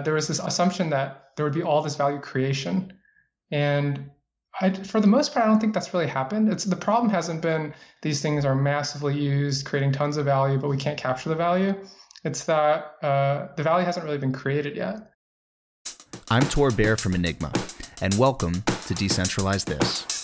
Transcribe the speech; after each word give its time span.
there 0.00 0.14
was 0.14 0.28
this 0.28 0.38
assumption 0.38 0.90
that 0.90 1.30
there 1.36 1.44
would 1.44 1.54
be 1.54 1.62
all 1.62 1.82
this 1.82 1.96
value 1.96 2.18
creation. 2.18 2.92
And 3.50 4.10
I, 4.60 4.72
for 4.72 5.00
the 5.00 5.06
most 5.06 5.32
part, 5.32 5.44
I 5.44 5.48
don't 5.48 5.60
think 5.60 5.74
that's 5.74 5.92
really 5.92 6.06
happened. 6.06 6.50
It's 6.50 6.64
the 6.64 6.76
problem 6.76 7.10
hasn't 7.10 7.42
been 7.42 7.74
these 8.02 8.20
things 8.22 8.44
are 8.44 8.54
massively 8.54 9.18
used, 9.18 9.66
creating 9.66 9.92
tons 9.92 10.16
of 10.16 10.24
value, 10.24 10.58
but 10.58 10.68
we 10.68 10.76
can't 10.76 10.98
capture 10.98 11.28
the 11.28 11.36
value. 11.36 11.74
It's 12.24 12.44
that 12.44 12.94
uh, 13.02 13.48
the 13.56 13.62
value 13.62 13.84
hasn't 13.84 14.04
really 14.04 14.18
been 14.18 14.32
created 14.32 14.76
yet. 14.76 15.10
I'm 16.30 16.42
Tor 16.42 16.70
Bair 16.70 16.96
from 16.96 17.14
Enigma, 17.14 17.52
and 18.00 18.14
welcome 18.14 18.62
to 18.62 18.94
Decentralize 18.94 19.64
This. 19.64 20.21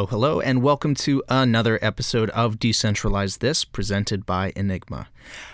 Hello, 0.00 0.06
hello, 0.06 0.40
and 0.40 0.62
welcome 0.62 0.94
to 0.94 1.22
another 1.28 1.78
episode 1.82 2.30
of 2.30 2.58
Decentralize 2.58 3.40
This, 3.40 3.66
presented 3.66 4.24
by 4.24 4.50
Enigma. 4.56 5.08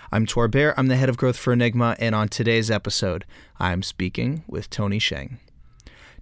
I'm 0.09 0.25
Tor 0.25 0.47
Bair, 0.47 0.73
I'm 0.79 0.87
the 0.87 0.95
head 0.95 1.09
of 1.09 1.17
growth 1.17 1.35
for 1.35 1.51
Enigma, 1.51 1.97
and 1.99 2.15
on 2.15 2.29
today's 2.29 2.71
episode, 2.71 3.25
I'm 3.59 3.83
speaking 3.83 4.45
with 4.47 4.69
Tony 4.69 4.99
Sheng. 4.99 5.39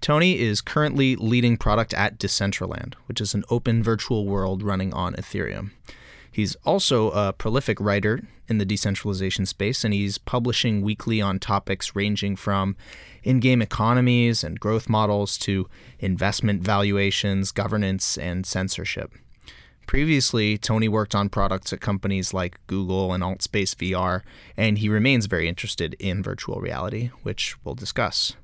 Tony 0.02 0.40
is 0.40 0.62
currently 0.62 1.16
leading 1.16 1.56
product 1.56 1.94
at 1.94 2.18
Decentraland, 2.18 2.96
which 3.06 3.22
is 3.22 3.36
an 3.36 3.44
open 3.52 3.84
virtual 3.84 4.26
world 4.26 4.64
running 4.64 4.92
on 4.92 5.14
Ethereum. 5.14 5.70
He's 6.36 6.56
also 6.66 7.12
a 7.12 7.32
prolific 7.32 7.80
writer 7.80 8.20
in 8.50 8.58
the 8.58 8.66
decentralization 8.66 9.46
space, 9.46 9.86
and 9.86 9.94
he's 9.94 10.18
publishing 10.18 10.82
weekly 10.82 11.22
on 11.22 11.40
topics 11.40 11.96
ranging 11.96 12.36
from 12.36 12.76
in 13.24 13.40
game 13.40 13.62
economies 13.62 14.44
and 14.44 14.60
growth 14.60 14.90
models 14.90 15.38
to 15.38 15.70
investment 15.98 16.62
valuations, 16.62 17.54
governance, 17.54 18.18
and 18.18 18.46
censorship. 18.46 19.14
Previously, 19.88 20.58
Tony 20.58 20.90
worked 20.90 21.16
on 21.16 21.30
products 21.30 21.72
at 21.72 21.80
companies 21.80 22.34
like 22.34 22.60
Google 22.68 23.14
and 23.14 23.24
Altspace 23.24 23.74
VR, 23.74 24.22
and 24.58 24.80
he 24.80 24.90
remains 24.90 25.28
very 25.28 25.48
interested 25.48 25.96
in 26.00 26.22
virtual 26.22 26.60
reality, 26.60 27.12
which 27.24 27.56
we'll 27.64 27.76
discuss. 27.76 28.36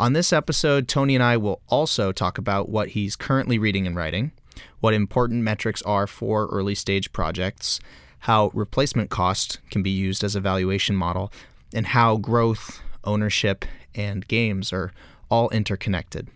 On 0.00 0.14
this 0.14 0.32
episode, 0.32 0.88
Tony 0.88 1.14
and 1.14 1.22
I 1.22 1.36
will 1.36 1.62
also 1.68 2.10
talk 2.10 2.38
about 2.38 2.68
what 2.68 2.88
he's 2.88 3.14
currently 3.14 3.56
reading 3.56 3.86
and 3.86 3.94
writing, 3.94 4.32
what 4.80 4.94
important 4.94 5.42
metrics 5.42 5.82
are 5.82 6.06
for 6.06 6.46
early 6.46 6.74
stage 6.74 7.12
projects, 7.12 7.80
how 8.20 8.50
replacement 8.54 9.10
cost 9.10 9.58
can 9.70 9.82
be 9.82 9.90
used 9.90 10.24
as 10.24 10.34
a 10.34 10.40
valuation 10.40 10.96
model, 10.96 11.32
and 11.74 11.88
how 11.88 12.16
growth, 12.16 12.80
ownership, 13.04 13.64
and 13.94 14.26
games 14.28 14.72
are 14.72 14.92
all 15.30 15.48
interconnected. 15.50 16.28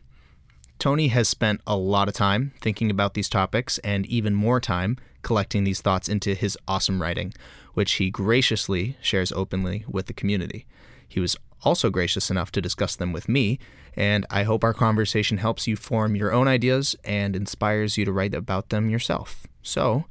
Tony 0.79 1.09
has 1.09 1.29
spent 1.29 1.61
a 1.67 1.77
lot 1.77 2.09
of 2.09 2.15
time 2.15 2.53
thinking 2.61 2.91
about 2.91 3.15
these 3.15 3.29
topics 3.29 3.79
and 3.79 4.07
even 4.07 4.35
more 4.35 4.61
time 4.61 4.99
collecting 5.23 5.65
these 5.65 5.81
thoughts 5.81 6.09
into 6.09 6.35
his 6.35 6.59
awesome 6.69 7.01
writing, 7.01 7.33
which 7.73 7.93
he 7.93 8.11
graciously 8.11 8.97
shares 9.01 9.33
openly 9.33 9.85
with 9.89 10.07
the 10.07 10.13
community. 10.13 10.67
He 11.09 11.21
was 11.21 11.37
also 11.65 11.91
gracious 11.91 12.31
enough 12.31 12.53
to 12.53 12.61
discuss 12.61 12.95
them 12.97 13.13
with 13.13 13.29
me, 13.29 13.59
and 13.97 14.27
I 14.31 14.43
hope 14.45 14.63
our 14.63 14.75
conversation 14.75 15.39
helps 15.39 15.67
you 15.67 15.77
form 15.77 16.17
your 16.17 16.33
own 16.33 16.49
ideas 16.49 16.95
and 17.05 17.35
inspires 17.35 17.97
you 17.97 18.05
to 18.05 18.13
write 18.13 18.35
about 18.35 18.69
them 18.69 18.91
yourself. 18.91 19.47
So, 19.63 20.05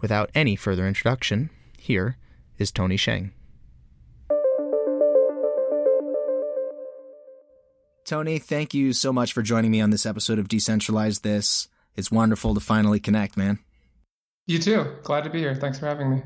without 0.00 0.30
any 0.34 0.56
further 0.56 0.86
introduction, 0.86 1.50
here 1.78 2.16
is 2.58 2.70
Tony 2.70 2.96
Sheng. 2.96 3.32
Tony, 8.04 8.38
thank 8.38 8.72
you 8.72 8.94
so 8.94 9.12
much 9.12 9.34
for 9.34 9.42
joining 9.42 9.70
me 9.70 9.82
on 9.82 9.90
this 9.90 10.06
episode 10.06 10.38
of 10.38 10.48
Decentralize 10.48 11.20
This. 11.20 11.68
It's 11.94 12.10
wonderful 12.10 12.54
to 12.54 12.60
finally 12.60 13.00
connect, 13.00 13.36
man. 13.36 13.58
You 14.46 14.58
too. 14.58 14.96
Glad 15.02 15.24
to 15.24 15.30
be 15.30 15.40
here. 15.40 15.54
Thanks 15.54 15.78
for 15.78 15.86
having 15.86 16.10
me. 16.10 16.22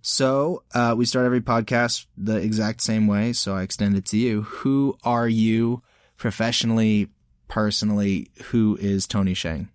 So, 0.00 0.62
uh, 0.74 0.94
we 0.96 1.04
start 1.04 1.26
every 1.26 1.40
podcast 1.40 2.06
the 2.16 2.36
exact 2.36 2.80
same 2.80 3.06
way, 3.06 3.32
so 3.32 3.54
I 3.54 3.62
extend 3.62 3.96
it 3.96 4.04
to 4.06 4.16
you. 4.16 4.42
Who 4.42 4.96
are 5.04 5.28
you 5.28 5.82
professionally, 6.16 7.08
personally? 7.48 8.30
Who 8.46 8.78
is 8.80 9.06
Tony 9.06 9.34
Sheng? 9.34 9.68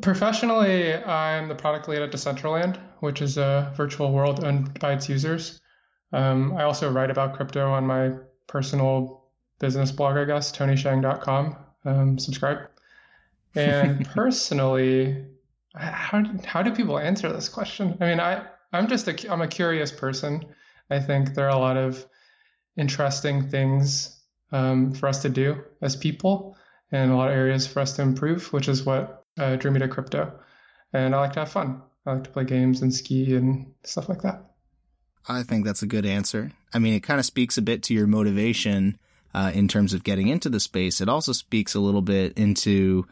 Professionally, 0.00 0.94
I'm 0.94 1.48
the 1.48 1.54
product 1.54 1.88
lead 1.88 2.02
at 2.02 2.10
Decentraland, 2.10 2.78
which 3.00 3.20
is 3.20 3.36
a 3.36 3.72
virtual 3.76 4.12
world 4.12 4.42
owned 4.42 4.78
by 4.78 4.94
its 4.94 5.08
users. 5.08 5.60
Um, 6.12 6.56
I 6.56 6.64
also 6.64 6.90
write 6.90 7.10
about 7.10 7.34
crypto 7.34 7.70
on 7.70 7.86
my 7.86 8.12
personal 8.46 9.24
business 9.58 9.92
blog, 9.92 10.16
I 10.16 10.24
guess, 10.24 10.52
tonysheng.com. 10.52 11.56
Um, 11.84 12.18
subscribe. 12.18 12.68
And 13.54 14.08
personally, 14.14 15.26
how 15.74 16.22
do, 16.22 16.38
how 16.44 16.62
do 16.62 16.74
people 16.74 16.98
answer 16.98 17.32
this 17.32 17.48
question? 17.48 17.96
I 18.00 18.06
mean, 18.06 18.20
I 18.20 18.46
I'm 18.74 18.88
just 18.88 19.08
a 19.08 19.32
I'm 19.32 19.40
a 19.40 19.48
curious 19.48 19.92
person. 19.92 20.44
I 20.90 21.00
think 21.00 21.34
there 21.34 21.46
are 21.46 21.56
a 21.56 21.58
lot 21.58 21.76
of 21.76 22.04
interesting 22.76 23.48
things 23.48 24.20
um, 24.52 24.92
for 24.92 25.08
us 25.08 25.22
to 25.22 25.28
do 25.28 25.62
as 25.80 25.96
people, 25.96 26.56
and 26.90 27.10
a 27.10 27.16
lot 27.16 27.30
of 27.30 27.36
areas 27.36 27.66
for 27.66 27.80
us 27.80 27.96
to 27.96 28.02
improve, 28.02 28.52
which 28.52 28.68
is 28.68 28.84
what 28.84 29.24
uh, 29.38 29.56
drew 29.56 29.70
me 29.70 29.80
to 29.80 29.88
crypto. 29.88 30.32
And 30.92 31.14
I 31.14 31.20
like 31.20 31.32
to 31.34 31.40
have 31.40 31.52
fun. 31.52 31.82
I 32.06 32.14
like 32.14 32.24
to 32.24 32.30
play 32.30 32.44
games 32.44 32.82
and 32.82 32.92
ski 32.92 33.34
and 33.34 33.72
stuff 33.84 34.08
like 34.08 34.22
that. 34.22 34.44
I 35.26 35.42
think 35.42 35.64
that's 35.64 35.82
a 35.82 35.86
good 35.86 36.04
answer. 36.04 36.52
I 36.72 36.78
mean, 36.78 36.94
it 36.94 37.02
kind 37.02 37.18
of 37.18 37.24
speaks 37.26 37.56
a 37.56 37.62
bit 37.62 37.82
to 37.84 37.94
your 37.94 38.06
motivation 38.06 38.98
uh, 39.32 39.50
in 39.54 39.68
terms 39.68 39.94
of 39.94 40.04
getting 40.04 40.28
into 40.28 40.48
the 40.48 40.60
space. 40.60 41.00
It 41.00 41.08
also 41.08 41.32
speaks 41.32 41.74
a 41.74 41.80
little 41.80 42.02
bit 42.02 42.36
into 42.38 43.06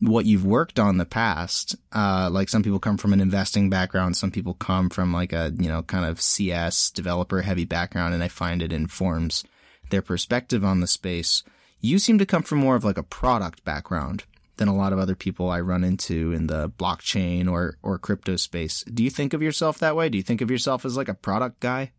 what 0.00 0.26
you've 0.26 0.44
worked 0.44 0.78
on 0.78 0.90
in 0.90 0.96
the 0.98 1.04
past. 1.04 1.76
Uh, 1.92 2.28
like 2.30 2.48
some 2.48 2.62
people 2.62 2.78
come 2.78 2.96
from 2.96 3.12
an 3.12 3.20
investing 3.20 3.70
background, 3.70 4.16
some 4.16 4.30
people 4.30 4.54
come 4.54 4.90
from 4.90 5.12
like 5.12 5.32
a, 5.32 5.52
you 5.58 5.68
know, 5.68 5.82
kind 5.82 6.04
of 6.04 6.20
CS 6.20 6.90
developer 6.90 7.42
heavy 7.42 7.64
background, 7.64 8.14
and 8.14 8.22
I 8.22 8.28
find 8.28 8.62
it 8.62 8.72
informs 8.72 9.44
their 9.90 10.02
perspective 10.02 10.64
on 10.64 10.80
the 10.80 10.86
space. 10.86 11.42
You 11.80 11.98
seem 11.98 12.18
to 12.18 12.26
come 12.26 12.42
from 12.42 12.58
more 12.58 12.76
of 12.76 12.84
like 12.84 12.98
a 12.98 13.02
product 13.02 13.64
background 13.64 14.24
than 14.56 14.68
a 14.68 14.76
lot 14.76 14.92
of 14.92 14.98
other 14.98 15.14
people 15.14 15.50
I 15.50 15.60
run 15.60 15.84
into 15.84 16.32
in 16.32 16.48
the 16.48 16.68
blockchain 16.68 17.50
or, 17.50 17.76
or 17.82 17.98
crypto 17.98 18.36
space. 18.36 18.82
Do 18.92 19.02
you 19.02 19.10
think 19.10 19.32
of 19.32 19.42
yourself 19.42 19.78
that 19.78 19.96
way? 19.96 20.08
Do 20.08 20.18
you 20.18 20.24
think 20.24 20.40
of 20.40 20.50
yourself 20.50 20.84
as 20.84 20.96
like 20.96 21.08
a 21.08 21.14
product 21.14 21.60
guy? 21.60 21.92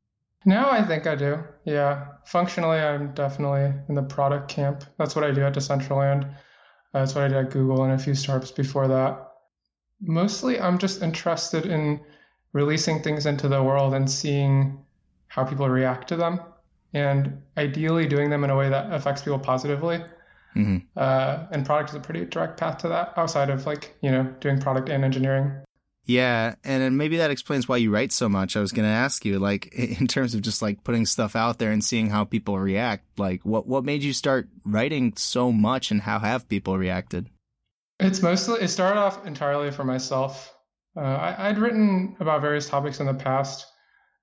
No, 0.46 0.70
I 0.70 0.84
think 0.84 1.08
I 1.08 1.16
do. 1.16 1.44
Yeah. 1.66 2.08
Functionally, 2.26 2.78
I'm 2.78 3.14
definitely 3.14 3.74
in 3.90 3.96
the 3.96 4.04
product 4.04 4.50
camp. 4.50 4.84
That's 4.98 5.16
what 5.16 5.26
I 5.26 5.32
do 5.32 5.42
at 5.42 5.54
Decentraland. 5.54 6.34
That's 6.94 7.16
what 7.16 7.24
I 7.24 7.28
did 7.28 7.38
at 7.38 7.52
Google 7.52 7.84
and 7.84 7.94
a 7.94 7.98
few 7.98 8.16
startups 8.16 8.52
before 8.52 8.88
that. 8.88 9.32
Mostly, 10.02 10.60
I'm 10.60 10.78
just 10.78 11.02
interested 11.02 11.66
in 11.66 12.00
releasing 12.54 13.04
things 13.04 13.26
into 13.26 13.48
the 13.48 13.62
world 13.62 13.94
and 13.94 14.10
seeing 14.10 14.84
how 15.28 15.44
people 15.44 15.70
react 15.70 16.08
to 16.08 16.16
them, 16.16 16.40
and 16.94 17.42
ideally 17.58 18.08
doing 18.08 18.30
them 18.30 18.44
in 18.44 18.50
a 18.50 18.56
way 18.56 18.70
that 18.70 18.92
affects 18.92 19.22
people 19.22 19.38
positively. 19.40 19.98
Mm-hmm. 20.56 20.78
Uh, 20.98 21.46
and 21.52 21.66
product 21.66 21.92
is 21.92 21.96
a 21.96 22.00
pretty 22.00 22.26
direct 22.26 22.60
path 22.60 22.80
to 22.80 22.88
that 22.88 23.14
outside 23.18 23.52
of 23.52 23.68
like, 23.68 23.96
you 24.02 24.10
know, 24.10 24.24
doing 24.40 24.60
product 24.60 24.90
and 24.90 25.06
engineering. 25.06 25.52
Yeah, 26.06 26.56
and 26.64 26.98
maybe 26.98 27.18
that 27.18 27.30
explains 27.30 27.68
why 27.68 27.78
you 27.78 27.92
write 27.92 28.12
so 28.12 28.28
much. 28.28 28.58
I 28.58 28.62
was 28.62 28.72
going 28.72 28.88
to 28.88 28.94
ask 28.94 29.26
you, 29.26 29.38
like, 29.38 29.68
in 29.74 30.08
terms 30.08 30.34
of 30.34 30.42
just 30.42 30.62
like 30.62 30.84
putting 30.84 31.06
stuff 31.06 31.36
out 31.36 31.60
there 31.60 31.72
and 31.72 31.84
seeing 31.84 32.10
how 32.10 32.24
people 32.24 32.58
react. 32.58 33.20
Like, 33.20 33.44
what 33.44 33.68
what 33.68 33.86
made 33.86 34.04
you 34.04 34.14
start 34.14 34.50
writing 34.66 35.14
so 35.16 35.52
much, 35.52 35.92
and 35.92 36.02
how 36.02 36.20
have 36.20 36.50
people 36.50 36.78
reacted? 36.78 37.30
It's 38.00 38.22
mostly 38.22 38.62
it 38.62 38.70
started 38.70 39.00
off 39.00 39.26
entirely 39.26 39.72
for 39.72 39.84
myself. 39.84 40.54
Uh, 40.98 41.02
I, 41.02 41.50
would 41.50 41.60
written 41.60 42.16
about 42.20 42.42
various 42.42 42.68
topics 42.68 43.00
in 43.00 43.06
the 43.06 43.14
past 43.14 43.68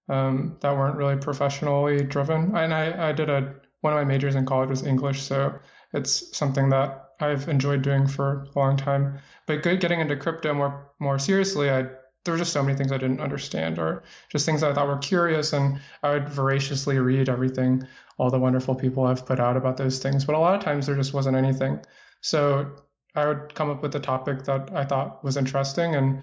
um, 0.08 0.56
that 0.60 0.76
weren't 0.76 0.96
really 0.96 1.16
professionally 1.16 2.02
driven, 2.02 2.56
and 2.56 2.74
I, 2.74 3.10
I 3.10 3.12
did 3.12 3.30
a 3.30 3.54
one 3.82 3.92
of 3.92 3.98
my 3.98 4.04
majors 4.04 4.34
in 4.34 4.46
college 4.46 4.70
was 4.70 4.84
English, 4.84 5.22
so 5.22 5.58
it's 5.92 6.36
something 6.36 6.70
that 6.70 7.05
I've 7.20 7.48
enjoyed 7.48 7.82
doing 7.82 8.06
for 8.06 8.46
a 8.54 8.58
long 8.58 8.76
time. 8.76 9.18
But 9.46 9.62
getting 9.62 10.00
into 10.00 10.16
crypto 10.16 10.54
more 10.54 10.90
more 10.98 11.18
seriously, 11.18 11.70
I 11.70 11.86
there 12.24 12.34
were 12.34 12.38
just 12.38 12.52
so 12.52 12.62
many 12.62 12.76
things 12.76 12.92
I 12.92 12.98
didn't 12.98 13.20
understand, 13.20 13.78
or 13.78 14.02
just 14.30 14.44
things 14.44 14.62
I 14.62 14.74
thought 14.74 14.88
were 14.88 14.98
curious, 14.98 15.52
and 15.52 15.80
I 16.02 16.10
would 16.10 16.28
voraciously 16.28 16.98
read 16.98 17.28
everything, 17.28 17.86
all 18.18 18.30
the 18.30 18.38
wonderful 18.38 18.74
people 18.74 19.06
have 19.06 19.24
put 19.24 19.40
out 19.40 19.56
about 19.56 19.76
those 19.76 20.00
things. 20.00 20.24
But 20.24 20.34
a 20.34 20.38
lot 20.38 20.56
of 20.56 20.62
times 20.62 20.86
there 20.86 20.96
just 20.96 21.14
wasn't 21.14 21.36
anything. 21.36 21.80
So 22.20 22.72
I 23.14 23.26
would 23.26 23.54
come 23.54 23.70
up 23.70 23.82
with 23.82 23.94
a 23.94 24.00
topic 24.00 24.44
that 24.44 24.70
I 24.74 24.84
thought 24.84 25.24
was 25.24 25.36
interesting 25.36 25.94
and 25.94 26.22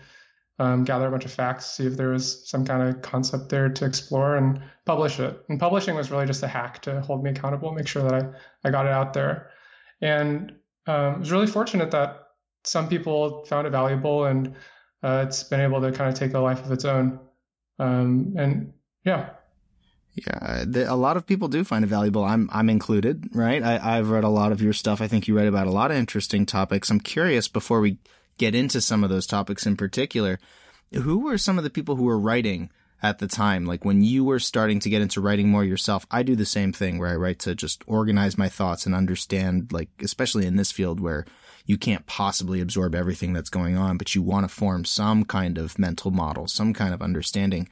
um, 0.59 0.83
gather 0.83 1.07
a 1.07 1.11
bunch 1.11 1.25
of 1.25 1.31
facts, 1.31 1.65
see 1.65 1.87
if 1.87 1.97
there 1.97 2.09
was 2.09 2.47
some 2.47 2.65
kind 2.65 2.83
of 2.83 3.01
concept 3.01 3.49
there 3.49 3.69
to 3.69 3.85
explore, 3.85 4.35
and 4.35 4.61
publish 4.85 5.19
it. 5.19 5.43
And 5.49 5.59
publishing 5.59 5.95
was 5.95 6.11
really 6.11 6.27
just 6.27 6.43
a 6.43 6.47
hack 6.47 6.81
to 6.83 7.01
hold 7.01 7.23
me 7.23 7.31
accountable, 7.31 7.71
make 7.71 7.87
sure 7.87 8.03
that 8.03 8.13
I, 8.13 8.67
I 8.67 8.71
got 8.71 8.85
it 8.85 8.91
out 8.91 9.13
there. 9.13 9.49
And 10.01 10.53
um, 10.87 11.19
was 11.19 11.31
really 11.31 11.47
fortunate 11.47 11.91
that 11.91 12.27
some 12.63 12.87
people 12.87 13.45
found 13.45 13.67
it 13.67 13.71
valuable 13.71 14.25
and 14.25 14.55
uh, 15.03 15.25
it's 15.27 15.43
been 15.43 15.59
able 15.59 15.81
to 15.81 15.91
kind 15.91 16.09
of 16.09 16.15
take 16.15 16.33
a 16.33 16.39
life 16.39 16.63
of 16.63 16.71
its 16.71 16.85
own. 16.85 17.19
Um, 17.79 18.33
and 18.37 18.73
yeah. 19.05 19.31
Yeah, 20.13 20.65
a 20.87 20.95
lot 20.95 21.17
of 21.17 21.25
people 21.25 21.47
do 21.47 21.63
find 21.63 21.83
it 21.83 21.87
valuable. 21.87 22.23
I'm 22.23 22.47
I'm 22.53 22.69
included, 22.69 23.29
right? 23.33 23.63
I, 23.63 23.97
I've 23.97 24.11
read 24.11 24.23
a 24.23 24.29
lot 24.29 24.51
of 24.51 24.61
your 24.61 24.73
stuff. 24.73 25.01
I 25.01 25.07
think 25.07 25.27
you 25.27 25.35
write 25.35 25.47
about 25.47 25.65
a 25.65 25.71
lot 25.71 25.89
of 25.89 25.97
interesting 25.97 26.45
topics. 26.45 26.91
I'm 26.91 26.99
curious 26.99 27.47
before 27.47 27.81
we 27.81 27.97
get 28.37 28.53
into 28.53 28.79
some 28.79 29.03
of 29.03 29.09
those 29.09 29.25
topics 29.25 29.65
in 29.65 29.75
particular, 29.75 30.39
who 30.91 31.19
were 31.19 31.39
some 31.39 31.57
of 31.57 31.63
the 31.63 31.71
people 31.71 31.95
who 31.95 32.03
were 32.03 32.19
writing 32.19 32.69
at 33.03 33.19
the 33.19 33.27
time? 33.27 33.65
Like 33.65 33.85
when 33.85 34.01
you 34.01 34.23
were 34.23 34.39
starting 34.39 34.79
to 34.79 34.89
get 34.89 35.01
into 35.01 35.21
writing 35.21 35.49
more 35.49 35.63
yourself, 35.63 36.07
I 36.09 36.23
do 36.23 36.35
the 36.35 36.45
same 36.45 36.71
thing 36.71 36.97
where 36.97 37.09
I 37.09 37.15
write 37.15 37.39
to 37.39 37.53
just 37.53 37.83
organize 37.85 38.37
my 38.37 38.49
thoughts 38.49 38.85
and 38.85 38.95
understand, 38.95 39.71
like, 39.71 39.89
especially 40.01 40.47
in 40.47 40.55
this 40.55 40.71
field 40.71 40.99
where 40.99 41.25
you 41.65 41.77
can't 41.77 42.05
possibly 42.07 42.61
absorb 42.61 42.95
everything 42.95 43.33
that's 43.33 43.49
going 43.49 43.77
on, 43.77 43.97
but 43.97 44.15
you 44.15 44.21
want 44.21 44.47
to 44.49 44.53
form 44.53 44.85
some 44.85 45.25
kind 45.25 45.57
of 45.57 45.77
mental 45.77 46.11
model, 46.11 46.47
some 46.47 46.73
kind 46.73 46.93
of 46.93 47.01
understanding. 47.01 47.69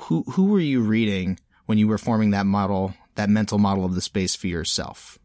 Who, 0.00 0.24
who 0.32 0.44
were 0.44 0.60
you 0.60 0.82
reading 0.82 1.38
when 1.64 1.78
you 1.78 1.88
were 1.88 1.98
forming 1.98 2.30
that 2.30 2.46
model, 2.46 2.94
that 3.14 3.30
mental 3.30 3.58
model 3.58 3.84
of 3.84 3.94
the 3.94 4.00
space 4.00 4.36
for 4.36 4.46
yourself? 4.46 5.18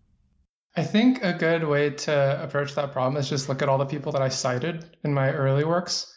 I 0.75 0.83
think 0.83 1.21
a 1.21 1.33
good 1.33 1.65
way 1.65 1.89
to 1.89 2.41
approach 2.41 2.75
that 2.75 2.93
problem 2.93 3.17
is 3.19 3.29
just 3.29 3.49
look 3.49 3.61
at 3.61 3.67
all 3.67 3.77
the 3.77 3.85
people 3.85 4.13
that 4.13 4.21
I 4.21 4.29
cited 4.29 4.85
in 5.03 5.13
my 5.13 5.31
early 5.31 5.65
works. 5.65 6.13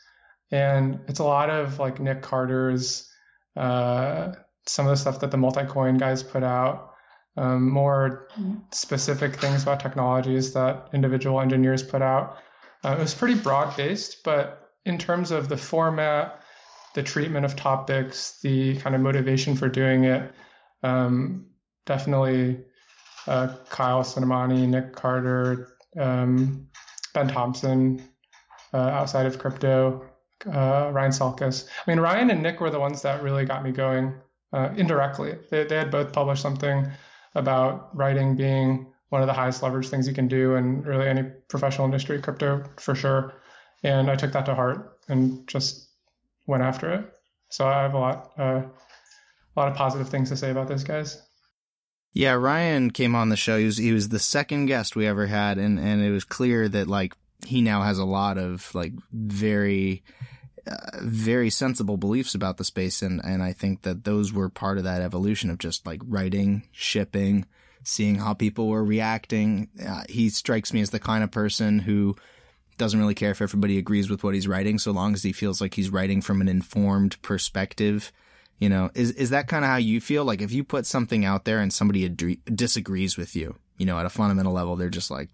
And 0.53 1.01
it's 1.09 1.19
a 1.19 1.25
lot 1.25 1.51
of 1.51 1.81
like 1.81 1.99
Nick 1.99 2.23
Carter's, 2.23 3.11
uh, 3.57 4.33
some 4.67 4.87
of 4.87 4.91
the 4.91 4.97
stuff 4.97 5.21
that 5.21 5.31
the 5.31 5.37
multi-coin 5.37 5.99
guys 5.99 6.23
put 6.23 6.43
out, 6.43 6.91
um, 7.37 7.69
more 7.69 8.29
specific 8.71 9.37
things 9.37 9.63
about 9.63 9.81
technologies 9.81 10.53
that 10.55 10.89
individual 10.93 11.41
engineers 11.41 11.83
put 11.83 12.03
out. 12.03 12.39
Uh, 12.85 12.97
it 12.99 13.01
was 13.01 13.15
pretty 13.15 13.35
broad 13.35 13.77
based, 13.77 14.23
but 14.25 14.71
in 14.85 14.99
terms 14.99 15.31
of 15.31 15.49
the 15.49 15.57
format, 15.57 16.41
the 16.95 17.03
treatment 17.03 17.45
of 17.45 17.57
topics, 17.57 18.39
the 18.43 18.77
kind 18.77 18.95
of 18.95 19.01
motivation 19.01 19.57
for 19.57 19.69
doing 19.69 20.05
it, 20.05 20.33
um, 20.83 21.47
definitely 21.87 22.61
uh, 23.27 23.55
Kyle 23.71 24.03
Samani, 24.03 24.69
Nick 24.69 24.95
Carter, 24.95 25.69
um, 25.99 26.69
Ben 27.15 27.29
Thompson, 27.29 28.03
uh, 28.73 28.77
outside 28.77 29.27
of 29.27 29.39
crypto, 29.39 30.05
uh, 30.47 30.91
Ryan 30.93 31.11
Selkis. 31.11 31.67
I 31.87 31.91
mean, 31.91 32.01
Ryan 32.01 32.31
and 32.31 32.43
Nick 32.43 32.61
were 32.61 32.71
the 32.71 32.81
ones 32.81 33.03
that 33.03 33.23
really 33.23 33.45
got 33.45 33.65
me 33.65 33.71
going 33.73 34.15
uh, 34.53 34.71
indirectly. 34.77 35.37
They, 35.51 35.65
they 35.65 35.77
had 35.77 35.91
both 35.91 36.13
published 36.13 36.43
something 36.43 36.87
about 37.35 37.97
writing 37.97 38.37
being 38.37 38.87
one 39.09 39.21
of 39.21 39.27
the 39.27 39.33
highest 39.33 39.63
leverage 39.63 39.89
things 39.89 40.09
you 40.09 40.15
can 40.15 40.29
do 40.29 40.55
in 40.55 40.83
really 40.83 41.09
any 41.09 41.23
professional 41.49 41.85
industry, 41.85 42.21
crypto 42.21 42.65
for 42.77 42.95
sure. 42.95 43.35
And 43.83 44.11
I 44.11 44.17
took 44.17 44.33
that 44.33 44.47
to 44.47 44.55
heart 44.55 44.99
and 45.09 45.47
just 45.47 45.89
went 46.47 46.63
after 46.63 46.93
it. 46.93 47.13
So 47.51 47.67
I 47.67 47.83
have 47.83 47.95
a 47.95 47.99
lot, 47.99 48.33
uh, 48.39 48.63
a 48.63 49.61
lot 49.61 49.69
of 49.69 49.77
positive 49.77 50.09
things 50.09 50.31
to 50.31 50.37
say 50.37 50.51
about 50.51 50.69
those 50.69 50.85
guys. 50.85 51.21
Yeah, 52.13 52.33
Ryan 52.33 52.91
came 52.91 53.15
on 53.17 53.29
the 53.29 53.37
show. 53.37 53.59
He 53.59 53.65
was 53.67 53.77
he 53.77 53.93
was 53.93 54.09
the 54.09 54.21
second 54.21 54.67
guest 54.67 54.95
we 54.95 55.05
ever 55.07 55.27
had, 55.27 55.59
and 55.59 55.81
and 55.81 56.01
it 56.01 56.13
was 56.13 56.25
clear 56.25 56.69
that 56.69 56.87
like 56.87 57.15
he 57.47 57.61
now 57.61 57.83
has 57.83 57.99
a 57.99 58.05
lot 58.05 58.39
of 58.39 58.75
like 58.75 58.93
very 59.13 60.03
uh, 60.67 60.99
very 61.03 61.51
sensible 61.51 61.97
beliefs 61.97 62.35
about 62.35 62.57
the 62.57 62.65
space 62.65 63.03
and 63.03 63.21
and 63.25 63.43
I 63.43 63.53
think 63.53 63.83
that 63.83 64.05
those 64.05 64.33
were 64.33 64.49
part 64.49 64.79
of 64.79 64.85
that 64.85 65.03
evolution 65.03 65.51
of 65.51 65.59
just 65.59 65.87
like 65.87 66.01
writing, 66.07 66.69
shipping, 66.73 67.47
seeing 67.83 68.17
how 68.17 68.35
people 68.35 68.69
were 68.69 68.85
reacting. 68.85 69.69
Uh, 69.87 70.05
he 70.09 70.31
strikes 70.31 70.73
me 70.73 70.81
as 70.81 70.91
the 70.91 71.01
kind 71.01 71.23
of 71.23 71.31
person 71.31 71.81
who 71.81 72.17
doesn't 72.79 72.99
really 72.99 73.15
care 73.15 73.31
if 73.31 73.43
everybody 73.43 73.79
agrees 73.79 74.11
with 74.11 74.25
what 74.25 74.35
he's 74.35 74.49
writing 74.49 74.79
so 74.79 74.91
long 74.91 75.15
as 75.15 75.23
he 75.23 75.33
feels 75.33 75.61
like 75.61 75.75
he's 75.75 75.91
writing 75.91 76.21
from 76.21 76.41
an 76.41 76.49
informed 76.49 77.21
perspective 77.23 78.11
you 78.59 78.69
know 78.69 78.91
is 78.95 79.11
is 79.13 79.31
that 79.31 79.49
kind 79.49 79.65
of 79.65 79.71
how 79.71 79.77
you 79.77 80.01
feel 80.01 80.25
like 80.25 80.41
if 80.41 80.53
you 80.53 80.65
put 80.65 80.87
something 80.87 81.25
out 81.25 81.45
there 81.45 81.61
and 81.61 81.73
somebody 81.73 82.09
disagrees 82.09 83.17
with 83.17 83.37
you 83.37 83.55
you 83.77 83.87
know 83.87 83.99
at 83.99 84.07
a 84.07 84.11
fundamental 84.11 84.53
level 84.53 84.77
they're 84.77 84.89
just 84.89 85.11
like 85.11 85.31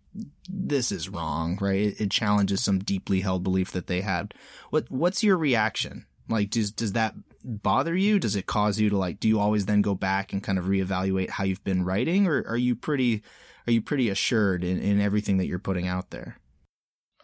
this 0.49 0.91
is 0.91 1.09
wrong 1.09 1.59
right? 1.61 1.81
It, 1.81 2.01
it, 2.01 2.11
challenges 2.11 2.63
some 2.63 2.79
deeply 2.79 3.21
held 3.21 3.45
belief 3.45 3.73
that 3.73 3.87
they 3.87 4.01
had. 4.01 4.35
What 4.71 4.91
what's 4.91 5.23
your 5.23 5.37
reaction? 5.37 6.07
Like 6.29 6.51
does 6.51 6.71
does 6.71 6.93
that 6.93 7.15
bother 7.45 7.97
you? 7.97 8.19
Does 8.19 8.37
it 8.37 8.47
cause 8.47 8.79
you 8.81 8.91
to 8.91 8.97
like 8.97 9.21
do 9.21 9.29
you 9.29 9.39
always 9.39 9.67
then 9.67 9.83
go 9.83 9.95
back 9.95 10.33
and 10.33 10.43
kind 10.43 10.59
of 10.59 10.67
reevaluate 10.67 11.31
how 11.31 11.45
you've 11.45 11.65
been 11.65 11.85
writing 11.85 12.27
or 12.27 12.45
are 12.47 12.57
you 12.57 12.75
pretty 12.75 13.23
are 13.67 13.73
you 13.73 13.83
pretty 13.83 14.09
assured 14.09 14.65
in, 14.65 14.81
in 14.81 15.01
everything 15.01 15.37
that 15.39 15.47
you're 15.47 15.59
putting 15.59 15.87
out 15.87 16.11
there? 16.11 16.39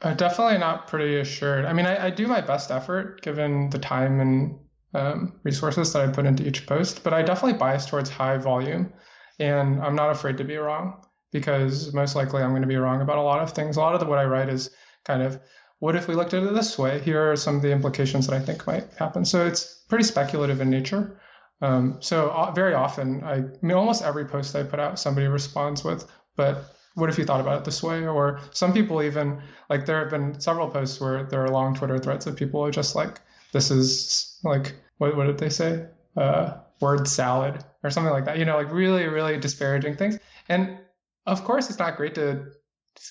Uh, 0.02 0.12
definitely 0.12 0.58
not 0.58 0.86
pretty 0.86 1.16
assured. 1.16 1.64
I 1.64 1.72
mean, 1.72 1.86
I, 1.86 2.06
I, 2.06 2.10
do 2.10 2.26
my 2.26 2.42
best 2.42 2.70
effort 2.70 3.22
given 3.22 3.70
the 3.70 3.78
time 3.78 4.20
and 4.20 4.58
um, 4.92 5.40
resources 5.42 5.94
that 5.94 6.06
I 6.06 6.12
put 6.12 6.26
into 6.26 6.46
each 6.46 6.66
post, 6.66 7.02
but 7.02 7.14
I 7.14 7.22
definitely 7.22 7.58
bias 7.58 7.86
towards 7.86 8.10
high 8.10 8.36
volume. 8.36 8.92
And 9.38 9.80
I'm 9.82 9.96
not 9.96 10.10
afraid 10.10 10.36
to 10.36 10.44
be 10.44 10.56
wrong 10.56 11.05
because 11.38 11.92
most 11.92 12.16
likely 12.16 12.42
I'm 12.42 12.50
going 12.50 12.62
to 12.62 12.68
be 12.68 12.82
wrong 12.84 13.00
about 13.02 13.18
a 13.18 13.22
lot 13.30 13.42
of 13.42 13.50
things. 13.52 13.76
A 13.76 13.80
lot 13.80 13.94
of 13.94 14.00
the, 14.00 14.06
what 14.06 14.18
I 14.18 14.24
write 14.24 14.48
is 14.48 14.70
kind 15.04 15.22
of, 15.22 15.38
what 15.78 15.96
if 15.96 16.08
we 16.08 16.14
looked 16.14 16.34
at 16.34 16.42
it 16.42 16.54
this 16.54 16.78
way? 16.78 17.00
Here 17.00 17.30
are 17.30 17.36
some 17.36 17.56
of 17.56 17.62
the 17.62 17.72
implications 17.72 18.26
that 18.26 18.34
I 18.34 18.40
think 18.40 18.66
might 18.66 18.86
happen. 18.98 19.24
So 19.24 19.46
it's 19.46 19.84
pretty 19.88 20.04
speculative 20.04 20.60
in 20.60 20.70
nature. 20.70 21.20
Um, 21.60 21.98
so 22.00 22.30
uh, 22.30 22.52
very 22.52 22.74
often, 22.74 23.22
I, 23.22 23.34
I 23.34 23.44
mean, 23.62 23.76
almost 23.76 24.02
every 24.02 24.24
post 24.24 24.56
I 24.56 24.62
put 24.62 24.80
out, 24.80 24.98
somebody 24.98 25.26
responds 25.26 25.84
with, 25.84 26.10
but 26.36 26.74
what 26.94 27.10
if 27.10 27.18
you 27.18 27.24
thought 27.26 27.40
about 27.40 27.58
it 27.58 27.64
this 27.64 27.82
way? 27.82 28.06
Or 28.06 28.40
some 28.52 28.72
people 28.72 29.02
even 29.02 29.42
like 29.68 29.84
there 29.84 30.00
have 30.00 30.10
been 30.10 30.40
several 30.40 30.70
posts 30.70 31.00
where 31.00 31.24
there 31.24 31.44
are 31.44 31.50
long 31.50 31.74
Twitter 31.74 31.98
threads 31.98 32.26
of 32.26 32.36
people 32.36 32.64
are 32.64 32.70
just 32.70 32.96
like, 32.96 33.20
this 33.52 33.70
is 33.70 34.40
like 34.44 34.74
what 34.98 35.16
what 35.16 35.26
did 35.26 35.38
they 35.38 35.50
say? 35.50 35.86
Uh, 36.16 36.54
word 36.80 37.06
salad 37.06 37.64
or 37.82 37.90
something 37.90 38.12
like 38.12 38.24
that. 38.24 38.38
You 38.38 38.46
know, 38.46 38.56
like 38.56 38.72
really, 38.72 39.06
really 39.06 39.38
disparaging 39.38 39.96
things. 39.96 40.18
And 40.48 40.78
of 41.26 41.44
course 41.44 41.68
it's 41.70 41.78
not 41.78 41.96
great 41.96 42.14
to 42.16 42.46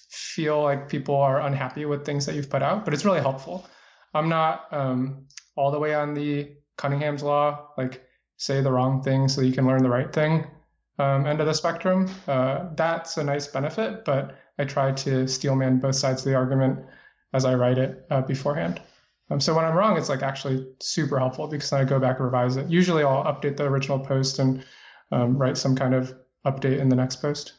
feel 0.09 0.61
like 0.61 0.89
people 0.89 1.15
are 1.15 1.41
unhappy 1.41 1.85
with 1.85 2.05
things 2.05 2.25
that 2.25 2.35
you've 2.35 2.49
put 2.49 2.61
out, 2.61 2.85
but 2.85 2.93
it's 2.93 3.05
really 3.05 3.21
helpful. 3.21 3.67
I'm 4.13 4.29
not 4.29 4.67
um, 4.71 5.27
all 5.55 5.71
the 5.71 5.79
way 5.79 5.93
on 5.93 6.13
the 6.13 6.55
Cunningham's 6.77 7.23
law, 7.23 7.69
like 7.77 8.03
say 8.37 8.61
the 8.61 8.71
wrong 8.71 9.03
thing 9.03 9.27
so 9.27 9.41
you 9.41 9.53
can 9.53 9.67
learn 9.67 9.83
the 9.83 9.89
right 9.89 10.11
thing 10.11 10.45
um, 10.99 11.25
end 11.25 11.41
of 11.41 11.47
the 11.47 11.53
spectrum. 11.53 12.09
Uh, 12.27 12.69
that's 12.75 13.17
a 13.17 13.23
nice 13.23 13.47
benefit, 13.47 14.05
but 14.05 14.37
I 14.57 14.65
try 14.65 14.91
to 14.91 15.27
steelman 15.27 15.79
both 15.79 15.95
sides 15.95 16.21
of 16.21 16.31
the 16.31 16.35
argument 16.35 16.85
as 17.33 17.45
I 17.45 17.55
write 17.55 17.77
it 17.77 18.05
uh, 18.09 18.21
beforehand. 18.21 18.81
Um, 19.29 19.39
so 19.39 19.55
when 19.55 19.65
I'm 19.65 19.75
wrong, 19.75 19.97
it's 19.97 20.09
like 20.09 20.21
actually 20.21 20.67
super 20.79 21.19
helpful 21.19 21.47
because 21.47 21.69
then 21.69 21.81
I 21.81 21.83
go 21.83 21.99
back 21.99 22.17
and 22.17 22.25
revise 22.25 22.57
it. 22.57 22.69
Usually 22.69 23.03
I'll 23.03 23.23
update 23.23 23.57
the 23.57 23.65
original 23.65 23.99
post 23.99 24.39
and 24.39 24.63
um, 25.11 25.37
write 25.37 25.57
some 25.57 25.75
kind 25.75 25.93
of 25.93 26.13
update 26.45 26.79
in 26.79 26.89
the 26.89 26.95
next 26.95 27.17
post. 27.17 27.53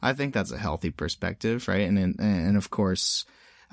I 0.00 0.12
think 0.12 0.34
that's 0.34 0.52
a 0.52 0.58
healthy 0.58 0.90
perspective, 0.90 1.68
right? 1.68 1.88
And 1.88 1.98
and, 1.98 2.20
and 2.20 2.56
of 2.56 2.70
course, 2.70 3.24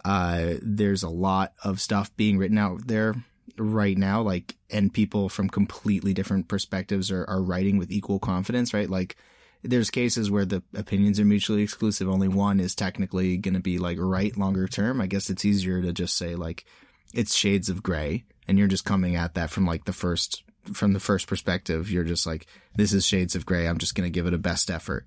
uh, 0.05 0.55
there's 0.61 1.03
a 1.03 1.09
lot 1.09 1.53
of 1.63 1.81
stuff 1.81 2.15
being 2.15 2.37
written 2.37 2.57
out 2.57 2.87
there 2.87 3.15
right 3.57 3.97
now, 3.97 4.21
like, 4.21 4.55
and 4.69 4.93
people 4.93 5.29
from 5.29 5.49
completely 5.49 6.13
different 6.13 6.47
perspectives 6.47 7.11
are, 7.11 7.25
are 7.25 7.41
writing 7.41 7.77
with 7.77 7.91
equal 7.91 8.19
confidence, 8.19 8.73
right? 8.73 8.89
Like, 8.89 9.15
there's 9.63 9.89
cases 9.89 10.29
where 10.29 10.45
the 10.45 10.61
opinions 10.75 11.19
are 11.19 11.25
mutually 11.25 11.63
exclusive. 11.63 12.09
Only 12.09 12.27
one 12.27 12.59
is 12.59 12.75
technically 12.75 13.37
going 13.37 13.53
to 13.53 13.61
be 13.61 13.77
like 13.77 13.97
right 13.99 14.35
longer 14.37 14.67
term. 14.67 14.99
I 14.99 15.07
guess 15.07 15.29
it's 15.29 15.45
easier 15.45 15.81
to 15.81 15.93
just 15.93 16.17
say 16.17 16.35
like 16.35 16.65
it's 17.13 17.33
shades 17.33 17.69
of 17.69 17.81
gray 17.81 18.25
and 18.45 18.59
you're 18.59 18.67
just 18.67 18.83
coming 18.83 19.15
at 19.15 19.35
that 19.35 19.49
from 19.51 19.65
like 19.65 19.85
the 19.85 19.93
first, 19.93 20.43
from 20.73 20.91
the 20.91 20.99
first 20.99 21.27
perspective. 21.27 21.89
You're 21.89 22.03
just 22.03 22.27
like, 22.27 22.45
this 22.75 22.91
is 22.91 23.05
shades 23.05 23.35
of 23.35 23.45
gray. 23.45 23.67
I'm 23.67 23.77
just 23.77 23.95
going 23.95 24.05
to 24.05 24.13
give 24.13 24.27
it 24.27 24.33
a 24.33 24.37
best 24.37 24.69
effort. 24.69 25.05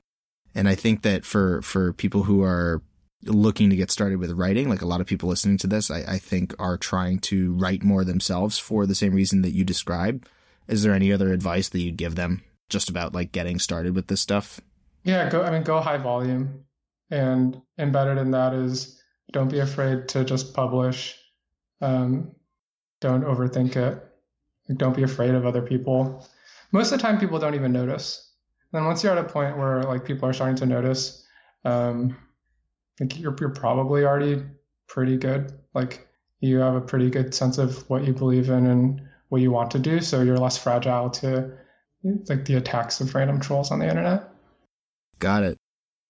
And 0.56 0.70
I 0.70 0.74
think 0.74 1.02
that 1.02 1.26
for, 1.26 1.60
for 1.60 1.92
people 1.92 2.22
who 2.22 2.42
are 2.42 2.82
looking 3.24 3.68
to 3.68 3.76
get 3.76 3.90
started 3.90 4.18
with 4.18 4.32
writing, 4.32 4.70
like 4.70 4.80
a 4.80 4.86
lot 4.86 5.02
of 5.02 5.06
people 5.06 5.28
listening 5.28 5.58
to 5.58 5.66
this, 5.66 5.90
I, 5.90 5.98
I 5.98 6.18
think 6.18 6.54
are 6.58 6.78
trying 6.78 7.18
to 7.20 7.52
write 7.52 7.82
more 7.82 8.04
themselves 8.04 8.58
for 8.58 8.86
the 8.86 8.94
same 8.94 9.12
reason 9.12 9.42
that 9.42 9.52
you 9.52 9.64
described. 9.64 10.26
Is 10.66 10.82
there 10.82 10.94
any 10.94 11.12
other 11.12 11.30
advice 11.30 11.68
that 11.68 11.80
you'd 11.80 11.98
give 11.98 12.14
them 12.14 12.42
just 12.70 12.88
about 12.88 13.14
like 13.14 13.32
getting 13.32 13.58
started 13.58 13.94
with 13.94 14.06
this 14.06 14.22
stuff? 14.22 14.60
Yeah, 15.04 15.28
go. 15.28 15.42
I 15.42 15.50
mean, 15.50 15.62
go 15.62 15.78
high 15.80 15.98
volume, 15.98 16.64
and 17.10 17.60
embedded 17.78 18.18
in 18.18 18.30
that 18.30 18.54
is 18.54 19.00
don't 19.32 19.50
be 19.50 19.60
afraid 19.60 20.08
to 20.08 20.24
just 20.24 20.54
publish. 20.54 21.16
Um, 21.80 22.32
don't 23.00 23.24
overthink 23.24 23.76
it. 23.76 24.02
Don't 24.74 24.96
be 24.96 25.04
afraid 25.04 25.34
of 25.34 25.44
other 25.46 25.62
people. 25.62 26.26
Most 26.72 26.90
of 26.90 26.98
the 26.98 27.02
time, 27.02 27.20
people 27.20 27.38
don't 27.38 27.54
even 27.54 27.72
notice. 27.72 28.25
And 28.76 28.82
then 28.82 28.88
once 28.88 29.02
you're 29.02 29.16
at 29.16 29.24
a 29.24 29.26
point 29.26 29.56
where 29.56 29.84
like 29.84 30.04
people 30.04 30.28
are 30.28 30.34
starting 30.34 30.56
to 30.56 30.66
notice, 30.66 31.26
um, 31.64 32.14
think 32.98 33.18
you're 33.18 33.34
you're 33.40 33.48
probably 33.48 34.04
already 34.04 34.42
pretty 34.86 35.16
good. 35.16 35.50
Like 35.72 36.06
you 36.40 36.58
have 36.58 36.74
a 36.74 36.82
pretty 36.82 37.08
good 37.08 37.34
sense 37.34 37.56
of 37.56 37.88
what 37.88 38.04
you 38.04 38.12
believe 38.12 38.50
in 38.50 38.66
and 38.66 39.00
what 39.30 39.40
you 39.40 39.50
want 39.50 39.70
to 39.70 39.78
do, 39.78 40.02
so 40.02 40.20
you're 40.20 40.36
less 40.36 40.58
fragile 40.58 41.08
to 41.08 41.56
like 42.28 42.44
the 42.44 42.56
attacks 42.56 43.00
of 43.00 43.14
random 43.14 43.40
trolls 43.40 43.70
on 43.70 43.78
the 43.78 43.88
internet. 43.88 44.28
Got 45.20 45.44
it. 45.44 45.56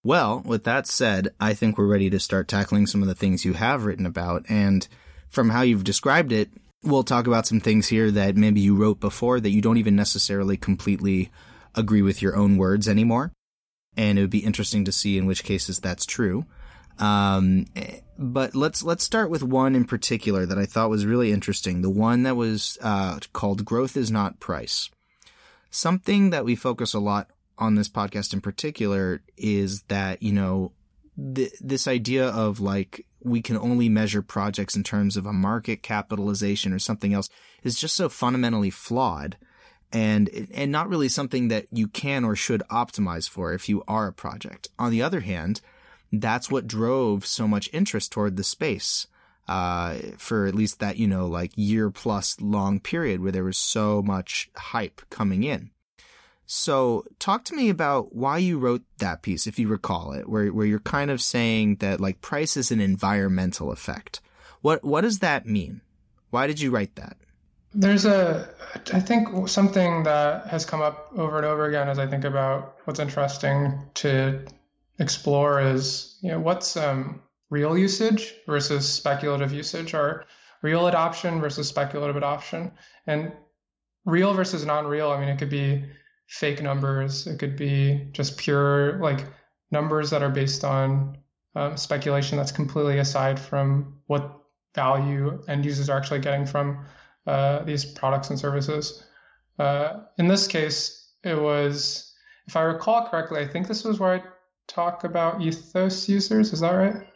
Well, 0.03 0.41
with 0.43 0.65
that 0.65 0.87
said, 0.87 1.29
I 1.39 1.53
think 1.53 1.77
we're 1.77 1.87
ready 1.87 2.09
to 2.09 2.19
start 2.19 2.49
tackling 2.49 2.85
some 2.85 3.01
of 3.01 3.07
the 3.07 3.15
things 3.15 3.45
you 3.45 3.53
have 3.53 3.85
written 3.85 4.05
about. 4.05 4.43
And 4.49 4.85
from 5.29 5.51
how 5.51 5.61
you've 5.61 5.85
described 5.85 6.33
it, 6.33 6.49
We'll 6.83 7.03
talk 7.03 7.25
about 7.25 7.47
some 7.47 7.59
things 7.59 7.87
here 7.87 8.11
that 8.11 8.37
maybe 8.37 8.61
you 8.61 8.75
wrote 8.75 8.99
before 8.99 9.39
that 9.39 9.49
you 9.49 9.61
don't 9.61 9.77
even 9.77 9.95
necessarily 9.95 10.57
completely 10.57 11.31
agree 11.77 12.01
with 12.01 12.21
your 12.21 12.35
own 12.35 12.57
words 12.57 12.87
anymore. 12.87 13.31
And 13.95 14.17
it 14.17 14.21
would 14.21 14.29
be 14.29 14.39
interesting 14.39 14.85
to 14.85 14.91
see 14.91 15.17
in 15.17 15.25
which 15.25 15.43
cases 15.43 15.79
that's 15.79 16.05
true. 16.05 16.45
Um, 16.99 17.65
but 18.17 18.55
let's 18.55 18.83
let's 18.83 19.03
start 19.03 19.29
with 19.29 19.43
one 19.43 19.75
in 19.75 19.85
particular 19.85 20.45
that 20.45 20.57
I 20.57 20.65
thought 20.65 20.89
was 20.89 21.05
really 21.05 21.31
interesting. 21.31 21.81
The 21.81 21.89
one 21.89 22.23
that 22.23 22.35
was 22.35 22.77
uh, 22.81 23.19
called 23.33 23.65
"Growth 23.65 23.95
is 23.95 24.11
Not 24.11 24.39
Price." 24.39 24.89
Something 25.69 26.31
that 26.31 26.45
we 26.45 26.55
focus 26.55 26.93
a 26.93 26.99
lot 26.99 27.29
on 27.57 27.75
this 27.75 27.89
podcast 27.89 28.33
in 28.33 28.41
particular 28.41 29.21
is 29.35 29.83
that 29.83 30.23
you 30.23 30.31
know 30.31 30.71
th- 31.35 31.53
this 31.61 31.87
idea 31.87 32.27
of 32.27 32.59
like 32.59 33.05
we 33.23 33.41
can 33.41 33.57
only 33.57 33.89
measure 33.89 34.21
projects 34.21 34.75
in 34.75 34.83
terms 34.83 35.17
of 35.17 35.25
a 35.25 35.33
market 35.33 35.83
capitalization 35.83 36.73
or 36.73 36.79
something 36.79 37.13
else 37.13 37.29
is 37.63 37.79
just 37.79 37.95
so 37.95 38.09
fundamentally 38.09 38.69
flawed 38.69 39.37
and 39.91 40.29
and 40.53 40.71
not 40.71 40.89
really 40.89 41.09
something 41.09 41.47
that 41.47 41.65
you 41.71 41.87
can 41.87 42.25
or 42.25 42.35
should 42.35 42.61
optimize 42.69 43.29
for 43.29 43.53
if 43.53 43.69
you 43.69 43.83
are 43.87 44.07
a 44.07 44.13
project. 44.13 44.69
On 44.77 44.91
the 44.91 45.01
other 45.01 45.21
hand, 45.21 45.61
that's 46.11 46.51
what 46.51 46.67
drove 46.67 47.25
so 47.25 47.47
much 47.47 47.69
interest 47.73 48.11
toward 48.11 48.37
the 48.37 48.43
space 48.43 49.07
uh, 49.47 49.95
for 50.17 50.45
at 50.45 50.55
least 50.55 50.79
that 50.79 50.97
you 50.97 51.07
know 51.07 51.27
like 51.27 51.51
year 51.55 51.89
plus 51.89 52.39
long 52.41 52.79
period 52.79 53.21
where 53.21 53.31
there 53.31 53.43
was 53.43 53.57
so 53.57 54.01
much 54.01 54.49
hype 54.55 55.01
coming 55.09 55.43
in. 55.43 55.71
So, 56.49 57.03
talk 57.19 57.43
to 57.45 57.55
me 57.55 57.67
about 57.69 58.15
why 58.15 58.37
you 58.37 58.57
wrote 58.57 58.83
that 58.99 59.21
piece, 59.21 59.47
if 59.47 59.59
you 59.59 59.67
recall 59.67 60.13
it, 60.13 60.29
where 60.29 60.47
where 60.47 60.65
you're 60.65 60.79
kind 60.79 61.11
of 61.11 61.21
saying 61.21 61.77
that 61.77 61.99
like 61.99 62.21
price 62.21 62.55
is 62.55 62.71
an 62.71 62.79
environmental 62.79 63.71
effect. 63.71 64.21
What 64.61 64.83
what 64.83 65.01
does 65.01 65.19
that 65.19 65.45
mean? 65.45 65.81
Why 66.29 66.47
did 66.47 66.59
you 66.59 66.71
write 66.71 66.95
that? 66.95 67.17
There's 67.73 68.05
a, 68.05 68.49
I 68.93 68.99
think 68.99 69.47
something 69.47 70.03
that 70.03 70.47
has 70.47 70.65
come 70.65 70.81
up 70.81 71.11
over 71.15 71.37
and 71.37 71.45
over 71.45 71.65
again 71.65 71.89
as 71.89 71.99
I 71.99 72.07
think 72.07 72.23
about 72.23 72.77
what's 72.85 72.99
interesting 72.99 73.79
to 73.95 74.45
explore 74.99 75.61
is, 75.61 76.17
you 76.21 76.31
know, 76.31 76.39
what's 76.39 76.75
um, 76.77 77.21
real 77.49 77.77
usage 77.77 78.33
versus 78.45 78.91
speculative 78.91 79.53
usage, 79.53 79.93
or 79.93 80.25
real 80.61 80.87
adoption 80.87 81.39
versus 81.39 81.67
speculative 81.67 82.15
adoption, 82.15 82.71
and 83.05 83.31
real 84.05 84.33
versus 84.33 84.65
non-real. 84.65 85.11
I 85.11 85.19
mean, 85.19 85.29
it 85.29 85.37
could 85.37 85.49
be 85.49 85.85
fake 86.27 86.61
numbers. 86.61 87.27
It 87.27 87.37
could 87.37 87.55
be 87.55 88.07
just 88.11 88.37
pure 88.37 88.99
like 88.99 89.25
numbers 89.71 90.09
that 90.09 90.23
are 90.23 90.29
based 90.29 90.63
on 90.63 91.17
um, 91.55 91.77
speculation 91.77 92.37
that's 92.37 92.51
completely 92.51 92.99
aside 92.99 93.39
from 93.39 93.99
what 94.07 94.33
value 94.75 95.41
end 95.47 95.65
users 95.65 95.89
are 95.89 95.97
actually 95.97 96.19
getting 96.19 96.45
from 96.45 96.85
uh, 97.27 97.63
these 97.63 97.85
products 97.85 98.29
and 98.29 98.39
services. 98.39 99.03
Uh, 99.59 100.03
in 100.17 100.27
this 100.27 100.47
case, 100.47 101.11
it 101.23 101.39
was, 101.39 102.13
if 102.47 102.55
I 102.55 102.61
recall 102.61 103.07
correctly, 103.09 103.41
I 103.41 103.47
think 103.47 103.67
this 103.67 103.83
was 103.83 103.99
where 103.99 104.15
I 104.15 104.23
talk 104.67 105.03
about 105.03 105.41
ethos 105.41 106.07
users. 106.07 106.53
Is 106.53 106.61
that 106.61 106.71
right? 106.71 107.07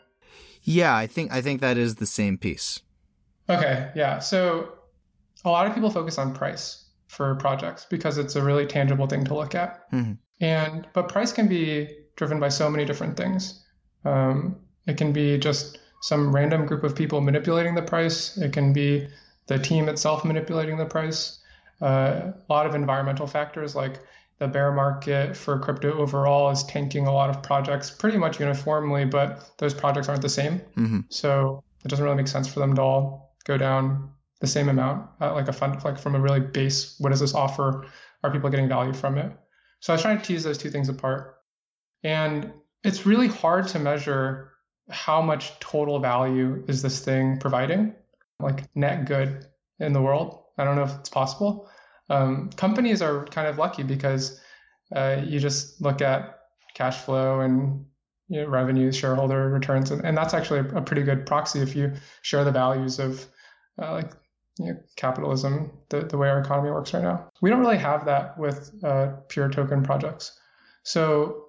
Yeah, 0.63 0.95
I 0.95 1.07
think 1.07 1.31
I 1.31 1.41
think 1.41 1.61
that 1.61 1.77
is 1.77 1.95
the 1.95 2.05
same 2.05 2.37
piece. 2.37 2.81
Okay, 3.49 3.89
yeah. 3.95 4.19
So 4.19 4.73
a 5.43 5.49
lot 5.49 5.65
of 5.65 5.73
people 5.73 5.89
focus 5.89 6.17
on 6.17 6.33
price 6.33 6.85
for 7.07 7.35
projects 7.35 7.85
because 7.89 8.17
it's 8.17 8.35
a 8.35 8.43
really 8.43 8.65
tangible 8.65 9.07
thing 9.07 9.25
to 9.25 9.33
look 9.33 9.55
at. 9.55 9.91
Mm-hmm. 9.91 10.13
And 10.39 10.87
but 10.93 11.09
price 11.09 11.31
can 11.31 11.47
be 11.47 11.89
driven 12.15 12.39
by 12.39 12.49
so 12.49 12.69
many 12.69 12.85
different 12.85 13.17
things. 13.17 13.63
Um, 14.05 14.57
it 14.87 14.97
can 14.97 15.13
be 15.13 15.37
just 15.37 15.79
some 16.01 16.33
random 16.33 16.65
group 16.65 16.83
of 16.83 16.95
people 16.95 17.21
manipulating 17.21 17.75
the 17.75 17.81
price. 17.81 18.37
It 18.37 18.53
can 18.53 18.73
be 18.73 19.07
the 19.51 19.59
team 19.59 19.89
itself 19.89 20.23
manipulating 20.23 20.77
the 20.77 20.85
price. 20.85 21.39
Uh, 21.81 22.31
a 22.49 22.53
lot 22.53 22.65
of 22.65 22.73
environmental 22.73 23.27
factors 23.27 23.75
like 23.75 23.99
the 24.39 24.47
bear 24.47 24.71
market 24.71 25.35
for 25.35 25.59
crypto 25.59 25.97
overall 25.97 26.49
is 26.51 26.63
tanking 26.63 27.05
a 27.05 27.13
lot 27.13 27.29
of 27.29 27.43
projects 27.43 27.91
pretty 27.91 28.17
much 28.17 28.39
uniformly, 28.39 29.03
but 29.03 29.51
those 29.57 29.73
projects 29.73 30.07
aren't 30.07 30.21
the 30.21 30.29
same. 30.29 30.59
Mm-hmm. 30.77 30.99
So 31.09 31.63
it 31.83 31.89
doesn't 31.89 32.03
really 32.03 32.15
make 32.15 32.29
sense 32.29 32.47
for 32.47 32.59
them 32.59 32.75
to 32.75 32.81
all 32.81 33.35
go 33.43 33.57
down 33.57 34.11
the 34.39 34.47
same 34.47 34.69
amount, 34.69 35.09
uh, 35.19 35.33
like 35.33 35.47
a 35.49 35.53
fund, 35.53 35.83
like 35.83 35.99
from 35.99 36.15
a 36.15 36.19
really 36.19 36.39
base, 36.39 36.95
what 36.99 37.09
does 37.09 37.19
this 37.19 37.35
offer? 37.35 37.85
Are 38.23 38.31
people 38.31 38.49
getting 38.49 38.69
value 38.69 38.93
from 38.93 39.17
it? 39.17 39.31
So 39.81 39.91
I 39.91 39.95
was 39.95 40.01
trying 40.01 40.17
to 40.17 40.23
tease 40.23 40.43
those 40.43 40.57
two 40.57 40.69
things 40.69 40.87
apart. 40.87 41.35
And 42.03 42.53
it's 42.83 43.05
really 43.05 43.27
hard 43.27 43.67
to 43.69 43.79
measure 43.79 44.51
how 44.89 45.21
much 45.21 45.59
total 45.59 45.99
value 45.99 46.63
is 46.67 46.81
this 46.81 47.03
thing 47.03 47.37
providing, 47.39 47.95
like 48.41 48.75
net 48.75 49.05
good 49.05 49.45
in 49.79 49.93
the 49.93 50.01
world. 50.01 50.43
I 50.57 50.63
don't 50.63 50.75
know 50.75 50.83
if 50.83 50.95
it's 50.99 51.09
possible. 51.09 51.69
Um, 52.09 52.49
companies 52.55 53.01
are 53.01 53.25
kind 53.25 53.47
of 53.47 53.57
lucky 53.57 53.83
because 53.83 54.39
uh, 54.95 55.21
you 55.25 55.39
just 55.39 55.81
look 55.81 56.01
at 56.01 56.39
cash 56.73 56.97
flow 56.97 57.39
and 57.39 57.85
you 58.27 58.41
know, 58.41 58.47
revenues, 58.47 58.95
shareholder 58.95 59.49
returns, 59.49 59.91
and, 59.91 60.03
and 60.05 60.17
that's 60.17 60.33
actually 60.33 60.59
a, 60.59 60.81
pretty 60.81 61.03
good 61.03 61.25
proxy 61.25 61.59
if 61.59 61.75
you 61.75 61.93
share 62.21 62.43
the 62.43 62.51
values 62.51 62.99
of 62.99 63.25
uh, 63.81 63.93
like 63.93 64.11
you 64.57 64.67
know, 64.67 64.79
capitalism, 64.95 65.71
the, 65.89 66.01
the 66.01 66.17
way 66.17 66.29
our 66.29 66.39
economy 66.39 66.69
works 66.69 66.93
right 66.93 67.03
now. 67.03 67.29
We 67.41 67.49
don't 67.49 67.59
really 67.59 67.77
have 67.77 68.05
that 68.05 68.37
with 68.37 68.71
uh, 68.83 69.13
pure 69.27 69.49
token 69.49 69.83
projects. 69.83 70.37
So 70.83 71.45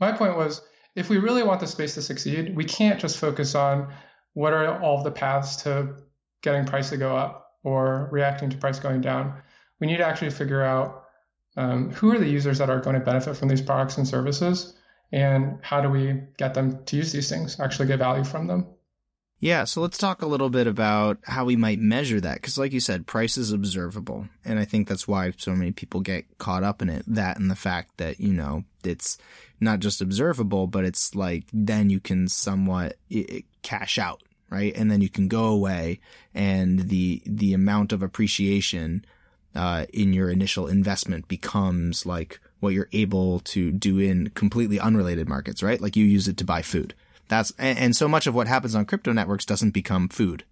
my 0.00 0.12
point 0.12 0.36
was, 0.36 0.62
if 0.94 1.10
we 1.10 1.18
really 1.18 1.42
want 1.42 1.60
the 1.60 1.66
space 1.66 1.94
to 1.94 2.02
succeed, 2.02 2.56
we 2.56 2.64
can't 2.64 3.00
just 3.00 3.18
focus 3.18 3.54
on 3.54 3.92
what 4.34 4.52
are 4.52 4.80
all 4.82 5.02
the 5.02 5.10
paths 5.10 5.56
to 5.64 5.96
getting 6.46 6.64
price 6.64 6.88
to 6.90 6.96
go 6.96 7.14
up 7.14 7.50
or 7.64 8.08
reacting 8.10 8.48
to 8.48 8.56
price 8.56 8.78
going 8.78 9.02
down. 9.02 9.34
We 9.80 9.86
need 9.86 9.98
to 9.98 10.06
actually 10.06 10.30
figure 10.30 10.62
out 10.62 11.04
um, 11.56 11.90
who 11.90 12.12
are 12.12 12.18
the 12.18 12.28
users 12.28 12.58
that 12.58 12.70
are 12.70 12.80
going 12.80 12.98
to 12.98 13.04
benefit 13.04 13.36
from 13.36 13.48
these 13.48 13.60
products 13.60 13.98
and 13.98 14.06
services, 14.06 14.74
and 15.12 15.58
how 15.62 15.80
do 15.80 15.90
we 15.90 16.22
get 16.38 16.54
them 16.54 16.84
to 16.84 16.96
use 16.96 17.12
these 17.12 17.28
things, 17.28 17.58
actually 17.60 17.88
get 17.88 17.98
value 17.98 18.24
from 18.24 18.46
them. 18.46 18.66
Yeah, 19.38 19.64
so 19.64 19.82
let's 19.82 19.98
talk 19.98 20.22
a 20.22 20.26
little 20.26 20.48
bit 20.48 20.66
about 20.66 21.18
how 21.24 21.44
we 21.44 21.56
might 21.56 21.78
measure 21.78 22.20
that. 22.22 22.36
Because, 22.36 22.56
like 22.56 22.72
you 22.72 22.80
said, 22.80 23.06
price 23.06 23.36
is 23.36 23.52
observable. 23.52 24.28
And 24.46 24.58
I 24.58 24.64
think 24.64 24.88
that's 24.88 25.06
why 25.06 25.32
so 25.36 25.54
many 25.54 25.72
people 25.72 26.00
get 26.00 26.38
caught 26.38 26.62
up 26.62 26.80
in 26.80 26.88
it. 26.88 27.04
That 27.06 27.38
and 27.38 27.50
the 27.50 27.54
fact 27.54 27.98
that, 27.98 28.18
you 28.18 28.32
know, 28.32 28.64
it's 28.82 29.18
not 29.60 29.80
just 29.80 30.00
observable, 30.00 30.66
but 30.66 30.86
it's 30.86 31.14
like 31.14 31.44
then 31.52 31.90
you 31.90 32.00
can 32.00 32.28
somewhat 32.28 32.96
cash 33.62 33.98
out, 33.98 34.22
right? 34.50 34.76
And 34.76 34.90
then 34.90 35.00
you 35.00 35.08
can 35.08 35.28
go 35.28 35.46
away 35.46 36.00
and 36.34 36.88
the, 36.88 37.22
the 37.26 37.52
amount 37.54 37.92
of 37.92 38.02
appreciation, 38.02 39.04
uh, 39.54 39.86
in 39.92 40.12
your 40.12 40.28
initial 40.28 40.66
investment 40.66 41.28
becomes 41.28 42.04
like 42.04 42.40
what 42.60 42.74
you're 42.74 42.90
able 42.92 43.40
to 43.40 43.72
do 43.72 43.98
in 43.98 44.28
completely 44.30 44.78
unrelated 44.78 45.28
markets, 45.28 45.62
right? 45.62 45.80
Like 45.80 45.96
you 45.96 46.04
use 46.04 46.28
it 46.28 46.36
to 46.36 46.44
buy 46.44 46.60
food 46.60 46.94
that's 47.28 47.52
and, 47.58 47.78
and 47.78 47.96
so 47.96 48.08
much 48.08 48.26
of 48.26 48.34
what 48.34 48.48
happens 48.48 48.74
on 48.74 48.84
crypto 48.84 49.12
networks 49.12 49.44
doesn't 49.44 49.70
become 49.70 50.08
food, 50.08 50.44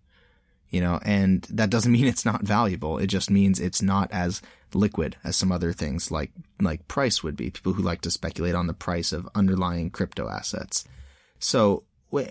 you 0.70 0.80
know, 0.80 0.98
and 1.04 1.42
that 1.50 1.70
doesn't 1.70 1.92
mean 1.92 2.06
it's 2.06 2.24
not 2.24 2.42
valuable. 2.42 2.98
It 2.98 3.06
just 3.06 3.30
means 3.30 3.60
it's 3.60 3.82
not 3.82 4.10
as 4.12 4.42
liquid 4.72 5.16
as 5.22 5.36
some 5.36 5.52
other 5.52 5.72
things 5.72 6.10
like 6.10 6.32
like 6.60 6.86
price 6.88 7.22
would 7.22 7.36
be. 7.36 7.50
People 7.50 7.74
who 7.74 7.82
like 7.82 8.00
to 8.02 8.10
speculate 8.10 8.54
on 8.54 8.66
the 8.66 8.74
price 8.74 9.12
of 9.12 9.28
underlying 9.34 9.90
crypto 9.90 10.28
assets. 10.28 10.84
So 11.38 11.84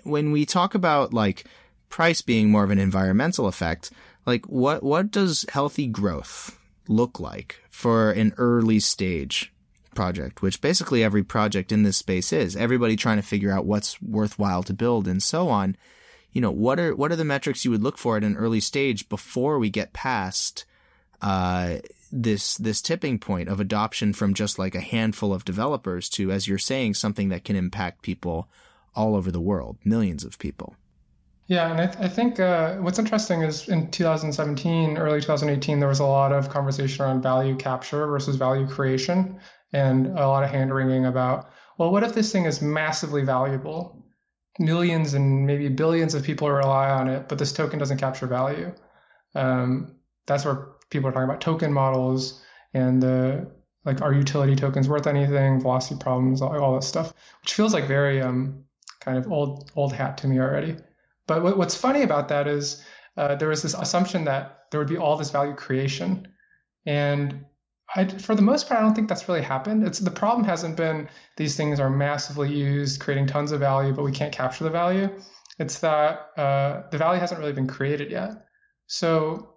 when 0.04 0.32
we 0.32 0.46
talk 0.46 0.76
about 0.76 1.14
like 1.14 1.46
price 1.90 2.22
being 2.22 2.50
more 2.50 2.64
of 2.64 2.72
an 2.72 2.80
environmental 2.80 3.48
effect, 3.48 3.92
like 4.26 4.46
what 4.46 4.84
what 4.84 5.12
does 5.12 5.46
healthy 5.50 5.88
growth 5.88 6.58
look 6.88 7.20
like 7.20 7.62
for 7.70 8.12
an 8.12 8.34
early 8.38 8.80
stage 8.80 9.54
project, 9.94 10.42
which 10.42 10.62
basically 10.62 11.04
every 11.04 11.24
project 11.24 11.72
in 11.72 11.84
this 11.84 11.98
space 11.98 12.34
is. 12.34 12.56
Everybody 12.56 12.96
trying 12.96 13.18
to 13.18 13.28
figure 13.28 13.52
out 13.52 13.66
what's 13.66 14.02
worthwhile 14.02 14.64
to 14.64 14.74
build 14.74 15.08
and 15.08 15.22
so 15.22 15.50
on. 15.50 15.76
You 16.32 16.42
know, 16.42 16.52
what 16.52 16.80
are 16.80 16.96
what 16.96 17.12
are 17.12 17.16
the 17.16 17.26
metrics 17.26 17.64
you 17.64 17.72
would 17.72 17.84
look 17.84 17.98
for 17.98 18.18
at 18.18 18.24
an 18.24 18.36
early 18.36 18.60
stage 18.60 19.08
before 19.08 19.60
we 19.60 19.70
get 19.70 19.94
past 19.94 20.66
uh, 21.22 21.78
this 22.12 22.58
this 22.58 22.82
tipping 22.82 23.20
point 23.20 23.50
of 23.50 23.60
adoption 23.60 24.14
from 24.14 24.34
just 24.34 24.58
like 24.58 24.76
a 24.76 24.82
handful 24.82 25.34
of 25.34 25.46
developers 25.46 26.10
to, 26.10 26.32
as 26.32 26.48
you're 26.48 26.58
saying, 26.58 26.96
something 26.96 27.30
that 27.30 27.44
can 27.44 27.56
impact 27.56 28.02
people 28.02 28.50
all 28.96 29.16
over 29.16 29.32
the 29.32 29.42
world, 29.42 29.78
millions 29.84 30.24
of 30.24 30.38
people. 30.40 30.76
Yeah, 31.48 31.70
and 31.72 31.82
I, 31.82 31.88
th- 31.88 32.00
I 32.00 32.08
think 32.08 32.40
uh, 32.40 32.78
what's 32.78 33.00
interesting 33.00 33.42
is 33.42 33.68
in 33.68 33.92
2017, 33.92 34.98
early 34.98 35.20
2018, 35.20 35.80
there 35.80 35.90
was 35.90 36.00
a 36.00 36.06
lot 36.06 36.32
of 36.32 36.50
conversation 36.50 37.04
around 37.04 37.22
value 37.22 37.56
capture 37.56 38.08
versus 38.08 38.38
value 38.38 38.66
creation 38.68 39.40
and 39.74 40.08
a 40.08 40.28
lot 40.28 40.44
of 40.44 40.50
hand 40.50 40.74
wringing 40.74 41.06
about, 41.06 41.50
well, 41.78 41.92
what 41.92 42.04
if 42.04 42.14
this 42.14 42.32
thing 42.32 42.46
is 42.46 42.62
massively 42.62 43.24
valuable? 43.24 44.06
Millions 44.58 45.16
and 45.16 45.46
maybe 45.46 45.68
billions 45.68 46.14
of 46.14 46.24
people 46.24 46.50
rely 46.50 46.90
on 46.90 47.10
it, 47.10 47.28
but 47.28 47.40
this 47.40 47.52
token 47.52 47.78
doesn't 47.78 47.98
capture 47.98 48.28
value. 48.28 48.74
Um, 49.36 49.96
that's 50.28 50.46
where 50.46 50.70
people 50.90 51.10
are 51.10 51.12
talking 51.12 51.30
about 51.30 51.42
token 51.42 51.74
models 51.74 52.42
and 52.74 53.02
the 53.02 53.52
like, 53.84 54.02
are 54.02 54.14
utility 54.14 54.56
tokens 54.56 54.88
worth 54.88 55.08
anything? 55.08 55.60
Velocity 55.60 56.00
problems, 56.00 56.42
all, 56.42 56.58
all 56.58 56.76
that 56.76 56.84
stuff, 56.84 57.14
which 57.42 57.54
feels 57.54 57.74
like 57.74 57.88
very 57.88 58.22
um, 58.22 58.64
kind 59.04 59.18
of 59.18 59.32
old 59.32 59.72
old 59.76 59.94
hat 59.94 60.18
to 60.20 60.28
me 60.28 60.40
already. 60.40 60.76
But 61.28 61.44
what, 61.44 61.58
what's 61.58 61.76
funny 61.76 62.02
about 62.02 62.30
that 62.30 62.48
is 62.48 62.84
uh, 63.18 63.36
there 63.36 63.50
was 63.50 63.62
this 63.62 63.74
assumption 63.74 64.26
that 64.26 64.66
there 64.72 64.80
would 64.80 64.90
be 64.90 64.98
all 64.98 65.18
this 65.18 65.30
value 65.30 65.54
creation. 65.56 66.28
And 66.86 67.46
I, 67.96 68.08
for 68.08 68.36
the 68.36 68.42
most 68.42 68.68
part, 68.68 68.80
I 68.80 68.84
don't 68.84 68.96
think 68.96 69.08
that's 69.08 69.28
really 69.28 69.42
happened. 69.42 69.86
It's 69.86 70.00
the 70.00 70.12
problem 70.12 70.46
hasn't 70.46 70.76
been 70.76 71.08
these 71.38 71.56
things 71.56 71.80
are 71.80 71.90
massively 71.90 72.52
used, 72.52 73.00
creating 73.00 73.28
tons 73.28 73.52
of 73.52 73.60
value, 73.60 73.94
but 73.94 74.04
we 74.04 74.12
can't 74.12 74.34
capture 74.34 74.64
the 74.64 74.70
value. 74.70 75.10
It's 75.60 75.80
that 75.80 76.30
uh, 76.38 76.84
the 76.92 76.98
value 76.98 77.20
hasn't 77.20 77.40
really 77.40 77.54
been 77.54 77.68
created 77.68 78.10
yet. 78.12 78.46
So 78.88 79.54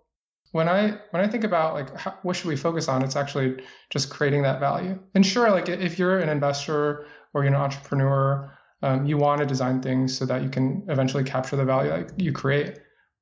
when 0.52 0.68
I 0.68 0.98
when 1.10 1.24
I 1.24 1.28
think 1.28 1.44
about 1.44 1.74
like 1.74 1.96
how, 1.96 2.18
what 2.22 2.36
should 2.36 2.46
we 2.48 2.56
focus 2.56 2.88
on, 2.88 3.02
it's 3.02 3.16
actually 3.16 3.62
just 3.90 4.10
creating 4.10 4.42
that 4.42 4.60
value. 4.60 4.98
And 5.14 5.24
sure, 5.24 5.50
like 5.50 5.68
if 5.68 5.98
you're 5.98 6.18
an 6.18 6.28
investor 6.28 7.06
or 7.32 7.42
you're 7.42 7.54
an 7.54 7.60
entrepreneur, 7.60 8.55
um, 8.82 9.06
you 9.06 9.16
want 9.16 9.40
to 9.40 9.46
design 9.46 9.80
things 9.80 10.16
so 10.16 10.26
that 10.26 10.42
you 10.42 10.48
can 10.48 10.84
eventually 10.88 11.24
capture 11.24 11.56
the 11.56 11.64
value 11.64 11.90
that 11.90 12.20
you 12.20 12.32
create. 12.32 12.78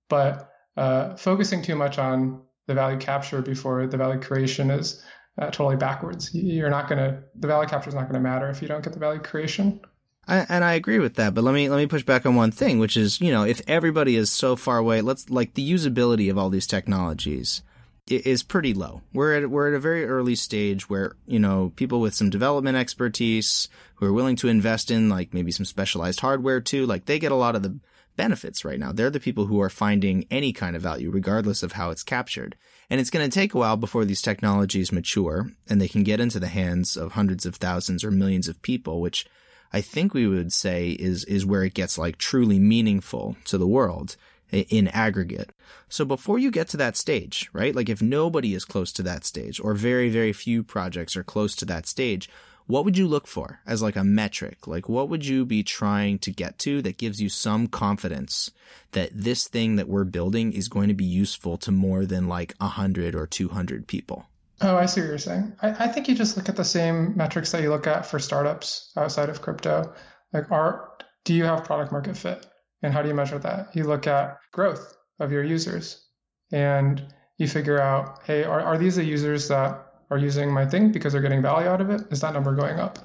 But 0.08 0.50
uh, 0.76 1.16
focusing 1.16 1.62
too 1.62 1.76
much 1.76 1.98
on 1.98 2.42
the 2.66 2.74
value 2.74 2.98
capture 2.98 3.42
before 3.42 3.86
the 3.86 3.96
value 3.96 4.20
creation 4.20 4.70
is 4.70 5.02
uh, 5.40 5.46
totally 5.46 5.76
backwards. 5.76 6.34
You're 6.34 6.70
not 6.70 6.88
going 6.88 6.98
to 6.98 7.22
the 7.36 7.46
value 7.46 7.68
capture 7.68 7.88
is 7.88 7.94
not 7.94 8.02
going 8.02 8.14
to 8.14 8.20
matter 8.20 8.48
if 8.48 8.62
you 8.62 8.68
don't 8.68 8.82
get 8.82 8.92
the 8.92 8.98
value 8.98 9.20
creation. 9.20 9.80
I, 10.26 10.46
and 10.48 10.64
I 10.64 10.72
agree 10.72 11.00
with 11.00 11.16
that, 11.16 11.34
but 11.34 11.44
let 11.44 11.52
me 11.52 11.68
let 11.68 11.76
me 11.76 11.86
push 11.86 12.02
back 12.02 12.24
on 12.24 12.34
one 12.34 12.50
thing, 12.50 12.78
which 12.78 12.96
is 12.96 13.20
you 13.20 13.30
know 13.30 13.44
if 13.44 13.60
everybody 13.66 14.16
is 14.16 14.30
so 14.30 14.56
far 14.56 14.78
away, 14.78 15.02
let's 15.02 15.28
like 15.30 15.54
the 15.54 15.72
usability 15.72 16.30
of 16.30 16.38
all 16.38 16.50
these 16.50 16.66
technologies 16.66 17.62
is 18.06 18.42
pretty 18.42 18.74
low. 18.74 19.02
We're 19.12 19.34
at 19.34 19.50
we're 19.50 19.68
at 19.68 19.74
a 19.74 19.80
very 19.80 20.04
early 20.04 20.34
stage 20.34 20.88
where 20.90 21.16
you 21.26 21.38
know 21.38 21.72
people 21.76 22.00
with 22.00 22.14
some 22.14 22.30
development 22.30 22.76
expertise 22.76 23.68
who 23.96 24.06
are 24.06 24.12
willing 24.12 24.36
to 24.36 24.48
invest 24.48 24.90
in 24.90 25.08
like 25.08 25.32
maybe 25.32 25.52
some 25.52 25.64
specialized 25.64 26.20
hardware 26.20 26.60
too, 26.60 26.86
like 26.86 27.06
they 27.06 27.18
get 27.18 27.32
a 27.32 27.36
lot 27.36 27.56
of 27.56 27.62
the 27.62 27.78
benefits 28.16 28.64
right 28.64 28.78
now. 28.78 28.92
They're 28.92 29.10
the 29.10 29.20
people 29.20 29.46
who 29.46 29.60
are 29.60 29.70
finding 29.70 30.26
any 30.30 30.52
kind 30.52 30.76
of 30.76 30.82
value, 30.82 31.10
regardless 31.10 31.62
of 31.62 31.72
how 31.72 31.90
it's 31.90 32.02
captured. 32.02 32.56
And 32.90 33.00
it's 33.00 33.10
going 33.10 33.28
to 33.28 33.34
take 33.34 33.54
a 33.54 33.58
while 33.58 33.76
before 33.76 34.04
these 34.04 34.22
technologies 34.22 34.92
mature 34.92 35.50
and 35.68 35.80
they 35.80 35.88
can 35.88 36.02
get 36.02 36.20
into 36.20 36.38
the 36.38 36.48
hands 36.48 36.96
of 36.96 37.12
hundreds 37.12 37.46
of 37.46 37.56
thousands 37.56 38.04
or 38.04 38.10
millions 38.10 38.46
of 38.46 38.60
people, 38.62 39.00
which 39.00 39.26
I 39.72 39.80
think 39.80 40.14
we 40.14 40.28
would 40.28 40.52
say 40.52 40.90
is, 40.90 41.24
is 41.24 41.46
where 41.46 41.64
it 41.64 41.74
gets 41.74 41.98
like 41.98 42.18
truly 42.18 42.58
meaningful 42.58 43.36
to 43.46 43.58
the 43.58 43.66
world 43.66 44.16
in 44.62 44.88
aggregate. 44.88 45.50
So 45.88 46.04
before 46.04 46.38
you 46.38 46.50
get 46.50 46.68
to 46.68 46.76
that 46.78 46.96
stage, 46.96 47.50
right? 47.52 47.74
Like 47.74 47.88
if 47.88 48.00
nobody 48.00 48.54
is 48.54 48.64
close 48.64 48.92
to 48.92 49.02
that 49.02 49.24
stage 49.24 49.60
or 49.60 49.74
very, 49.74 50.08
very 50.08 50.32
few 50.32 50.62
projects 50.62 51.16
are 51.16 51.24
close 51.24 51.54
to 51.56 51.64
that 51.66 51.86
stage, 51.86 52.28
what 52.66 52.84
would 52.84 52.96
you 52.96 53.06
look 53.06 53.26
for 53.26 53.60
as 53.66 53.82
like 53.82 53.96
a 53.96 54.04
metric? 54.04 54.66
Like 54.66 54.88
what 54.88 55.08
would 55.08 55.26
you 55.26 55.44
be 55.44 55.62
trying 55.62 56.18
to 56.20 56.30
get 56.30 56.58
to 56.60 56.80
that 56.82 56.98
gives 56.98 57.20
you 57.20 57.28
some 57.28 57.66
confidence 57.66 58.50
that 58.92 59.10
this 59.12 59.48
thing 59.48 59.76
that 59.76 59.88
we're 59.88 60.04
building 60.04 60.52
is 60.52 60.68
going 60.68 60.88
to 60.88 60.94
be 60.94 61.04
useful 61.04 61.58
to 61.58 61.70
more 61.70 62.06
than 62.06 62.28
like 62.28 62.54
a 62.60 62.68
hundred 62.68 63.14
or 63.14 63.26
200 63.26 63.86
people? 63.86 64.26
Oh, 64.60 64.76
I 64.76 64.86
see 64.86 65.00
what 65.00 65.08
you're 65.08 65.18
saying. 65.18 65.52
I, 65.60 65.84
I 65.84 65.88
think 65.88 66.08
you 66.08 66.14
just 66.14 66.36
look 66.36 66.48
at 66.48 66.56
the 66.56 66.64
same 66.64 67.16
metrics 67.16 67.52
that 67.52 67.62
you 67.62 67.70
look 67.70 67.86
at 67.86 68.06
for 68.06 68.18
startups 68.18 68.92
outside 68.96 69.28
of 69.28 69.42
crypto. 69.42 69.92
Like 70.32 70.50
are, 70.50 70.90
do 71.24 71.34
you 71.34 71.44
have 71.44 71.64
product 71.64 71.92
market 71.92 72.16
fit? 72.16 72.46
And 72.84 72.92
how 72.92 73.00
do 73.00 73.08
you 73.08 73.14
measure 73.14 73.38
that? 73.38 73.74
You 73.74 73.84
look 73.84 74.06
at 74.06 74.38
growth 74.52 74.94
of 75.18 75.32
your 75.32 75.42
users 75.42 76.04
and 76.52 77.02
you 77.38 77.48
figure 77.48 77.80
out, 77.80 78.20
hey, 78.26 78.44
are, 78.44 78.60
are 78.60 78.76
these 78.76 78.96
the 78.96 79.04
users 79.04 79.48
that 79.48 79.86
are 80.10 80.18
using 80.18 80.52
my 80.52 80.66
thing 80.66 80.92
because 80.92 81.14
they're 81.14 81.22
getting 81.22 81.40
value 81.40 81.66
out 81.66 81.80
of 81.80 81.88
it, 81.88 82.02
is 82.10 82.20
that 82.20 82.34
number 82.34 82.54
going 82.54 82.78
up? 82.78 82.98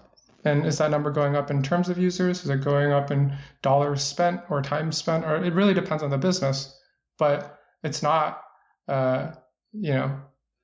And 0.44 0.66
is 0.66 0.78
that 0.80 0.92
number 0.92 1.12
going 1.12 1.38
up 1.38 1.50
in 1.50 1.64
terms 1.64 1.88
of 1.88 1.98
users? 1.98 2.44
Is 2.44 2.50
it 2.50 2.62
going 2.62 2.92
up 2.92 3.10
in 3.10 3.38
dollars 3.62 4.04
spent 4.04 4.42
or 4.50 4.62
time 4.62 4.92
spent? 4.92 5.24
Or 5.24 5.38
it 5.38 5.54
really 5.54 5.74
depends 5.74 6.04
on 6.04 6.10
the 6.10 6.18
business, 6.18 6.78
but 7.18 7.58
it's 7.82 8.04
not, 8.04 8.42
uh, 8.90 9.32
you 9.72 9.94
know, 9.94 10.20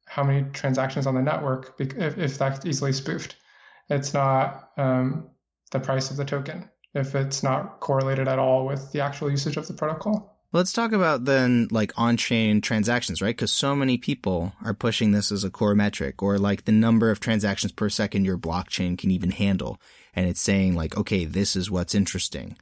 how 0.08 0.26
many 0.26 0.46
transactions 0.52 1.08
on 1.08 1.16
the 1.16 1.22
network 1.22 1.74
if, 1.80 2.18
if 2.18 2.38
that's 2.38 2.66
easily 2.66 2.92
spoofed. 2.92 3.38
It's 3.90 4.14
not 4.14 4.72
um, 4.76 5.30
the 5.72 5.80
price 5.80 6.12
of 6.12 6.18
the 6.18 6.26
token 6.26 6.70
if 6.96 7.14
it's 7.14 7.44
not 7.44 7.80
correlated 7.82 8.28
at 8.28 8.40
all 8.40 8.66
with 8.66 8.92
the 8.92 9.02
actual 9.02 9.30
usage 9.30 9.58
of 9.58 9.68
the 9.68 9.74
protocol. 9.74 10.32
Let's 10.54 10.72
talk 10.72 10.94
about 10.94 11.26
then 11.26 11.68
like 11.70 11.92
on-chain 11.98 12.62
transactions, 12.62 13.22
right? 13.22 13.36
Because 13.36 13.52
so 13.52 13.76
many 13.76 13.98
people 13.98 14.54
are 14.64 14.74
pushing 14.74 15.12
this 15.12 15.30
as 15.30 15.44
a 15.44 15.50
core 15.50 15.76
metric 15.76 16.24
or 16.24 16.40
like 16.40 16.64
the 16.64 16.72
number 16.72 17.12
of 17.12 17.20
transactions 17.20 17.74
per 17.74 17.90
second 17.90 18.24
your 18.24 18.38
blockchain 18.38 18.98
can 18.98 19.12
even 19.12 19.32
handle. 19.32 19.78
And 20.16 20.28
it's 20.28 20.40
saying 20.40 20.76
like, 20.76 20.96
okay, 20.98 21.26
this 21.26 21.58
is 21.58 21.70
what's 21.70 21.94
interesting. 21.94 22.58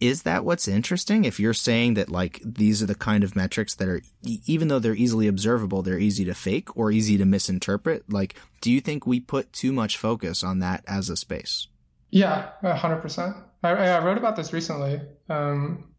Is 0.00 0.22
that 0.22 0.44
what's 0.44 0.68
interesting? 0.68 1.24
If 1.24 1.40
you're 1.40 1.54
saying 1.54 1.94
that 1.94 2.08
like 2.08 2.40
these 2.44 2.80
are 2.82 2.86
the 2.86 2.94
kind 2.94 3.24
of 3.24 3.34
metrics 3.34 3.74
that 3.76 3.88
are, 3.88 4.02
even 4.22 4.68
though 4.68 4.78
they're 4.78 4.94
easily 4.94 5.26
observable, 5.26 5.82
they're 5.82 5.98
easy 5.98 6.24
to 6.26 6.34
fake 6.34 6.76
or 6.76 6.92
easy 6.92 7.18
to 7.18 7.24
misinterpret. 7.24 8.12
Like, 8.12 8.36
do 8.60 8.70
you 8.70 8.80
think 8.80 9.06
we 9.06 9.18
put 9.18 9.52
too 9.52 9.72
much 9.72 9.96
focus 9.96 10.44
on 10.44 10.60
that 10.60 10.84
as 10.86 11.08
a 11.10 11.16
space? 11.16 11.66
Yeah, 12.10 12.50
hundred 12.62 12.98
percent. 13.02 13.34
I, 13.64 13.70
I 13.70 14.04
wrote 14.04 14.18
about 14.18 14.36
this 14.36 14.52
recently. 14.52 15.00
Um, 15.28 15.94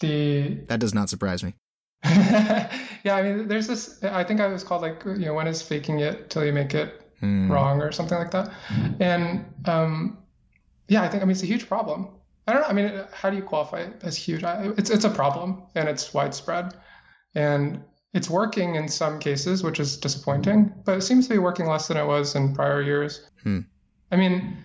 the 0.00 0.58
that 0.68 0.80
does 0.80 0.94
not 0.94 1.08
surprise 1.08 1.44
me. 1.44 1.54
yeah, 2.04 2.70
I 3.14 3.22
mean, 3.22 3.48
there's 3.48 3.66
this. 3.66 4.02
I 4.02 4.24
think 4.24 4.40
I 4.40 4.46
was 4.46 4.64
called 4.64 4.82
like 4.82 5.02
you 5.04 5.26
know 5.26 5.34
when 5.34 5.46
is 5.46 5.62
faking 5.62 6.00
it 6.00 6.30
till 6.30 6.44
you 6.44 6.52
make 6.52 6.74
it 6.74 7.10
mm. 7.22 7.50
wrong 7.50 7.80
or 7.82 7.92
something 7.92 8.18
like 8.18 8.30
that. 8.30 8.50
And 9.00 9.44
um, 9.66 10.18
yeah, 10.88 11.02
I 11.02 11.08
think 11.08 11.22
I 11.22 11.26
mean 11.26 11.32
it's 11.32 11.42
a 11.42 11.46
huge 11.46 11.68
problem. 11.68 12.08
I 12.46 12.52
don't 12.52 12.62
know. 12.62 12.68
I 12.68 12.72
mean, 12.72 13.04
how 13.12 13.30
do 13.30 13.36
you 13.36 13.42
qualify 13.42 13.80
it 13.80 14.02
as 14.02 14.16
huge? 14.16 14.42
It's 14.44 14.90
it's 14.90 15.04
a 15.04 15.10
problem 15.10 15.62
and 15.74 15.88
it's 15.88 16.12
widespread, 16.14 16.74
and 17.34 17.82
it's 18.14 18.28
working 18.28 18.74
in 18.74 18.88
some 18.88 19.18
cases, 19.20 19.62
which 19.62 19.78
is 19.78 19.96
disappointing. 19.96 20.72
But 20.84 20.98
it 20.98 21.02
seems 21.02 21.28
to 21.28 21.34
be 21.34 21.38
working 21.38 21.66
less 21.66 21.88
than 21.88 21.96
it 21.96 22.06
was 22.06 22.34
in 22.34 22.54
prior 22.54 22.82
years. 22.82 23.28
Hmm. 23.42 23.60
I 24.10 24.16
mean, 24.16 24.56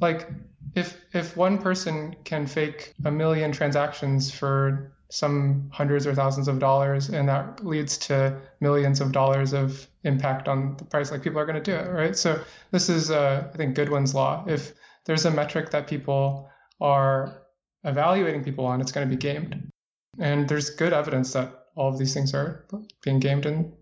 like 0.00 0.30
if 0.74 1.00
if 1.12 1.36
one 1.36 1.58
person 1.58 2.16
can 2.24 2.46
fake 2.46 2.94
a 3.04 3.10
million 3.10 3.52
transactions 3.52 4.30
for 4.30 4.92
some 5.10 5.70
hundreds 5.72 6.06
or 6.06 6.14
thousands 6.14 6.48
of 6.48 6.58
dollars 6.58 7.08
and 7.08 7.28
that 7.28 7.64
leads 7.64 7.98
to 7.98 8.36
millions 8.60 9.00
of 9.00 9.12
dollars 9.12 9.52
of 9.52 9.86
impact 10.02 10.48
on 10.48 10.76
the 10.76 10.84
price 10.84 11.10
like 11.10 11.22
people 11.22 11.38
are 11.38 11.46
going 11.46 11.62
to 11.62 11.70
do 11.70 11.76
it 11.76 11.90
right? 11.90 12.16
So 12.16 12.40
this 12.70 12.88
is 12.88 13.10
uh, 13.10 13.48
i 13.52 13.56
think 13.56 13.74
goodwin's 13.74 14.14
law. 14.14 14.44
If 14.46 14.72
there's 15.04 15.24
a 15.24 15.30
metric 15.30 15.70
that 15.70 15.86
people 15.86 16.50
are 16.80 17.42
evaluating 17.84 18.42
people 18.42 18.66
on 18.66 18.80
it's 18.80 18.92
going 18.92 19.08
to 19.08 19.14
be 19.14 19.20
gamed. 19.20 19.70
And 20.18 20.48
there's 20.48 20.70
good 20.70 20.92
evidence 20.92 21.32
that 21.32 21.66
all 21.76 21.88
of 21.88 21.98
these 21.98 22.14
things 22.14 22.34
are 22.34 22.64
being 23.02 23.20
gamed 23.20 23.46
and 23.46 23.72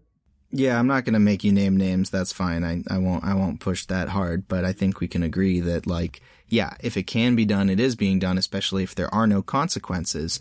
yeah, 0.52 0.78
I'm 0.78 0.86
not 0.86 1.04
going 1.04 1.14
to 1.14 1.18
make 1.18 1.44
you 1.44 1.52
name 1.52 1.78
names. 1.78 2.10
That's 2.10 2.32
fine. 2.32 2.62
I, 2.62 2.82
I 2.88 2.98
won't, 2.98 3.24
I 3.24 3.34
won't 3.34 3.60
push 3.60 3.86
that 3.86 4.10
hard, 4.10 4.46
but 4.48 4.64
I 4.66 4.72
think 4.72 5.00
we 5.00 5.08
can 5.08 5.22
agree 5.22 5.60
that 5.60 5.86
like, 5.86 6.20
yeah, 6.48 6.74
if 6.80 6.98
it 6.98 7.04
can 7.04 7.34
be 7.34 7.46
done, 7.46 7.70
it 7.70 7.80
is 7.80 7.96
being 7.96 8.18
done, 8.18 8.36
especially 8.36 8.82
if 8.82 8.94
there 8.94 9.12
are 9.14 9.26
no 9.26 9.40
consequences. 9.40 10.38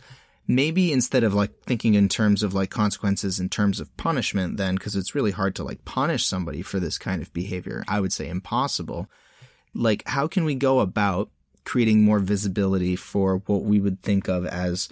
Maybe 0.47 0.91
instead 0.91 1.23
of 1.23 1.33
like 1.33 1.63
thinking 1.63 1.93
in 1.93 2.09
terms 2.09 2.43
of 2.43 2.53
like 2.53 2.69
consequences 2.69 3.39
in 3.39 3.47
terms 3.47 3.79
of 3.79 3.95
punishment, 3.95 4.57
then, 4.57 4.77
cause 4.77 4.97
it's 4.97 5.15
really 5.15 5.31
hard 5.31 5.55
to 5.55 5.63
like 5.63 5.85
punish 5.85 6.25
somebody 6.25 6.61
for 6.61 6.81
this 6.81 6.97
kind 6.97 7.21
of 7.21 7.31
behavior. 7.31 7.85
I 7.87 8.01
would 8.01 8.11
say 8.11 8.27
impossible. 8.27 9.07
Like, 9.73 10.03
how 10.05 10.27
can 10.27 10.43
we 10.43 10.55
go 10.55 10.81
about 10.81 11.29
creating 11.63 12.03
more 12.03 12.19
visibility 12.19 12.97
for 12.97 13.37
what 13.45 13.63
we 13.63 13.79
would 13.79 14.01
think 14.01 14.27
of 14.27 14.45
as 14.45 14.89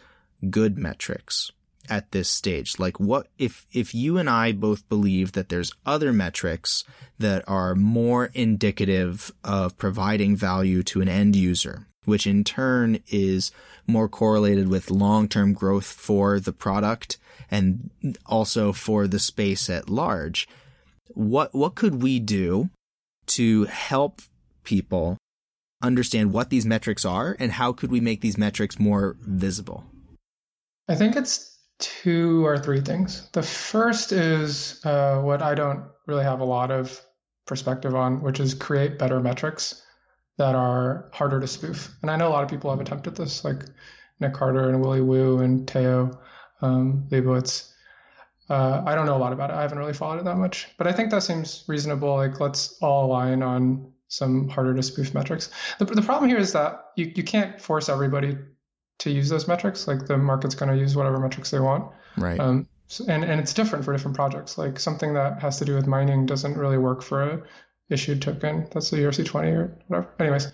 good 0.49 0.77
metrics? 0.77 1.51
At 1.89 2.11
this 2.11 2.29
stage? 2.29 2.79
Like 2.79 2.99
what 2.99 3.27
if 3.37 3.65
if 3.73 3.93
you 3.93 4.17
and 4.17 4.29
I 4.29 4.51
both 4.51 4.87
believe 4.89 5.33
that 5.33 5.49
there's 5.49 5.73
other 5.85 6.13
metrics 6.13 6.83
that 7.17 7.43
are 7.47 7.75
more 7.75 8.29
indicative 8.33 9.31
of 9.43 9.77
providing 9.77 10.35
value 10.35 10.83
to 10.83 11.01
an 11.01 11.09
end 11.09 11.35
user, 11.35 11.87
which 12.05 12.27
in 12.27 12.43
turn 12.43 12.99
is 13.07 13.51
more 13.87 14.07
correlated 14.07 14.67
with 14.67 14.91
long-term 14.91 15.53
growth 15.53 15.85
for 15.85 16.39
the 16.39 16.53
product 16.53 17.17
and 17.51 17.89
also 18.25 18.71
for 18.71 19.07
the 19.07 19.19
space 19.19 19.69
at 19.69 19.89
large. 19.89 20.47
What 21.09 21.53
what 21.53 21.75
could 21.75 22.01
we 22.01 22.19
do 22.19 22.69
to 23.27 23.65
help 23.65 24.21
people 24.63 25.17
understand 25.81 26.33
what 26.33 26.49
these 26.49 26.65
metrics 26.65 27.05
are 27.05 27.35
and 27.39 27.53
how 27.53 27.71
could 27.71 27.91
we 27.91 28.01
make 28.01 28.21
these 28.21 28.37
metrics 28.37 28.79
more 28.79 29.15
visible? 29.21 29.85
I 30.87 30.95
think 30.95 31.15
it's 31.15 31.58
two 31.79 32.45
or 32.45 32.59
three 32.59 32.81
things. 32.81 33.29
The 33.31 33.41
first 33.41 34.11
is 34.11 34.83
uh, 34.85 35.21
what 35.21 35.41
I 35.41 35.55
don't 35.55 35.85
really 36.05 36.23
have 36.23 36.41
a 36.41 36.45
lot 36.45 36.71
of 36.71 37.01
perspective 37.45 37.95
on, 37.95 38.21
which 38.21 38.39
is 38.39 38.53
create 38.53 38.99
better 38.99 39.19
metrics 39.19 39.81
that 40.37 40.55
are 40.55 41.09
harder 41.13 41.39
to 41.39 41.47
spoof. 41.47 41.95
And 42.01 42.11
I 42.11 42.15
know 42.15 42.27
a 42.27 42.29
lot 42.29 42.43
of 42.43 42.49
people 42.49 42.69
have 42.69 42.79
attempted 42.79 43.15
this, 43.15 43.43
like 43.43 43.63
Nick 44.19 44.33
Carter 44.33 44.69
and 44.69 44.81
Willy 44.81 45.01
Woo 45.01 45.39
and 45.39 45.67
Teo 45.67 46.19
um, 46.61 47.07
Leibowitz. 47.09 47.73
Uh, 48.49 48.83
I 48.85 48.95
don't 48.95 49.05
know 49.05 49.15
a 49.15 49.19
lot 49.19 49.33
about 49.33 49.49
it. 49.49 49.53
I 49.53 49.61
haven't 49.61 49.77
really 49.77 49.93
followed 49.93 50.19
it 50.19 50.25
that 50.25 50.37
much, 50.37 50.67
but 50.77 50.87
I 50.87 50.91
think 50.91 51.11
that 51.11 51.23
seems 51.23 51.63
reasonable. 51.67 52.15
Like, 52.15 52.39
let's 52.39 52.77
all 52.81 53.05
align 53.05 53.43
on 53.43 53.91
some 54.07 54.49
harder 54.49 54.73
to 54.73 54.81
spoof 54.81 55.13
metrics. 55.13 55.51
The, 55.77 55.85
the 55.85 56.01
problem 56.01 56.29
here 56.29 56.39
is 56.39 56.51
that 56.53 56.85
you, 56.95 57.11
you 57.15 57.23
can't 57.23 57.61
force 57.61 57.89
everybody 57.89 58.37
to 58.99 59.09
use 59.09 59.29
those 59.29 59.47
metrics. 59.47 59.87
Like 59.87 60.05
the 60.05 60.17
market's 60.17 60.55
going 60.55 60.71
to 60.71 60.77
use 60.77 60.95
whatever 60.95 61.19
metrics 61.19 61.51
they 61.51 61.59
want. 61.59 61.91
Right. 62.17 62.39
Um, 62.39 62.67
so, 62.87 63.05
and 63.07 63.23
and 63.23 63.39
it's 63.39 63.53
different 63.53 63.85
for 63.85 63.93
different 63.93 64.15
projects. 64.15 64.57
Like 64.57 64.79
something 64.79 65.13
that 65.13 65.41
has 65.41 65.59
to 65.59 65.65
do 65.65 65.75
with 65.75 65.87
mining 65.87 66.25
doesn't 66.25 66.57
really 66.57 66.77
work 66.77 67.01
for 67.01 67.23
a 67.23 67.43
issued 67.89 68.21
token. 68.21 68.67
That's 68.71 68.89
the 68.89 68.97
ERC20 68.97 69.53
or 69.53 69.77
whatever. 69.87 70.13
Anyways, 70.19 70.51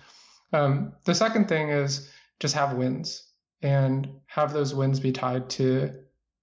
um, 0.52 0.92
the 1.04 1.14
second 1.14 1.48
thing 1.48 1.68
is 1.68 2.10
just 2.40 2.54
have 2.54 2.74
wins 2.74 3.24
and 3.62 4.08
have 4.26 4.52
those 4.52 4.74
wins 4.74 5.00
be 5.00 5.12
tied 5.12 5.48
to 5.50 5.90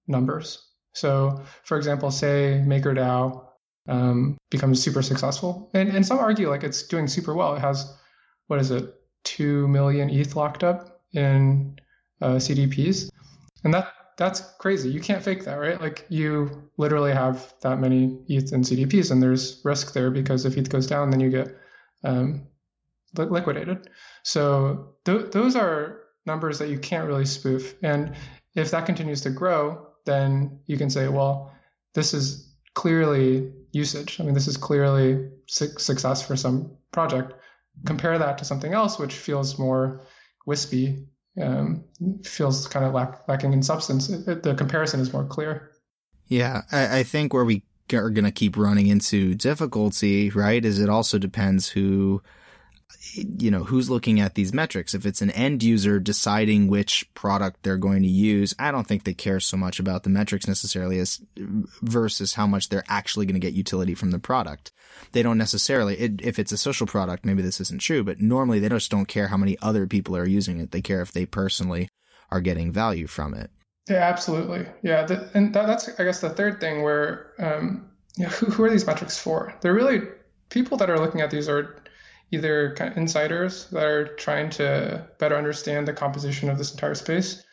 numbers. 0.07 0.67
So, 0.93 1.43
for 1.63 1.77
example, 1.77 2.11
say 2.11 2.63
MakerDAO 2.65 3.45
um, 3.87 4.37
becomes 4.49 4.81
super 4.81 5.01
successful, 5.01 5.69
and 5.73 5.89
and 5.89 6.05
some 6.05 6.19
argue 6.19 6.49
like 6.49 6.63
it's 6.63 6.83
doing 6.83 7.07
super 7.07 7.33
well. 7.33 7.55
It 7.55 7.59
has 7.59 7.93
what 8.47 8.59
is 8.59 8.71
it, 8.71 8.93
two 9.23 9.67
million 9.67 10.09
ETH 10.09 10.35
locked 10.35 10.63
up 10.63 11.01
in 11.13 11.79
uh, 12.21 12.35
CDPs, 12.35 13.09
and 13.63 13.73
that 13.73 13.87
that's 14.17 14.41
crazy. 14.59 14.89
You 14.89 14.99
can't 14.99 15.23
fake 15.23 15.45
that, 15.45 15.55
right? 15.55 15.79
Like 15.79 16.05
you 16.09 16.69
literally 16.77 17.13
have 17.13 17.53
that 17.61 17.79
many 17.79 18.19
ETH 18.27 18.51
and 18.51 18.63
CDPs, 18.63 19.11
and 19.11 19.21
there's 19.21 19.61
risk 19.63 19.93
there 19.93 20.11
because 20.11 20.45
if 20.45 20.57
ETH 20.57 20.69
goes 20.69 20.87
down, 20.87 21.09
then 21.09 21.19
you 21.19 21.29
get 21.29 21.55
um, 22.03 22.47
liquidated. 23.15 23.89
So 24.23 24.95
th- 25.05 25.31
those 25.31 25.55
are 25.55 26.01
numbers 26.25 26.59
that 26.59 26.69
you 26.69 26.79
can't 26.79 27.07
really 27.07 27.25
spoof. 27.25 27.75
And 27.83 28.15
if 28.55 28.71
that 28.71 28.85
continues 28.85 29.21
to 29.21 29.29
grow, 29.29 29.87
then 30.05 30.59
you 30.65 30.77
can 30.77 30.89
say, 30.89 31.07
well, 31.07 31.51
this 31.93 32.13
is 32.13 32.53
clearly 32.73 33.51
usage. 33.71 34.19
I 34.19 34.23
mean, 34.23 34.33
this 34.33 34.47
is 34.47 34.57
clearly 34.57 35.29
su- 35.47 35.77
success 35.77 36.25
for 36.25 36.35
some 36.35 36.77
project. 36.91 37.33
Compare 37.85 38.19
that 38.19 38.37
to 38.37 38.45
something 38.45 38.73
else, 38.73 38.99
which 38.99 39.15
feels 39.15 39.57
more 39.57 40.01
wispy, 40.45 41.07
um, 41.41 41.83
feels 42.23 42.67
kind 42.67 42.85
of 42.85 42.93
lack- 42.93 43.27
lacking 43.27 43.53
in 43.53 43.63
substance. 43.63 44.09
It, 44.09 44.27
it, 44.27 44.43
the 44.43 44.55
comparison 44.55 44.99
is 44.99 45.11
more 45.13 45.25
clear. 45.25 45.71
Yeah, 46.27 46.61
I, 46.71 46.99
I 46.99 47.03
think 47.03 47.33
where 47.33 47.45
we 47.45 47.63
are 47.91 48.09
going 48.09 48.25
to 48.25 48.31
keep 48.31 48.57
running 48.57 48.87
into 48.87 49.35
difficulty, 49.35 50.29
right, 50.29 50.63
is 50.63 50.79
it 50.79 50.89
also 50.89 51.17
depends 51.17 51.69
who 51.69 52.21
you 53.13 53.51
know, 53.51 53.63
who's 53.63 53.89
looking 53.89 54.19
at 54.19 54.35
these 54.35 54.53
metrics? 54.53 54.93
If 54.93 55.05
it's 55.05 55.21
an 55.21 55.31
end 55.31 55.63
user 55.63 55.99
deciding 55.99 56.67
which 56.67 57.11
product 57.13 57.63
they're 57.63 57.77
going 57.77 58.01
to 58.03 58.09
use, 58.09 58.55
I 58.57 58.71
don't 58.71 58.87
think 58.87 59.03
they 59.03 59.13
care 59.13 59.39
so 59.39 59.57
much 59.57 59.79
about 59.79 60.03
the 60.03 60.09
metrics 60.09 60.47
necessarily 60.47 60.99
as 60.99 61.21
versus 61.37 62.33
how 62.33 62.47
much 62.47 62.69
they're 62.69 62.83
actually 62.87 63.25
going 63.25 63.39
to 63.39 63.45
get 63.45 63.53
utility 63.53 63.95
from 63.95 64.11
the 64.11 64.19
product. 64.19 64.71
They 65.11 65.23
don't 65.23 65.37
necessarily, 65.37 65.95
it, 65.95 66.21
if 66.21 66.39
it's 66.39 66.51
a 66.51 66.57
social 66.57 66.87
product, 66.87 67.25
maybe 67.25 67.41
this 67.41 67.61
isn't 67.61 67.81
true, 67.81 68.03
but 68.03 68.19
normally 68.19 68.59
they 68.59 68.69
just 68.69 68.91
don't 68.91 69.07
care 69.07 69.27
how 69.27 69.37
many 69.37 69.57
other 69.61 69.87
people 69.87 70.15
are 70.15 70.27
using 70.27 70.59
it. 70.59 70.71
They 70.71 70.81
care 70.81 71.01
if 71.01 71.11
they 71.11 71.25
personally 71.25 71.89
are 72.31 72.41
getting 72.41 72.71
value 72.71 73.07
from 73.07 73.33
it. 73.33 73.51
Yeah, 73.89 74.09
absolutely. 74.09 74.65
Yeah. 74.81 75.05
The, 75.05 75.29
and 75.33 75.53
that, 75.53 75.67
that's, 75.67 75.89
I 75.99 76.03
guess, 76.03 76.21
the 76.21 76.29
third 76.29 76.59
thing 76.59 76.83
where, 76.83 77.33
um, 77.37 77.89
who, 78.17 78.45
who 78.47 78.63
are 78.63 78.69
these 78.69 78.87
metrics 78.87 79.17
for? 79.17 79.53
They're 79.61 79.73
really 79.73 80.01
people 80.49 80.77
that 80.77 80.89
are 80.89 80.99
looking 80.99 81.21
at 81.21 81.31
these 81.31 81.49
are 81.49 81.82
either 82.33 82.73
kind 82.75 82.91
of 82.91 82.97
insiders 82.97 83.67
that 83.69 83.83
are 83.83 84.15
trying 84.15 84.49
to 84.49 85.07
better 85.19 85.37
understand 85.37 85.87
the 85.87 85.93
composition 85.93 86.49
of 86.49 86.57
this 86.57 86.71
entire 86.71 86.95
space, 86.95 87.43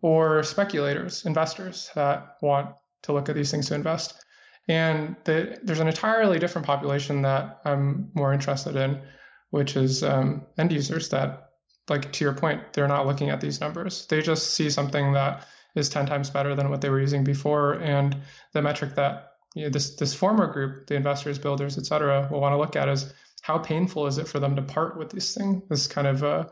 or 0.00 0.42
speculators, 0.42 1.26
investors 1.26 1.90
that 1.94 2.38
want 2.40 2.74
to 3.02 3.12
look 3.12 3.28
at 3.28 3.34
these 3.34 3.50
things 3.50 3.68
to 3.68 3.74
invest. 3.74 4.24
And 4.68 5.16
the, 5.24 5.58
there's 5.62 5.80
an 5.80 5.88
entirely 5.88 6.38
different 6.38 6.66
population 6.66 7.22
that 7.22 7.60
I'm 7.66 8.10
more 8.14 8.32
interested 8.32 8.74
in, 8.74 9.02
which 9.50 9.76
is 9.76 10.02
um, 10.02 10.46
end 10.56 10.72
users 10.72 11.10
that, 11.10 11.50
like 11.90 12.10
to 12.12 12.24
your 12.24 12.32
point, 12.32 12.72
they're 12.72 12.88
not 12.88 13.06
looking 13.06 13.28
at 13.28 13.40
these 13.40 13.60
numbers. 13.60 14.06
They 14.06 14.22
just 14.22 14.54
see 14.54 14.70
something 14.70 15.12
that 15.12 15.46
is 15.74 15.90
10 15.90 16.06
times 16.06 16.30
better 16.30 16.54
than 16.54 16.70
what 16.70 16.80
they 16.80 16.88
were 16.88 17.00
using 17.00 17.22
before. 17.22 17.74
And 17.74 18.16
the 18.52 18.62
metric 18.62 18.94
that 18.94 19.32
you 19.54 19.64
know, 19.64 19.70
this, 19.70 19.96
this 19.96 20.14
former 20.14 20.46
group, 20.46 20.86
the 20.86 20.94
investors, 20.94 21.38
builders, 21.38 21.76
et 21.76 21.84
cetera, 21.84 22.28
will 22.30 22.40
want 22.40 22.54
to 22.54 22.58
look 22.58 22.76
at 22.76 22.88
is 22.88 23.12
how 23.42 23.58
painful 23.58 24.06
is 24.06 24.18
it 24.18 24.28
for 24.28 24.40
them 24.40 24.56
to 24.56 24.62
part 24.62 24.96
with 24.96 25.10
this 25.10 25.34
thing? 25.34 25.62
This 25.68 25.86
kind 25.86 26.06
of 26.06 26.24
uh, 26.24 26.46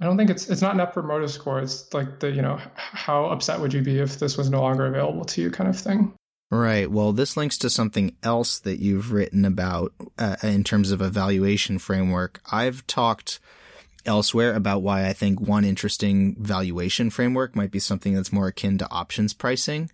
I 0.00 0.06
don't 0.06 0.16
think 0.16 0.30
it's 0.30 0.48
it's 0.48 0.62
not 0.62 0.76
net 0.76 0.92
promoter 0.92 1.28
score. 1.28 1.60
It's 1.60 1.92
like 1.94 2.18
the 2.18 2.32
you 2.32 2.42
know 2.42 2.58
how 2.74 3.26
upset 3.26 3.60
would 3.60 3.72
you 3.72 3.82
be 3.82 3.98
if 4.00 4.18
this 4.18 4.36
was 4.36 4.50
no 4.50 4.62
longer 4.62 4.86
available 4.86 5.24
to 5.26 5.42
you 5.42 5.50
kind 5.50 5.70
of 5.70 5.78
thing. 5.78 6.14
Right. 6.50 6.90
Well, 6.90 7.12
this 7.12 7.36
links 7.36 7.56
to 7.58 7.70
something 7.70 8.16
else 8.22 8.58
that 8.58 8.78
you've 8.78 9.12
written 9.12 9.44
about 9.44 9.92
uh, 10.18 10.36
in 10.42 10.64
terms 10.64 10.90
of 10.90 11.00
a 11.00 11.08
valuation 11.08 11.78
framework. 11.78 12.42
I've 12.50 12.86
talked 12.86 13.40
elsewhere 14.04 14.54
about 14.54 14.82
why 14.82 15.06
I 15.06 15.12
think 15.12 15.40
one 15.40 15.64
interesting 15.64 16.36
valuation 16.38 17.08
framework 17.08 17.54
might 17.54 17.70
be 17.70 17.78
something 17.78 18.14
that's 18.14 18.32
more 18.32 18.48
akin 18.48 18.76
to 18.78 18.90
options 18.90 19.32
pricing. 19.32 19.90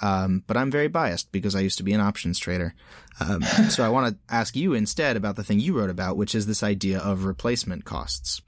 Um, 0.00 0.42
but 0.46 0.56
I'm 0.56 0.70
very 0.70 0.88
biased 0.88 1.32
because 1.32 1.54
I 1.54 1.60
used 1.60 1.78
to 1.78 1.84
be 1.84 1.92
an 1.92 2.00
options 2.00 2.38
trader. 2.38 2.74
Um, 3.20 3.42
so 3.70 3.84
I 3.84 3.88
want 3.88 4.14
to 4.14 4.34
ask 4.34 4.56
you 4.56 4.74
instead 4.74 5.16
about 5.16 5.36
the 5.36 5.44
thing 5.44 5.60
you 5.60 5.78
wrote 5.78 5.90
about, 5.90 6.16
which 6.16 6.34
is 6.34 6.46
this 6.46 6.62
idea 6.62 6.98
of 6.98 7.24
replacement 7.24 7.84
costs. 7.84 8.42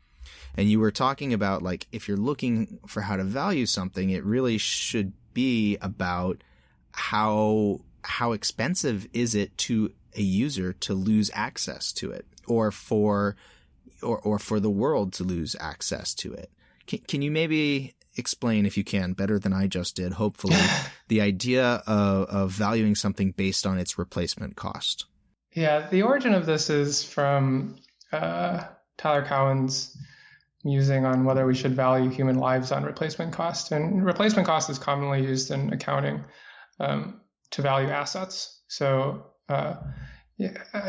And 0.57 0.69
you 0.69 0.81
were 0.81 0.91
talking 0.91 1.33
about 1.33 1.63
like 1.63 1.87
if 1.93 2.09
you're 2.09 2.17
looking 2.17 2.79
for 2.87 3.03
how 3.03 3.17
to 3.17 3.25
value 3.25 3.67
something, 3.67 4.11
it 4.11 4.25
really 4.25 4.59
should 4.59 5.13
be 5.33 5.77
about 5.81 6.43
how 6.93 7.81
how 8.03 8.33
expensive 8.33 9.07
is 9.13 9.35
it 9.35 9.57
to 9.59 9.93
a 10.17 10.23
user 10.23 10.73
to 10.73 10.95
lose 10.95 11.31
access 11.33 11.93
to 11.93 12.11
it, 12.11 12.27
or 12.47 12.73
for 12.73 13.37
or 14.03 14.19
or 14.19 14.39
for 14.39 14.59
the 14.59 14.71
world 14.71 15.13
to 15.15 15.25
lose 15.25 15.55
access 15.61 16.13
to 16.15 16.33
it. 16.33 16.51
Can, 16.87 16.99
can 17.01 17.23
you 17.23 17.31
maybe 17.31 17.95
explain, 18.19 18.67
if 18.67 18.77
you 18.77 18.85
can, 18.85 19.13
better 19.13 19.39
than 19.39 19.53
I 19.53 19.67
just 19.67 19.97
did, 19.97 20.13
hopefully, 20.13 20.57
the 21.09 21.21
idea 21.21 21.83
of, 21.87 22.29
of 22.29 22.51
valuing 22.51 22.95
something 22.95 23.33
based 23.33 23.67
on 23.67 23.79
its 23.79 23.99
replacement 23.99 24.57
cost. 24.57 25.07
Yeah, 25.53 25.89
the 25.89 26.03
origin 26.03 26.35
of 26.35 26.47
this 26.47 26.71
is 26.71 27.03
from 27.03 27.77
uh, 28.13 28.65
Tyler 28.97 29.25
Cowen's 29.25 29.97
musing 30.65 31.05
on 31.05 31.25
whether 31.25 31.47
we 31.47 31.55
should 31.55 31.75
value 31.75 32.11
human 32.11 32.37
lives 32.37 32.73
on 32.73 32.85
replacement 32.85 33.33
cost. 33.33 33.73
And 33.73 34.05
replacement 34.05 34.47
cost 34.47 34.69
is 34.71 34.79
commonly 34.79 35.23
used 35.23 35.51
in 35.51 35.73
accounting 35.73 36.25
um, 36.81 37.21
to 37.51 37.63
value 37.63 37.89
assets. 37.89 38.61
So 38.69 39.27
uh, 39.49 39.77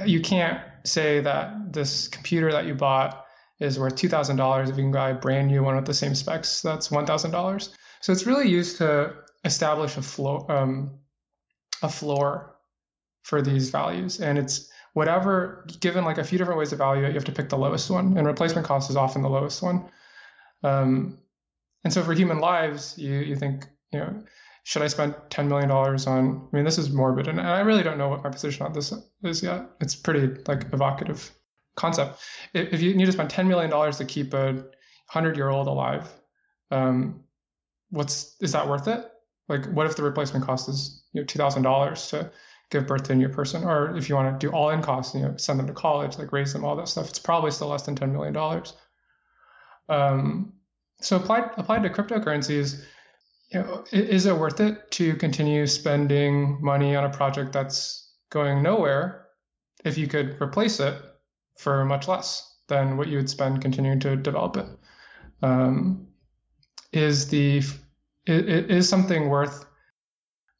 you 0.05 0.21
can't 0.21 0.59
say 0.83 1.21
that 1.21 1.73
this 1.73 2.07
computer 2.07 2.51
that 2.51 2.65
you 2.65 2.75
bought 2.75 3.25
is 3.59 3.77
worth 3.77 3.95
$2,000 3.95 4.63
if 4.63 4.69
you 4.69 4.83
can 4.83 4.91
buy 4.91 5.09
a 5.09 5.15
brand 5.15 5.47
new 5.47 5.63
one 5.63 5.75
with 5.75 5.85
the 5.85 5.93
same 5.93 6.15
specs. 6.15 6.61
That's 6.61 6.89
$1,000. 6.89 7.69
So 8.01 8.11
it's 8.11 8.25
really 8.25 8.49
used 8.49 8.77
to 8.77 9.13
establish 9.43 9.97
a 9.97 10.01
floor, 10.01 10.49
um, 10.51 10.99
a 11.81 11.89
floor 11.89 12.55
for 13.23 13.41
these 13.41 13.69
values. 13.69 14.21
And 14.21 14.37
it's 14.37 14.69
whatever, 14.93 15.67
given 15.81 16.05
like 16.05 16.17
a 16.17 16.23
few 16.23 16.37
different 16.37 16.59
ways 16.59 16.69
to 16.69 16.77
value 16.77 17.03
it, 17.03 17.09
you 17.09 17.15
have 17.15 17.25
to 17.25 17.31
pick 17.31 17.49
the 17.49 17.57
lowest 17.57 17.89
one. 17.89 18.17
And 18.17 18.25
replacement 18.25 18.65
cost 18.65 18.89
is 18.89 18.95
often 18.95 19.21
the 19.21 19.29
lowest 19.29 19.61
one. 19.61 19.89
Um, 20.63 21.17
and 21.83 21.93
so 21.93 22.03
for 22.03 22.13
human 22.13 22.39
lives, 22.39 22.97
you, 22.97 23.15
you 23.19 23.35
think, 23.35 23.65
you 23.91 23.99
know, 23.99 24.23
should 24.63 24.81
I 24.81 24.87
spend 24.87 25.15
$10 25.29 25.47
million 25.47 25.71
on, 25.71 26.47
I 26.51 26.55
mean, 26.55 26.65
this 26.65 26.77
is 26.77 26.91
morbid 26.91 27.27
and 27.27 27.39
I 27.41 27.61
really 27.61 27.83
don't 27.83 27.97
know 27.97 28.09
what 28.09 28.23
my 28.23 28.29
position 28.29 28.65
on 28.65 28.73
this 28.73 28.93
is 29.23 29.43
yet. 29.43 29.69
It's 29.81 29.95
pretty 29.95 30.41
like 30.47 30.71
evocative 30.73 31.31
concept. 31.75 32.19
If 32.53 32.81
you 32.81 32.93
need 32.93 33.05
to 33.05 33.11
spend 33.11 33.29
$10 33.29 33.47
million 33.47 33.91
to 33.93 34.05
keep 34.05 34.33
a 34.33 34.53
100 34.53 35.35
year 35.35 35.49
old 35.49 35.67
alive, 35.67 36.09
um, 36.71 37.23
what's, 37.89 38.35
is 38.41 38.51
that 38.51 38.67
worth 38.67 38.87
it? 38.87 39.05
Like, 39.47 39.65
what 39.65 39.87
if 39.87 39.95
the 39.95 40.03
replacement 40.03 40.45
cost 40.45 40.69
is 40.69 41.03
you 41.13 41.21
know, 41.21 41.25
$2,000 41.25 42.09
to 42.09 42.31
give 42.69 42.85
birth 42.85 43.03
to 43.03 43.13
a 43.13 43.15
new 43.15 43.29
person? 43.29 43.63
Or 43.63 43.95
if 43.97 44.09
you 44.09 44.15
want 44.15 44.39
to 44.39 44.47
do 44.47 44.53
all 44.53 44.69
in 44.69 44.81
costs, 44.81 45.15
you 45.15 45.21
know, 45.21 45.35
send 45.37 45.59
them 45.59 45.67
to 45.67 45.73
college, 45.73 46.17
like 46.19 46.31
raise 46.31 46.53
them, 46.53 46.63
all 46.63 46.75
that 46.75 46.87
stuff, 46.87 47.09
it's 47.09 47.19
probably 47.19 47.51
still 47.51 47.69
less 47.69 47.83
than 47.83 47.95
$10 47.95 48.11
million. 48.11 48.63
Um, 49.89 50.53
so 51.01 51.15
applied, 51.15 51.49
applied 51.57 51.83
to 51.83 51.89
cryptocurrencies, 51.89 52.83
you 53.51 53.59
know, 53.59 53.83
is 53.91 54.27
it 54.27 54.37
worth 54.37 54.59
it 54.59 54.91
to 54.91 55.15
continue 55.15 55.65
spending 55.65 56.59
money 56.61 56.95
on 56.95 57.05
a 57.05 57.09
project 57.09 57.53
that's 57.53 58.13
going 58.29 58.61
nowhere 58.61 59.25
if 59.83 59.97
you 59.97 60.07
could 60.07 60.39
replace 60.39 60.79
it 60.79 60.93
for 61.59 61.83
much 61.83 62.07
less 62.07 62.55
than 62.69 62.95
what 62.95 63.09
you 63.09 63.17
would 63.17 63.29
spend 63.29 63.61
continuing 63.61 63.99
to 63.99 64.15
develop 64.15 64.55
it. 64.55 64.65
Um, 65.41 66.07
is 66.93 67.27
the 67.27 67.61
it, 68.25 68.71
is 68.71 68.87
something 68.87 69.27
worth 69.27 69.65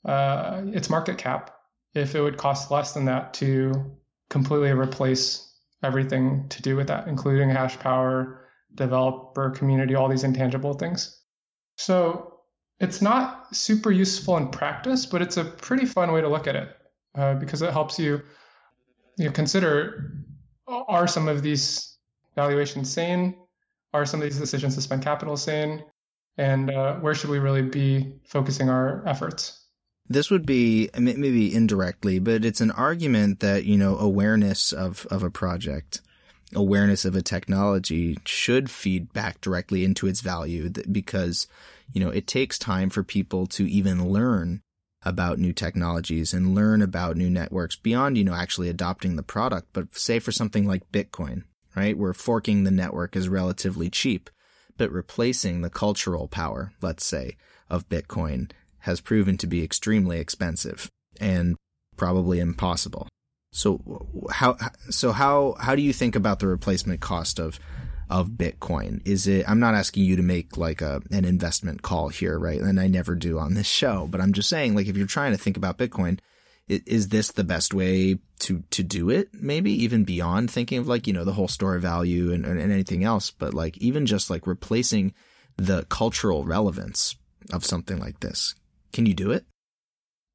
uh, 0.03 0.61
its 0.73 0.89
market 0.89 1.17
cap 1.17 1.55
if 1.93 2.15
it 2.15 2.21
would 2.21 2.37
cost 2.37 2.69
less 2.69 2.93
than 2.93 3.05
that 3.05 3.33
to 3.35 3.95
completely 4.29 4.71
replace 4.71 5.53
everything 5.83 6.49
to 6.49 6.61
do 6.61 6.75
with 6.75 6.87
that, 6.87 7.07
including 7.07 7.49
hash 7.49 7.79
power, 7.79 8.45
developer 8.75 9.49
community, 9.51 9.95
all 9.95 10.09
these 10.09 10.25
intangible 10.25 10.73
things. 10.73 11.17
So 11.77 12.39
it's 12.81 13.01
not 13.01 13.55
super 13.55 13.91
useful 13.91 14.35
in 14.35 14.49
practice, 14.49 15.05
but 15.05 15.21
it's 15.21 15.37
a 15.37 15.45
pretty 15.45 15.85
fun 15.85 16.11
way 16.11 16.19
to 16.19 16.27
look 16.27 16.47
at 16.47 16.57
it 16.57 16.75
uh, 17.15 17.35
because 17.35 17.61
it 17.61 17.71
helps 17.71 17.97
you, 17.97 18.21
you 19.17 19.25
know, 19.25 19.31
consider 19.31 20.25
are 20.69 21.07
some 21.07 21.27
of 21.27 21.41
these 21.41 21.97
valuations 22.35 22.91
sane? 22.91 23.35
Are 23.93 24.05
some 24.05 24.21
of 24.21 24.25
these 24.25 24.39
decisions 24.39 24.75
to 24.75 24.81
spend 24.81 25.03
capital 25.03 25.35
sane? 25.35 25.83
and 26.39 26.71
uh, 26.71 26.95
where 26.95 27.13
should 27.13 27.29
we 27.29 27.37
really 27.37 27.61
be 27.61 28.13
focusing 28.23 28.69
our 28.69 29.03
efforts? 29.05 29.65
This 30.07 30.31
would 30.31 30.45
be 30.45 30.89
maybe 30.97 31.53
indirectly, 31.53 32.17
but 32.17 32.45
it's 32.45 32.61
an 32.61 32.71
argument 32.71 33.41
that 33.41 33.65
you 33.65 33.77
know 33.77 33.97
awareness 33.97 34.71
of 34.71 35.05
of 35.11 35.21
a 35.21 35.29
project, 35.29 36.01
awareness 36.55 37.05
of 37.05 37.13
a 37.13 37.21
technology 37.21 38.17
should 38.25 38.71
feed 38.71 39.11
back 39.13 39.41
directly 39.41 39.83
into 39.83 40.07
its 40.07 40.21
value 40.21 40.69
because 40.69 41.47
you 41.91 41.99
know 42.03 42.09
it 42.09 42.25
takes 42.25 42.57
time 42.57 42.89
for 42.89 43.03
people 43.03 43.45
to 43.47 43.69
even 43.69 44.09
learn 44.09 44.61
about 45.03 45.39
new 45.39 45.53
technologies 45.53 46.33
and 46.33 46.55
learn 46.55 46.81
about 46.81 47.15
new 47.15 47.29
networks 47.29 47.75
beyond, 47.75 48.17
you 48.17 48.23
know, 48.23 48.33
actually 48.33 48.69
adopting 48.69 49.15
the 49.15 49.23
product. 49.23 49.69
But 49.73 49.95
say 49.97 50.19
for 50.19 50.31
something 50.31 50.65
like 50.65 50.91
Bitcoin, 50.91 51.43
right, 51.75 51.97
where 51.97 52.13
forking 52.13 52.63
the 52.63 52.71
network 52.71 53.15
is 53.15 53.29
relatively 53.29 53.89
cheap, 53.89 54.29
but 54.77 54.91
replacing 54.91 55.61
the 55.61 55.69
cultural 55.69 56.27
power, 56.27 56.73
let's 56.81 57.05
say, 57.05 57.37
of 57.69 57.87
Bitcoin 57.89 58.51
has 58.79 59.01
proven 59.01 59.37
to 59.37 59.47
be 59.47 59.63
extremely 59.63 60.19
expensive 60.19 60.89
and 61.19 61.55
probably 61.95 62.39
impossible. 62.39 63.07
So 63.51 64.07
how 64.31 64.57
so 64.89 65.11
how 65.11 65.55
how 65.59 65.75
do 65.75 65.81
you 65.81 65.91
think 65.91 66.15
about 66.15 66.39
the 66.39 66.47
replacement 66.47 67.01
cost 67.01 67.39
of 67.39 67.59
of 68.09 68.29
Bitcoin? 68.29 69.05
Is 69.05 69.27
it, 69.27 69.47
I'm 69.47 69.59
not 69.59 69.75
asking 69.75 70.03
you 70.03 70.15
to 70.15 70.23
make 70.23 70.57
like 70.57 70.81
a, 70.81 71.01
an 71.11 71.25
investment 71.25 71.81
call 71.81 72.09
here, 72.09 72.39
right? 72.39 72.59
And 72.59 72.79
I 72.79 72.87
never 72.87 73.15
do 73.15 73.37
on 73.37 73.53
this 73.53 73.67
show, 73.67 74.07
but 74.09 74.21
I'm 74.21 74.33
just 74.33 74.49
saying, 74.49 74.75
like, 74.75 74.87
if 74.87 74.97
you're 74.97 75.07
trying 75.07 75.31
to 75.31 75.37
think 75.37 75.57
about 75.57 75.77
Bitcoin, 75.77 76.19
is 76.67 77.09
this 77.09 77.31
the 77.31 77.43
best 77.43 77.73
way 77.73 78.19
to, 78.39 78.63
to 78.69 78.83
do 78.83 79.09
it? 79.09 79.29
Maybe 79.33 79.71
even 79.83 80.03
beyond 80.03 80.51
thinking 80.51 80.77
of 80.77 80.87
like, 80.87 81.07
you 81.07 81.13
know, 81.13 81.23
the 81.23 81.33
whole 81.33 81.47
store 81.47 81.77
value 81.79 82.31
and, 82.31 82.45
and 82.45 82.59
anything 82.59 83.03
else, 83.03 83.31
but 83.31 83.53
like 83.53 83.77
even 83.79 84.05
just 84.05 84.29
like 84.29 84.45
replacing 84.45 85.13
the 85.57 85.85
cultural 85.89 86.45
relevance 86.45 87.15
of 87.51 87.65
something 87.65 87.97
like 87.97 88.19
this. 88.19 88.55
Can 88.93 89.05
you 89.05 89.13
do 89.13 89.31
it? 89.31 89.45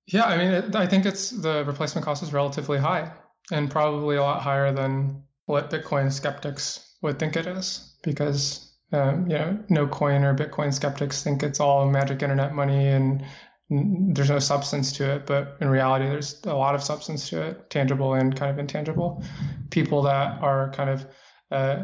Yeah, 0.07 0.25
I 0.25 0.37
mean, 0.37 0.51
it, 0.53 0.77
I 0.77 0.87
think 0.87 1.07
it's 1.07 1.31
the 1.31 1.65
replacement 1.65 2.05
cost 2.05 2.23
is 2.23 2.33
relatively 2.33 2.79
high 2.79 3.13
and 3.51 3.71
probably 3.71 4.17
a 4.17 4.23
lot 4.23 4.43
higher 4.43 4.73
than 4.73 5.23
what 5.47 5.71
Bitcoin 5.71 6.13
skeptics 6.13 6.94
would 7.05 7.19
think 7.19 7.37
it 7.37 7.47
is 7.47 7.97
because 8.03 8.73
um, 8.93 9.31
you 9.31 9.39
know 9.39 9.59
no 9.69 9.87
coin 9.87 10.25
or 10.25 10.35
Bitcoin 10.35 10.75
skeptics 10.75 11.23
think 11.23 11.43
it's 11.43 11.61
all 11.61 11.89
magic 11.89 12.23
internet 12.23 12.55
money 12.55 12.89
and 12.89 13.25
there's 13.71 14.31
no 14.31 14.39
substance 14.39 14.93
to 14.93 15.11
it, 15.11 15.27
but 15.27 15.57
in 15.61 15.69
reality, 15.69 16.07
there's 16.07 16.41
a 16.45 16.55
lot 16.55 16.75
of 16.75 16.83
substance 16.83 17.31
to 17.31 17.41
it, 17.43 17.71
tangible 17.71 18.15
and 18.15 18.37
kind 18.37 18.51
of 18.51 18.59
intangible. 18.59 19.25
People 19.71 20.03
that 20.03 20.41
are 20.43 20.71
kind 20.73 20.91
of 20.91 21.07
uh, 21.51 21.83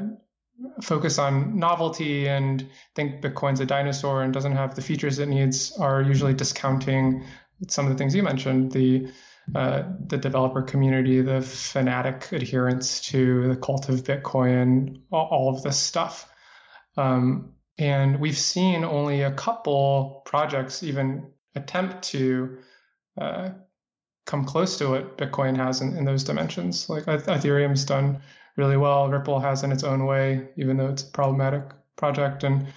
focus 0.82 1.18
on 1.18 1.58
novelty 1.58 2.28
and 2.28 2.66
think 2.94 3.22
Bitcoin's 3.22 3.60
a 3.60 3.66
dinosaur 3.66 4.22
and 4.22 4.32
doesn't 4.32 4.52
have 4.52 4.74
the 4.74 4.82
features 4.82 5.18
it 5.18 5.28
needs 5.28 5.72
are 5.78 6.02
usually 6.02 6.34
discounting 6.34 7.24
some 7.68 7.86
of 7.86 7.92
the 7.92 7.96
things 7.96 8.14
you 8.14 8.22
mentioned 8.22 8.72
the 8.72 9.08
uh, 9.54 9.82
the 10.06 10.16
developer 10.16 10.62
community, 10.62 11.20
the 11.22 11.40
fanatic 11.40 12.30
adherence 12.32 13.00
to 13.00 13.48
the 13.48 13.56
cult 13.56 13.88
of 13.88 14.04
Bitcoin, 14.04 15.02
all, 15.10 15.48
of 15.48 15.62
this 15.62 15.78
stuff. 15.78 16.30
Um, 16.96 17.54
and 17.78 18.20
we've 18.20 18.38
seen 18.38 18.84
only 18.84 19.22
a 19.22 19.32
couple 19.32 20.22
projects 20.24 20.82
even 20.82 21.32
attempt 21.54 22.02
to 22.10 22.58
uh, 23.20 23.50
come 24.26 24.44
close 24.44 24.78
to 24.78 24.90
what 24.90 25.18
Bitcoin 25.18 25.56
has 25.56 25.80
in, 25.80 25.96
in 25.96 26.04
those 26.04 26.24
dimensions. 26.24 26.88
Like 26.88 27.06
Ethereum's 27.06 27.84
done 27.84 28.20
really 28.56 28.76
well. 28.76 29.08
Ripple 29.08 29.40
has 29.40 29.64
in 29.64 29.72
its 29.72 29.82
own 29.82 30.06
way, 30.06 30.48
even 30.56 30.76
though 30.76 30.88
it's 30.88 31.02
a 31.02 31.10
problematic 31.10 31.64
project. 31.96 32.44
And 32.44 32.68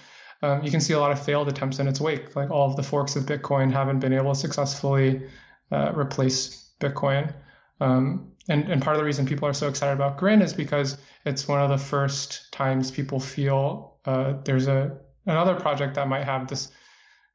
um, 0.42 0.64
you 0.64 0.70
can 0.70 0.80
see 0.80 0.94
a 0.94 0.98
lot 0.98 1.12
of 1.12 1.24
failed 1.24 1.48
attempts 1.48 1.78
in 1.78 1.86
its 1.86 2.00
wake. 2.00 2.34
Like 2.34 2.50
all 2.50 2.68
of 2.68 2.76
the 2.76 2.82
forks 2.82 3.14
of 3.14 3.24
Bitcoin 3.24 3.72
haven't 3.72 4.00
been 4.00 4.12
able 4.12 4.32
to 4.32 4.38
successfully 4.38 5.22
uh, 5.70 5.92
replace 5.94 6.63
Bitcoin. 6.80 7.34
Um, 7.80 8.32
and, 8.48 8.70
and 8.70 8.82
part 8.82 8.96
of 8.96 9.00
the 9.00 9.04
reason 9.04 9.26
people 9.26 9.48
are 9.48 9.54
so 9.54 9.68
excited 9.68 9.94
about 9.94 10.18
Grin 10.18 10.42
is 10.42 10.52
because 10.52 10.98
it's 11.24 11.48
one 11.48 11.60
of 11.60 11.70
the 11.70 11.78
first 11.78 12.52
times 12.52 12.90
people 12.90 13.18
feel 13.18 13.98
uh, 14.04 14.34
there's 14.44 14.68
a 14.68 14.98
another 15.26 15.54
project 15.54 15.94
that 15.94 16.08
might 16.08 16.24
have 16.24 16.46
this 16.48 16.70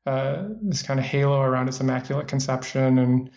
uh, 0.06 0.44
this 0.62 0.82
kind 0.84 1.00
of 1.00 1.06
halo 1.06 1.42
around 1.42 1.68
its 1.68 1.80
immaculate 1.80 2.28
conception 2.28 3.00
and 3.00 3.30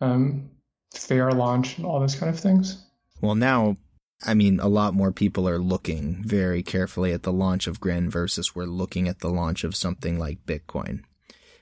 um, 0.00 0.50
fair 0.94 1.30
launch 1.32 1.76
and 1.76 1.86
all 1.86 2.00
those 2.00 2.14
kind 2.14 2.32
of 2.32 2.38
things. 2.38 2.84
Well, 3.20 3.34
now, 3.34 3.76
I 4.24 4.34
mean, 4.34 4.60
a 4.60 4.68
lot 4.68 4.94
more 4.94 5.12
people 5.12 5.48
are 5.48 5.58
looking 5.58 6.22
very 6.24 6.62
carefully 6.62 7.12
at 7.12 7.22
the 7.22 7.32
launch 7.32 7.66
of 7.66 7.80
Grin 7.80 8.08
versus 8.08 8.54
we're 8.54 8.64
looking 8.64 9.08
at 9.08 9.20
the 9.20 9.28
launch 9.28 9.62
of 9.62 9.76
something 9.76 10.18
like 10.18 10.46
Bitcoin 10.46 11.02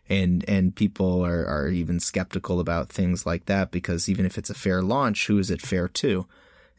and 0.09 0.45
and 0.49 0.77
people 0.77 1.25
are 1.25 1.47
are 1.47 1.69
even 1.69 2.01
skeptical 2.01 2.61
about 2.61 2.91
things 2.91 3.25
like 3.25 3.47
that 3.47 3.71
because 3.71 4.09
even 4.09 4.27
if 4.27 4.37
it's 4.37 4.51
a 4.51 4.55
fair 4.55 4.83
launch, 4.83 5.27
who 5.27 5.39
is 5.39 5.51
it 5.51 5.63
fair 5.63 5.89
to? 5.89 6.27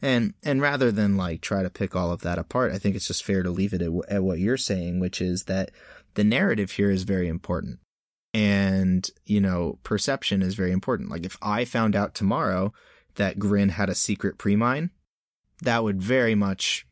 And 0.02 0.34
and 0.42 0.60
rather 0.60 0.92
than 0.92 1.16
like 1.16 1.40
try 1.40 1.62
to 1.62 1.70
pick 1.70 1.96
all 1.96 2.12
of 2.12 2.20
that 2.22 2.38
apart, 2.38 2.72
I 2.72 2.78
think 2.78 2.94
it's 2.94 3.08
just 3.08 3.24
fair 3.24 3.42
to 3.42 3.50
leave 3.50 3.72
it 3.72 3.82
at, 3.82 3.90
at 4.08 4.22
what 4.22 4.38
you're 4.38 4.56
saying, 4.56 5.00
which 5.00 5.20
is 5.20 5.44
that 5.44 5.70
the 6.14 6.24
narrative 6.24 6.72
here 6.72 6.90
is 6.90 7.04
very 7.04 7.28
important. 7.28 7.78
And, 8.34 9.08
you 9.24 9.40
know, 9.40 9.78
perception 9.82 10.42
is 10.42 10.54
very 10.54 10.72
important. 10.72 11.10
Like 11.10 11.24
if 11.24 11.38
I 11.40 11.64
found 11.64 11.96
out 11.96 12.14
tomorrow 12.14 12.74
that 13.14 13.38
Grin 13.38 13.70
had 13.70 13.88
a 13.88 13.94
secret 13.94 14.36
pre-mine, 14.36 14.90
that 15.62 15.82
would 15.82 16.02
very 16.02 16.34
much, 16.34 16.86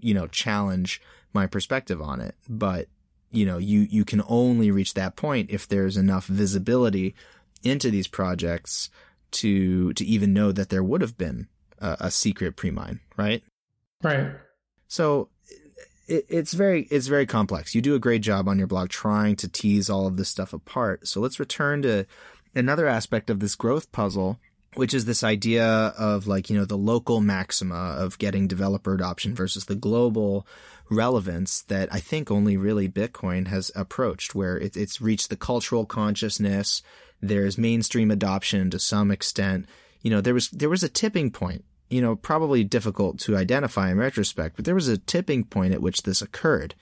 you 0.00 0.14
know, 0.14 0.26
challenge 0.26 1.02
my 1.34 1.46
perspective 1.46 2.00
on 2.00 2.20
it. 2.20 2.34
But 2.48 2.88
you 3.30 3.44
know, 3.46 3.58
you, 3.58 3.80
you 3.80 4.04
can 4.04 4.22
only 4.28 4.70
reach 4.70 4.94
that 4.94 5.16
point 5.16 5.50
if 5.50 5.66
there's 5.68 5.96
enough 5.96 6.26
visibility 6.26 7.14
into 7.62 7.90
these 7.90 8.06
projects 8.06 8.90
to, 9.32 9.92
to 9.94 10.04
even 10.04 10.32
know 10.32 10.52
that 10.52 10.68
there 10.68 10.84
would 10.84 11.00
have 11.00 11.18
been 11.18 11.48
a, 11.78 11.96
a 12.00 12.10
secret 12.10 12.56
pre-mine, 12.56 13.00
right? 13.16 13.42
Right. 14.02 14.32
So 14.88 15.28
it, 16.06 16.26
it's 16.28 16.54
very, 16.54 16.82
it's 16.90 17.08
very 17.08 17.26
complex. 17.26 17.74
You 17.74 17.82
do 17.82 17.94
a 17.94 18.00
great 18.00 18.22
job 18.22 18.48
on 18.48 18.58
your 18.58 18.68
blog 18.68 18.88
trying 18.88 19.36
to 19.36 19.48
tease 19.48 19.90
all 19.90 20.06
of 20.06 20.16
this 20.16 20.28
stuff 20.28 20.52
apart. 20.52 21.08
So 21.08 21.20
let's 21.20 21.40
return 21.40 21.82
to 21.82 22.06
another 22.54 22.86
aspect 22.86 23.28
of 23.30 23.40
this 23.40 23.56
growth 23.56 23.90
puzzle, 23.92 24.38
which 24.74 24.94
is 24.94 25.04
this 25.06 25.24
idea 25.24 25.66
of 25.66 26.26
like, 26.26 26.48
you 26.48 26.56
know, 26.56 26.64
the 26.64 26.76
local 26.76 27.20
maxima 27.20 27.96
of 27.98 28.18
getting 28.18 28.46
developer 28.46 28.94
adoption 28.94 29.34
versus 29.34 29.64
the 29.64 29.74
global 29.74 30.46
relevance 30.90 31.62
that 31.62 31.92
I 31.92 32.00
think 32.00 32.30
only 32.30 32.56
really 32.56 32.88
Bitcoin 32.88 33.48
has 33.48 33.70
approached, 33.74 34.34
where 34.34 34.56
it, 34.56 34.76
it's 34.76 35.00
reached 35.00 35.30
the 35.30 35.36
cultural 35.36 35.84
consciousness. 35.84 36.82
There's 37.20 37.58
mainstream 37.58 38.10
adoption 38.10 38.70
to 38.70 38.78
some 38.78 39.10
extent. 39.10 39.66
You 40.02 40.10
know, 40.10 40.20
there 40.20 40.34
was 40.34 40.50
there 40.50 40.68
was 40.68 40.82
a 40.82 40.88
tipping 40.88 41.30
point. 41.30 41.64
You 41.88 42.02
know, 42.02 42.16
probably 42.16 42.64
difficult 42.64 43.20
to 43.20 43.36
identify 43.36 43.90
in 43.90 43.98
retrospect, 43.98 44.56
but 44.56 44.64
there 44.64 44.74
was 44.74 44.88
a 44.88 44.98
tipping 44.98 45.44
point 45.44 45.72
at 45.72 45.82
which 45.82 46.02
this 46.02 46.20
occurred. 46.20 46.74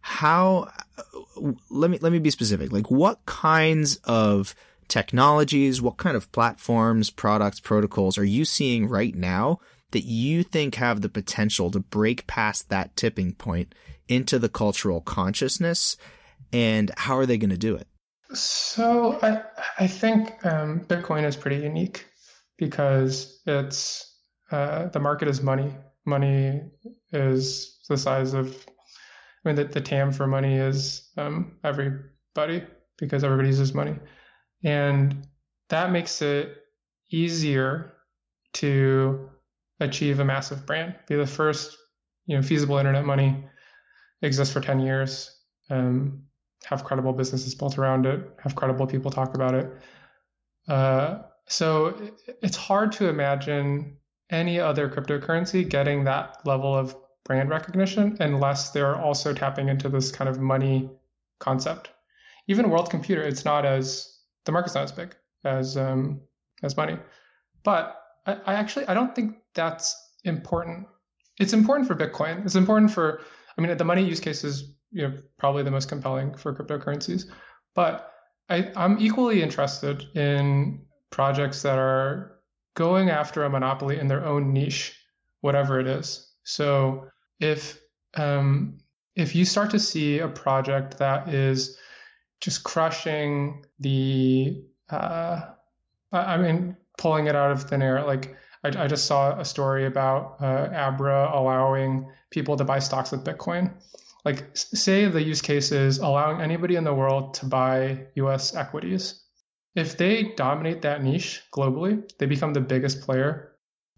How? 0.00 0.70
Uh, 0.96 1.52
let 1.70 1.90
me 1.90 1.98
let 2.00 2.12
me 2.12 2.18
be 2.18 2.30
specific. 2.30 2.72
Like, 2.72 2.90
what 2.90 3.24
kinds 3.26 3.96
of 4.04 4.54
technologies, 4.88 5.80
what 5.80 5.96
kind 5.96 6.16
of 6.16 6.30
platforms, 6.32 7.10
products, 7.10 7.60
protocols 7.60 8.18
are 8.18 8.24
you 8.24 8.44
seeing 8.44 8.88
right 8.88 9.14
now 9.14 9.60
that 9.92 10.04
you 10.04 10.42
think 10.42 10.76
have 10.76 11.00
the 11.00 11.08
potential 11.08 11.70
to 11.70 11.80
break 11.80 12.26
past 12.26 12.68
that 12.68 12.94
tipping 12.96 13.34
point 13.34 13.74
into 14.08 14.38
the 14.38 14.48
cultural 14.48 15.00
consciousness? 15.00 15.96
And 16.52 16.90
how 16.96 17.16
are 17.16 17.26
they 17.26 17.38
going 17.38 17.50
to 17.50 17.58
do 17.58 17.74
it? 17.74 17.88
So 18.34 19.18
I 19.22 19.42
I 19.78 19.86
think 19.86 20.44
um, 20.44 20.80
Bitcoin 20.80 21.24
is 21.24 21.36
pretty 21.36 21.62
unique 21.62 22.06
because 22.58 23.40
it's 23.46 24.04
uh, 24.50 24.86
the 24.88 25.00
market 25.00 25.28
is 25.28 25.42
money. 25.42 25.74
Money 26.04 26.62
is 27.12 27.78
the 27.88 27.96
size 27.96 28.34
of 28.34 28.54
I 29.44 29.48
mean 29.48 29.56
the, 29.56 29.64
the 29.64 29.80
TAM 29.80 30.12
for 30.12 30.26
money 30.26 30.56
is 30.56 31.10
um, 31.16 31.58
everybody 31.64 32.64
because 32.98 33.24
everybody 33.24 33.48
uses 33.48 33.72
money, 33.72 33.96
and 34.62 35.26
that 35.70 35.90
makes 35.90 36.20
it 36.20 36.54
easier 37.10 37.94
to 38.54 39.30
achieve 39.80 40.20
a 40.20 40.24
massive 40.24 40.66
brand, 40.66 40.94
be 41.06 41.16
the 41.16 41.26
first, 41.26 41.76
you 42.26 42.36
know, 42.36 42.42
feasible 42.42 42.78
internet 42.78 43.04
money, 43.04 43.44
exist 44.22 44.52
for 44.52 44.60
10 44.60 44.80
years, 44.80 45.30
um, 45.70 46.22
have 46.64 46.84
credible 46.84 47.12
businesses 47.12 47.54
built 47.54 47.78
around 47.78 48.06
it, 48.06 48.20
have 48.42 48.54
credible 48.54 48.86
people 48.86 49.10
talk 49.10 49.34
about 49.34 49.54
it. 49.54 49.70
Uh, 50.66 51.22
so 51.46 51.98
it's 52.42 52.56
hard 52.56 52.92
to 52.92 53.08
imagine 53.08 53.96
any 54.30 54.60
other 54.60 54.88
cryptocurrency 54.88 55.66
getting 55.66 56.04
that 56.04 56.36
level 56.44 56.74
of 56.74 56.94
brand 57.24 57.48
recognition 57.48 58.16
unless 58.20 58.70
they're 58.70 58.96
also 58.96 59.32
tapping 59.32 59.68
into 59.68 59.88
this 59.88 60.10
kind 60.10 60.28
of 60.28 60.40
money 60.40 60.90
concept. 61.38 61.90
Even 62.48 62.70
World 62.70 62.90
Computer, 62.90 63.22
it's 63.22 63.44
not 63.44 63.64
as 63.64 64.18
the 64.44 64.52
market's 64.52 64.74
not 64.74 64.84
as 64.84 64.92
big 64.92 65.14
as 65.44 65.76
um, 65.76 66.20
as 66.62 66.76
money, 66.76 66.96
but 67.62 68.02
I, 68.28 68.36
I 68.46 68.54
actually 68.54 68.86
I 68.86 68.94
don't 68.94 69.14
think 69.14 69.36
that's 69.54 69.96
important. 70.24 70.86
It's 71.40 71.52
important 71.52 71.88
for 71.88 71.96
Bitcoin. 71.96 72.44
It's 72.44 72.54
important 72.54 72.90
for 72.92 73.22
I 73.56 73.60
mean 73.60 73.76
the 73.76 73.84
money 73.84 74.04
use 74.04 74.20
case 74.20 74.44
is 74.44 74.72
you 74.92 75.08
know 75.08 75.14
probably 75.38 75.62
the 75.62 75.70
most 75.70 75.88
compelling 75.88 76.34
for 76.34 76.54
cryptocurrencies. 76.54 77.24
But 77.74 78.12
I, 78.48 78.70
I'm 78.76 78.98
equally 78.98 79.42
interested 79.42 80.04
in 80.14 80.82
projects 81.10 81.62
that 81.62 81.78
are 81.78 82.38
going 82.74 83.10
after 83.10 83.44
a 83.44 83.50
monopoly 83.50 83.98
in 83.98 84.08
their 84.08 84.24
own 84.24 84.52
niche, 84.52 84.96
whatever 85.40 85.80
it 85.80 85.86
is. 85.86 86.32
So 86.44 87.08
if 87.40 87.80
um, 88.14 88.78
if 89.16 89.34
you 89.34 89.44
start 89.44 89.70
to 89.70 89.78
see 89.78 90.20
a 90.20 90.28
project 90.28 90.98
that 90.98 91.28
is 91.28 91.76
just 92.40 92.62
crushing 92.62 93.64
the, 93.80 94.62
uh, 94.90 95.40
I 96.12 96.36
mean, 96.36 96.76
pulling 96.98 97.26
it 97.26 97.34
out 97.34 97.50
of 97.50 97.62
thin 97.62 97.80
air, 97.80 98.04
like 98.04 98.36
I, 98.62 98.84
I 98.84 98.86
just 98.88 99.06
saw 99.06 99.38
a 99.38 99.44
story 99.44 99.86
about 99.86 100.36
uh, 100.40 100.68
Abra 100.72 101.30
allowing 101.32 102.10
people 102.30 102.56
to 102.56 102.64
buy 102.64 102.80
stocks 102.80 103.12
with 103.12 103.24
Bitcoin. 103.24 103.72
Like, 104.24 104.50
say 104.54 105.06
the 105.06 105.22
use 105.22 105.40
case 105.40 105.72
is 105.72 105.98
allowing 105.98 106.40
anybody 106.40 106.76
in 106.76 106.84
the 106.84 106.92
world 106.92 107.34
to 107.34 107.46
buy 107.46 108.08
US 108.16 108.54
equities. 108.54 109.22
If 109.74 109.96
they 109.96 110.34
dominate 110.36 110.82
that 110.82 111.02
niche 111.02 111.42
globally, 111.54 112.02
they 112.18 112.26
become 112.26 112.52
the 112.52 112.60
biggest 112.60 113.00
player 113.00 113.52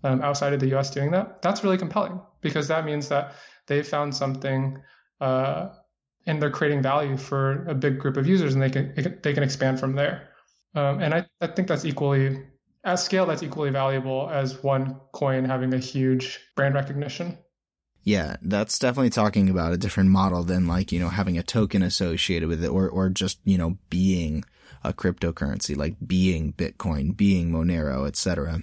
um, 0.05 0.21
outside 0.21 0.53
of 0.53 0.61
the 0.61 0.77
US 0.77 0.91
doing 0.91 1.11
that. 1.13 1.43
That's 1.43 1.65
really 1.65 1.79
compelling 1.79 2.21
because 2.43 2.69
that 2.69 2.85
means 2.85 3.09
that 3.09 3.35
they 3.67 3.83
found 3.83 4.15
something 4.15 4.79
uh, 5.21 5.71
and 6.27 6.41
they're 6.41 6.51
creating 6.51 6.83
value 6.83 7.17
for 7.17 7.65
a 7.67 7.75
big 7.75 7.99
group 7.99 8.17
of 8.17 8.27
users 8.27 8.55
and 8.55 8.63
they 8.63 8.71
can 8.71 8.93
they 9.23 9.33
can 9.33 9.43
expand 9.43 9.81
from 9.81 9.95
there. 9.95 10.29
Um, 10.75 11.01
and 11.01 11.15
I, 11.15 11.27
I 11.41 11.47
think 11.49 11.67
that's 11.67 11.85
equally 11.85 12.43
at 12.85 12.97
scale 12.97 13.27
that's 13.27 13.43
equally 13.43 13.71
valuable 13.71 14.29
as 14.31 14.63
one 14.63 14.97
coin 15.13 15.45
having 15.45 15.75
a 15.75 15.79
huge 15.79 16.41
brand 16.57 16.75
recognition. 16.75 17.39
Yeah, 18.03 18.37
that's 18.41 18.79
definitely 18.79 19.11
talking 19.11 19.51
about 19.51 19.75
a 19.75 19.79
different 19.79 20.11
model 20.11 20.43
than 20.43 20.67
like, 20.67 20.91
you 20.91 20.99
know, 20.99 21.11
having 21.11 21.37
a 21.37 21.43
token 21.43 21.83
associated 21.83 22.49
with 22.49 22.65
it 22.65 22.69
or, 22.69 22.89
or 22.89 23.11
just, 23.11 23.41
you 23.45 23.59
know, 23.59 23.77
being 23.91 24.45
a 24.83 24.95
cryptocurrency, 24.95 25.77
like 25.77 25.97
being 26.07 26.55
Bitcoin, 26.55 27.15
being 27.15 27.51
Monero, 27.51 28.07
etc. 28.07 28.63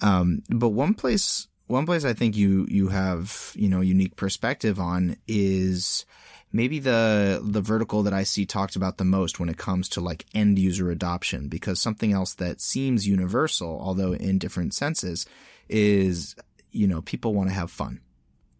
Um, 0.00 0.42
but 0.48 0.70
one 0.70 0.94
place, 0.94 1.48
one 1.66 1.84
place 1.84 2.06
I 2.06 2.14
think 2.14 2.36
you, 2.36 2.66
you 2.70 2.88
have, 2.88 3.52
you 3.54 3.68
know, 3.68 3.82
unique 3.82 4.16
perspective 4.16 4.80
on 4.80 5.16
is 5.28 6.06
maybe 6.54 6.78
the 6.78 7.42
the 7.44 7.60
vertical 7.60 8.02
that 8.04 8.14
I 8.14 8.22
see 8.22 8.46
talked 8.46 8.76
about 8.76 8.96
the 8.96 9.04
most 9.04 9.38
when 9.38 9.50
it 9.50 9.58
comes 9.58 9.88
to 9.90 10.00
like 10.00 10.24
end 10.32 10.58
user 10.58 10.90
adoption 10.90 11.48
because 11.48 11.80
something 11.80 12.12
else 12.12 12.32
that 12.34 12.62
seems 12.62 13.06
universal 13.06 13.78
although 13.82 14.12
in 14.12 14.38
different 14.38 14.72
senses 14.72 15.26
is 15.68 16.34
you 16.70 16.86
know 16.86 17.02
people 17.02 17.34
want 17.34 17.50
to 17.50 17.54
have 17.54 17.70
fun 17.70 18.00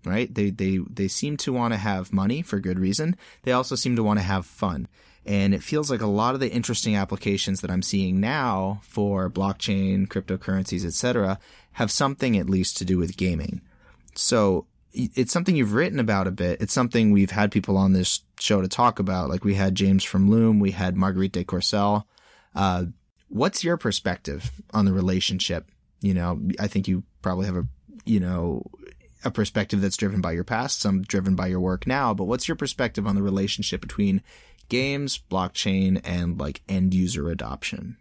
right? 0.04 0.32
They 0.32 0.50
they 0.50 0.80
they 0.90 1.08
seem 1.08 1.36
to 1.38 1.52
want 1.52 1.72
to 1.72 1.78
have 1.78 2.12
money 2.12 2.42
for 2.42 2.58
good 2.58 2.78
reason. 2.78 3.16
They 3.42 3.52
also 3.52 3.74
seem 3.74 3.96
to 3.96 4.02
want 4.02 4.18
to 4.18 4.24
have 4.24 4.46
fun. 4.46 4.88
And 5.26 5.54
it 5.54 5.62
feels 5.62 5.90
like 5.90 6.02
a 6.02 6.06
lot 6.06 6.34
of 6.34 6.40
the 6.40 6.52
interesting 6.52 6.96
applications 6.96 7.62
that 7.62 7.70
I'm 7.70 7.80
seeing 7.80 8.20
now 8.20 8.80
for 8.82 9.30
blockchain 9.30 10.06
cryptocurrencies 10.06 10.84
etc 10.84 11.38
have 11.72 11.90
something 11.90 12.36
at 12.36 12.50
least 12.50 12.76
to 12.76 12.84
do 12.84 12.98
with 12.98 13.16
gaming. 13.16 13.62
So 14.14 14.66
it's 14.94 15.32
something 15.32 15.56
you've 15.56 15.74
written 15.74 15.98
about 15.98 16.28
a 16.28 16.30
bit. 16.30 16.62
It's 16.62 16.72
something 16.72 17.10
we've 17.10 17.32
had 17.32 17.50
people 17.50 17.76
on 17.76 17.92
this 17.92 18.20
show 18.38 18.62
to 18.62 18.68
talk 18.68 19.00
about. 19.00 19.28
Like 19.28 19.44
we 19.44 19.54
had 19.54 19.74
James 19.74 20.04
from 20.04 20.30
Loom, 20.30 20.60
we 20.60 20.70
had 20.70 20.96
Marguerite 20.96 21.32
deCourcelle. 21.32 22.04
Uh, 22.54 22.86
what's 23.28 23.64
your 23.64 23.76
perspective 23.76 24.52
on 24.72 24.84
the 24.84 24.92
relationship? 24.92 25.68
You 26.00 26.14
know, 26.14 26.40
I 26.60 26.68
think 26.68 26.86
you 26.86 27.02
probably 27.22 27.46
have 27.46 27.56
a, 27.56 27.66
you 28.04 28.20
know, 28.20 28.62
a 29.24 29.30
perspective 29.30 29.80
that's 29.80 29.96
driven 29.96 30.20
by 30.20 30.32
your 30.32 30.44
past, 30.44 30.80
some 30.80 31.02
driven 31.02 31.34
by 31.34 31.48
your 31.48 31.60
work 31.60 31.86
now, 31.86 32.14
but 32.14 32.24
what's 32.24 32.46
your 32.46 32.56
perspective 32.56 33.06
on 33.06 33.16
the 33.16 33.22
relationship 33.22 33.80
between 33.80 34.22
games, 34.68 35.18
blockchain, 35.30 36.00
and 36.04 36.38
like 36.38 36.62
end 36.68 36.94
user 36.94 37.30
adoption? 37.30 37.96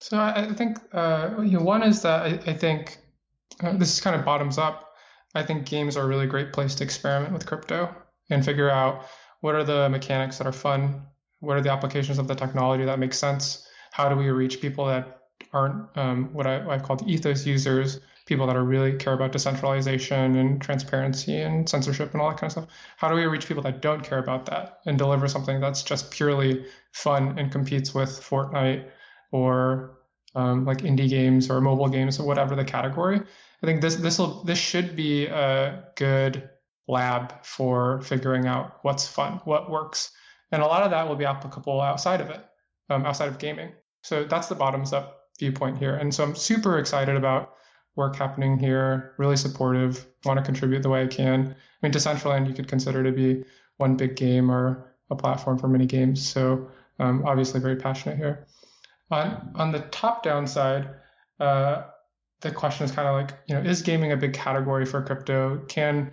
So 0.00 0.18
I 0.18 0.52
think, 0.52 0.78
uh, 0.92 1.30
you 1.38 1.58
know, 1.58 1.64
one 1.64 1.82
is 1.82 2.02
that 2.02 2.22
I, 2.22 2.50
I 2.50 2.54
think 2.54 2.98
uh, 3.62 3.76
this 3.78 3.94
is 3.94 4.00
kind 4.00 4.14
of 4.14 4.26
bottoms 4.26 4.58
up 4.58 4.85
I 5.36 5.42
think 5.42 5.66
games 5.66 5.96
are 5.96 6.04
a 6.04 6.06
really 6.06 6.26
great 6.26 6.52
place 6.52 6.74
to 6.76 6.84
experiment 6.84 7.32
with 7.32 7.46
crypto 7.46 7.94
and 8.30 8.44
figure 8.44 8.70
out 8.70 9.06
what 9.40 9.54
are 9.54 9.64
the 9.64 9.88
mechanics 9.88 10.38
that 10.38 10.46
are 10.46 10.52
fun, 10.52 11.02
what 11.40 11.56
are 11.56 11.60
the 11.60 11.70
applications 11.70 12.18
of 12.18 12.26
the 12.26 12.34
technology 12.34 12.84
that 12.84 12.98
make 12.98 13.12
sense, 13.12 13.68
how 13.92 14.08
do 14.08 14.16
we 14.16 14.28
reach 14.30 14.60
people 14.60 14.86
that 14.86 15.20
aren't 15.52 15.96
um, 15.96 16.32
what 16.32 16.46
I, 16.46 16.60
have 16.72 16.82
called 16.82 17.08
ethos 17.08 17.46
users, 17.46 18.00
people 18.24 18.46
that 18.46 18.56
are 18.56 18.64
really 18.64 18.94
care 18.94 19.12
about 19.12 19.32
decentralization 19.32 20.36
and 20.36 20.60
transparency 20.60 21.40
and 21.40 21.68
censorship 21.68 22.12
and 22.12 22.20
all 22.20 22.30
that 22.30 22.38
kind 22.38 22.48
of 22.48 22.52
stuff. 22.52 22.66
How 22.96 23.08
do 23.08 23.14
we 23.14 23.24
reach 23.26 23.46
people 23.46 23.62
that 23.62 23.80
don't 23.80 24.02
care 24.02 24.18
about 24.18 24.46
that 24.46 24.80
and 24.86 24.98
deliver 24.98 25.28
something 25.28 25.60
that's 25.60 25.82
just 25.82 26.10
purely 26.10 26.64
fun 26.92 27.38
and 27.38 27.52
competes 27.52 27.94
with 27.94 28.08
Fortnite 28.08 28.88
or 29.30 29.98
um, 30.34 30.64
like 30.64 30.78
indie 30.78 31.08
games 31.08 31.50
or 31.50 31.60
mobile 31.60 31.88
games 31.88 32.18
or 32.18 32.26
whatever 32.26 32.56
the 32.56 32.64
category? 32.64 33.20
I 33.62 33.66
think 33.66 33.80
this 33.80 33.96
this 33.96 34.18
will 34.18 34.44
this 34.44 34.58
should 34.58 34.96
be 34.96 35.26
a 35.26 35.84
good 35.96 36.48
lab 36.88 37.44
for 37.44 38.00
figuring 38.02 38.46
out 38.46 38.78
what's 38.82 39.06
fun, 39.06 39.40
what 39.44 39.70
works, 39.70 40.12
and 40.52 40.62
a 40.62 40.66
lot 40.66 40.82
of 40.82 40.90
that 40.90 41.08
will 41.08 41.16
be 41.16 41.24
applicable 41.24 41.80
outside 41.80 42.20
of 42.20 42.30
it, 42.30 42.44
um, 42.90 43.04
outside 43.04 43.28
of 43.28 43.38
gaming. 43.38 43.72
So 44.02 44.24
that's 44.24 44.48
the 44.48 44.54
bottoms 44.54 44.92
up 44.92 45.22
viewpoint 45.38 45.78
here, 45.78 45.96
and 45.96 46.14
so 46.14 46.22
I'm 46.22 46.34
super 46.34 46.78
excited 46.78 47.16
about 47.16 47.54
work 47.96 48.16
happening 48.16 48.58
here. 48.58 49.14
Really 49.16 49.36
supportive. 49.36 50.06
Want 50.24 50.38
to 50.38 50.44
contribute 50.44 50.82
the 50.82 50.90
way 50.90 51.02
I 51.02 51.06
can. 51.06 51.56
I 51.56 51.86
mean, 51.86 51.92
Decentraland 51.92 52.46
you 52.46 52.54
could 52.54 52.68
consider 52.68 53.02
to 53.02 53.10
be 53.10 53.44
one 53.78 53.96
big 53.96 54.16
game 54.16 54.50
or 54.50 54.94
a 55.10 55.16
platform 55.16 55.58
for 55.58 55.68
many 55.68 55.86
games. 55.86 56.26
So 56.26 56.68
um, 56.98 57.24
obviously 57.26 57.60
very 57.60 57.76
passionate 57.76 58.18
here. 58.18 58.46
On 59.10 59.52
on 59.54 59.72
the 59.72 59.80
top 59.80 60.22
down 60.22 60.46
side. 60.46 60.90
Uh, 61.40 61.84
the 62.40 62.50
question 62.50 62.84
is 62.84 62.92
kind 62.92 63.08
of 63.08 63.14
like, 63.14 63.38
you 63.46 63.54
know, 63.54 63.62
is 63.62 63.82
gaming 63.82 64.12
a 64.12 64.16
big 64.16 64.32
category 64.32 64.84
for 64.84 65.02
crypto? 65.02 65.64
Can 65.68 66.12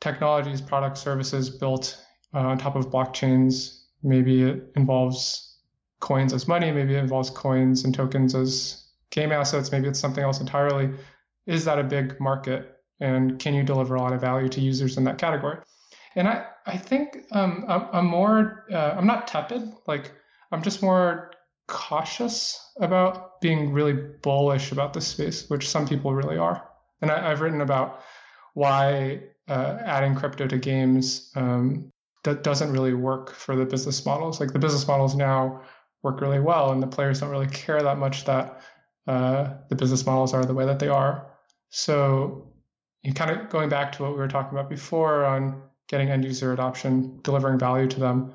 technologies, 0.00 0.60
products, 0.60 1.00
services 1.00 1.50
built 1.50 2.04
uh, 2.34 2.40
on 2.40 2.58
top 2.58 2.76
of 2.76 2.90
blockchains, 2.90 3.84
maybe 4.02 4.42
it 4.42 4.72
involves 4.76 5.58
coins 6.00 6.32
as 6.32 6.46
money, 6.46 6.70
maybe 6.70 6.94
it 6.94 6.98
involves 6.98 7.30
coins 7.30 7.84
and 7.84 7.94
tokens 7.94 8.34
as 8.34 8.84
game 9.10 9.32
assets, 9.32 9.72
maybe 9.72 9.88
it's 9.88 9.98
something 9.98 10.22
else 10.22 10.40
entirely. 10.40 10.90
Is 11.46 11.64
that 11.64 11.78
a 11.78 11.84
big 11.84 12.20
market? 12.20 12.76
And 13.00 13.38
can 13.38 13.54
you 13.54 13.62
deliver 13.62 13.94
a 13.94 14.00
lot 14.00 14.12
of 14.12 14.20
value 14.20 14.48
to 14.48 14.60
users 14.60 14.96
in 14.96 15.04
that 15.04 15.18
category? 15.18 15.58
And 16.14 16.28
I, 16.28 16.46
I 16.66 16.76
think 16.76 17.26
um, 17.32 17.64
I'm, 17.68 17.86
I'm 17.92 18.06
more, 18.06 18.66
uh, 18.72 18.94
I'm 18.96 19.06
not 19.06 19.28
tepid. 19.28 19.62
Like, 19.86 20.12
I'm 20.50 20.62
just 20.62 20.82
more 20.82 21.30
cautious 21.68 22.72
about 22.80 23.40
being 23.40 23.72
really 23.72 23.92
bullish 23.92 24.72
about 24.72 24.92
this 24.92 25.06
space, 25.06 25.48
which 25.48 25.68
some 25.68 25.86
people 25.86 26.12
really 26.12 26.36
are. 26.36 26.68
And 27.00 27.10
I, 27.10 27.28
have 27.28 27.40
written 27.40 27.60
about 27.60 28.00
why 28.54 29.20
uh, 29.46 29.78
adding 29.84 30.16
crypto 30.16 30.48
to 30.48 30.58
games 30.58 31.30
um, 31.36 31.92
that 32.24 32.42
doesn't 32.42 32.72
really 32.72 32.94
work 32.94 33.32
for 33.32 33.54
the 33.54 33.64
business 33.64 34.04
models. 34.04 34.40
Like 34.40 34.52
the 34.52 34.58
business 34.58 34.88
models 34.88 35.14
now 35.14 35.62
work 36.02 36.20
really 36.20 36.40
well, 36.40 36.72
and 36.72 36.82
the 36.82 36.86
players 36.86 37.20
don't 37.20 37.30
really 37.30 37.46
care 37.46 37.82
that 37.82 37.98
much 37.98 38.24
that 38.24 38.60
uh, 39.06 39.54
the 39.68 39.76
business 39.76 40.04
models 40.04 40.34
are 40.34 40.44
the 40.44 40.54
way 40.54 40.66
that 40.66 40.78
they 40.78 40.88
are. 40.88 41.30
So, 41.70 42.52
you 43.02 43.12
kind 43.12 43.30
of 43.30 43.48
going 43.48 43.68
back 43.68 43.92
to 43.92 44.02
what 44.02 44.12
we 44.12 44.18
were 44.18 44.28
talking 44.28 44.58
about 44.58 44.68
before 44.68 45.24
on 45.24 45.62
getting 45.88 46.10
end 46.10 46.24
user 46.24 46.52
adoption, 46.52 47.20
delivering 47.22 47.58
value 47.58 47.86
to 47.88 48.00
them. 48.00 48.32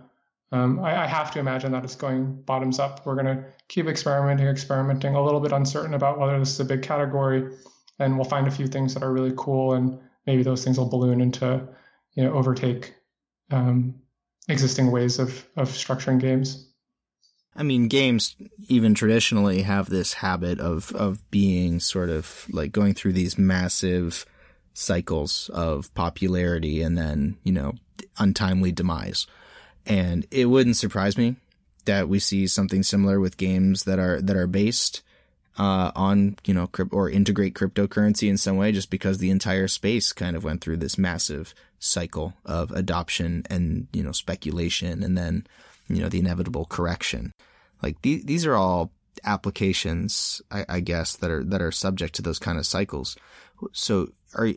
Um, 0.53 0.79
I, 0.81 1.05
I, 1.05 1.07
have 1.07 1.31
to 1.31 1.39
imagine 1.39 1.71
that 1.71 1.83
it's 1.83 1.95
going 1.95 2.43
bottoms 2.43 2.77
up. 2.77 3.07
We're 3.07 3.15
going 3.15 3.25
to 3.25 3.43
keep 3.69 3.87
experimenting, 3.87 4.45
experimenting, 4.45 5.15
a 5.15 5.23
little 5.23 5.39
bit 5.39 5.51
uncertain 5.51 5.95
about 5.95 6.19
whether 6.19 6.37
this 6.37 6.51
is 6.51 6.59
a 6.59 6.65
big 6.65 6.83
category, 6.83 7.51
and 7.97 8.15
we'll 8.15 8.29
find 8.29 8.47
a 8.47 8.51
few 8.51 8.67
things 8.67 8.93
that 8.93 9.01
are 9.01 9.11
really 9.11 9.33
cool, 9.35 9.73
and 9.73 9.99
maybe 10.27 10.43
those 10.43 10.63
things 10.63 10.77
will 10.77 10.87
balloon 10.87 11.21
into, 11.21 11.67
you 12.13 12.23
know, 12.23 12.33
overtake 12.33 12.93
um, 13.49 13.95
existing 14.47 14.91
ways 14.91 15.17
of 15.17 15.43
of 15.57 15.69
structuring 15.69 16.19
games. 16.19 16.69
I 17.55 17.63
mean, 17.63 17.87
games 17.87 18.35
even 18.67 18.93
traditionally 18.93 19.63
have 19.63 19.89
this 19.89 20.13
habit 20.13 20.59
of 20.59 20.91
of 20.91 21.27
being 21.31 21.79
sort 21.79 22.11
of 22.11 22.45
like 22.51 22.71
going 22.71 22.93
through 22.93 23.13
these 23.13 23.39
massive 23.39 24.23
cycles 24.75 25.49
of 25.51 25.91
popularity 25.95 26.83
and 26.83 26.95
then 26.95 27.37
you 27.43 27.51
know 27.51 27.73
untimely 28.19 28.71
demise 28.71 29.25
and 29.85 30.25
it 30.31 30.45
wouldn't 30.45 30.77
surprise 30.77 31.17
me 31.17 31.35
that 31.85 32.07
we 32.07 32.19
see 32.19 32.47
something 32.47 32.83
similar 32.83 33.19
with 33.19 33.37
games 33.37 33.83
that 33.83 33.99
are 33.99 34.21
that 34.21 34.35
are 34.35 34.47
based 34.47 35.01
uh, 35.57 35.91
on 35.95 36.37
you 36.45 36.53
know 36.53 36.69
or 36.91 37.09
integrate 37.09 37.53
cryptocurrency 37.53 38.29
in 38.29 38.37
some 38.37 38.57
way, 38.57 38.71
just 38.71 38.89
because 38.89 39.17
the 39.17 39.29
entire 39.29 39.67
space 39.67 40.11
kind 40.11 40.35
of 40.35 40.43
went 40.43 40.61
through 40.61 40.77
this 40.77 40.97
massive 40.97 41.53
cycle 41.79 42.33
of 42.45 42.71
adoption 42.71 43.43
and 43.49 43.87
you 43.93 44.03
know 44.03 44.11
speculation, 44.11 45.03
and 45.03 45.17
then 45.17 45.45
you 45.87 46.01
know 46.01 46.09
the 46.09 46.19
inevitable 46.19 46.65
correction. 46.65 47.31
Like 47.81 48.01
these 48.01 48.23
these 48.23 48.45
are 48.45 48.55
all 48.55 48.91
applications, 49.23 50.41
I, 50.49 50.65
I 50.67 50.79
guess, 50.79 51.15
that 51.17 51.29
are 51.29 51.43
that 51.43 51.61
are 51.61 51.71
subject 51.71 52.15
to 52.15 52.21
those 52.21 52.39
kind 52.39 52.57
of 52.57 52.65
cycles. 52.65 53.15
So 53.71 54.09
are 54.35 54.49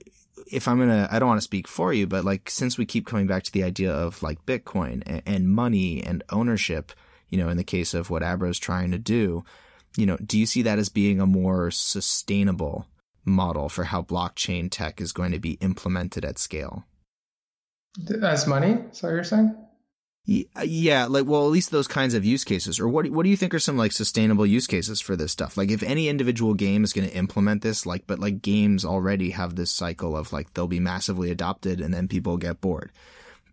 if 0.51 0.69
I'm 0.69 0.79
gonna, 0.79 1.09
I 1.11 1.19
don't 1.19 1.29
want 1.29 1.39
to 1.39 1.45
speak 1.45 1.69
for 1.69 1.93
you, 1.93 2.07
but 2.07 2.25
like 2.25 2.51
since 2.51 2.79
we 2.79 2.87
keep 2.87 3.07
coming 3.07 3.27
back 3.27 3.43
to 3.45 3.53
the 3.53 3.65
idea 3.65 3.93
of 3.93 4.23
like 4.23 4.47
Bitcoin 4.47 5.03
and, 5.07 5.23
and 5.27 5.49
money 5.49 6.03
and 6.03 6.23
ownership, 6.31 6.93
you 7.29 7.39
know, 7.39 7.49
in 7.49 7.57
the 7.57 7.65
case 7.65 7.95
of 7.95 8.11
what 8.11 8.23
Abra 8.23 8.49
is 8.49 8.59
trying 8.59 8.91
to 8.93 8.99
do, 8.99 9.45
you 9.97 10.07
know, 10.07 10.17
do 10.19 10.39
you 10.39 10.47
see 10.47 10.63
that 10.63 10.79
as 10.79 10.89
being 10.89 11.21
a 11.21 11.27
more 11.27 11.71
sustainable 11.71 12.87
model 13.25 13.69
for 13.69 13.85
how 13.85 14.03
blockchain 14.03 14.69
tech 14.71 15.01
is 15.01 15.13
going 15.13 15.33
to 15.33 15.39
be 15.39 15.53
implemented 15.55 16.25
at 16.25 16.39
scale? 16.39 16.85
As 18.23 18.47
money? 18.47 18.79
So 18.93 19.09
you're 19.09 19.25
saying? 19.25 19.57
Uh, 20.29 20.63
yeah, 20.65 21.07
like 21.07 21.25
well, 21.25 21.47
at 21.47 21.53
least 21.53 21.71
those 21.71 21.87
kinds 21.87 22.13
of 22.13 22.25
use 22.25 22.43
cases. 22.43 22.81
Or 22.81 22.89
what? 22.89 23.09
What 23.11 23.23
do 23.23 23.31
you 23.31 23.37
think 23.37 23.55
are 23.55 23.61
some 23.61 23.77
like 23.77 23.93
sustainable 23.93 24.45
use 24.45 24.67
cases 24.67 25.01
for 25.01 25.15
this 25.15 25.31
stuff? 25.31 25.57
Like, 25.57 25.71
if 25.71 25.85
any 25.85 26.09
individual 26.09 26.55
game 26.55 26.83
is 26.83 26.93
going 26.93 27.09
to 27.09 27.15
implement 27.15 27.63
this, 27.63 27.87
like, 27.87 28.07
but 28.09 28.19
like 28.19 28.43
games 28.43 28.85
already 28.85 29.31
have 29.31 29.55
this 29.55 29.71
cycle 29.71 30.17
of 30.17 30.33
like 30.33 30.53
they'll 30.55 30.67
be 30.67 30.81
massively 30.81 31.31
adopted 31.31 31.81
and 31.81 31.95
then 31.95 32.09
people 32.09 32.37
get 32.39 32.61
bored. 32.61 32.91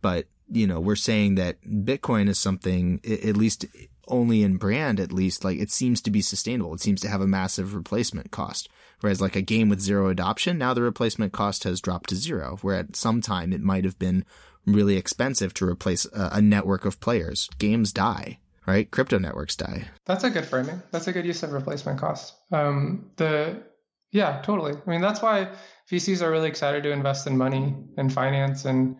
But 0.01 0.25
you 0.51 0.65
know, 0.65 0.79
we're 0.79 0.95
saying 0.95 1.35
that 1.35 1.61
Bitcoin 1.63 2.27
is 2.27 2.39
something, 2.39 2.99
at 3.05 3.37
least 3.37 3.65
only 4.07 4.43
in 4.43 4.57
brand, 4.57 4.99
at 4.99 5.13
least 5.13 5.43
like 5.43 5.59
it 5.59 5.71
seems 5.71 6.01
to 6.01 6.11
be 6.11 6.21
sustainable. 6.21 6.73
It 6.73 6.81
seems 6.81 7.01
to 7.01 7.09
have 7.09 7.21
a 7.21 7.27
massive 7.27 7.75
replacement 7.75 8.31
cost. 8.31 8.67
Whereas 8.99 9.21
like 9.21 9.35
a 9.35 9.41
game 9.41 9.69
with 9.69 9.79
zero 9.81 10.09
adoption, 10.09 10.57
now 10.57 10.73
the 10.73 10.81
replacement 10.81 11.33
cost 11.33 11.65
has 11.65 11.81
dropped 11.81 12.09
to 12.09 12.15
zero. 12.15 12.57
Where 12.61 12.77
at 12.77 12.95
some 12.95 13.21
time 13.21 13.53
it 13.53 13.61
might 13.61 13.85
have 13.85 13.99
been 13.99 14.25
really 14.65 14.97
expensive 14.97 15.53
to 15.55 15.67
replace 15.67 16.05
a, 16.05 16.29
a 16.33 16.41
network 16.41 16.85
of 16.85 16.99
players. 16.99 17.49
Games 17.59 17.91
die, 17.91 18.39
right? 18.65 18.89
Crypto 18.89 19.17
networks 19.17 19.55
die. 19.55 19.89
That's 20.05 20.23
a 20.23 20.29
good 20.29 20.45
framing. 20.45 20.81
That's 20.91 21.07
a 21.07 21.13
good 21.13 21.25
use 21.25 21.43
of 21.43 21.51
replacement 21.51 21.99
cost. 21.99 22.33
Um, 22.51 23.11
the 23.17 23.63
yeah, 24.11 24.41
totally. 24.43 24.73
I 24.73 24.89
mean, 24.89 25.01
that's 25.01 25.21
why 25.21 25.49
VCs 25.91 26.21
are 26.21 26.29
really 26.29 26.47
excited 26.47 26.83
to 26.83 26.91
invest 26.91 27.25
in 27.25 27.37
money 27.37 27.75
and 27.97 28.13
finance 28.13 28.63
and 28.65 28.97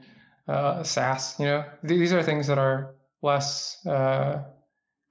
uh, 0.48 0.84
SaaS. 0.84 1.40
You 1.40 1.46
know, 1.46 1.66
these 1.84 2.14
are 2.14 2.24
things 2.24 2.48
that 2.48 2.58
are 2.58 2.96
less 3.22 3.78
uh, 3.86 4.44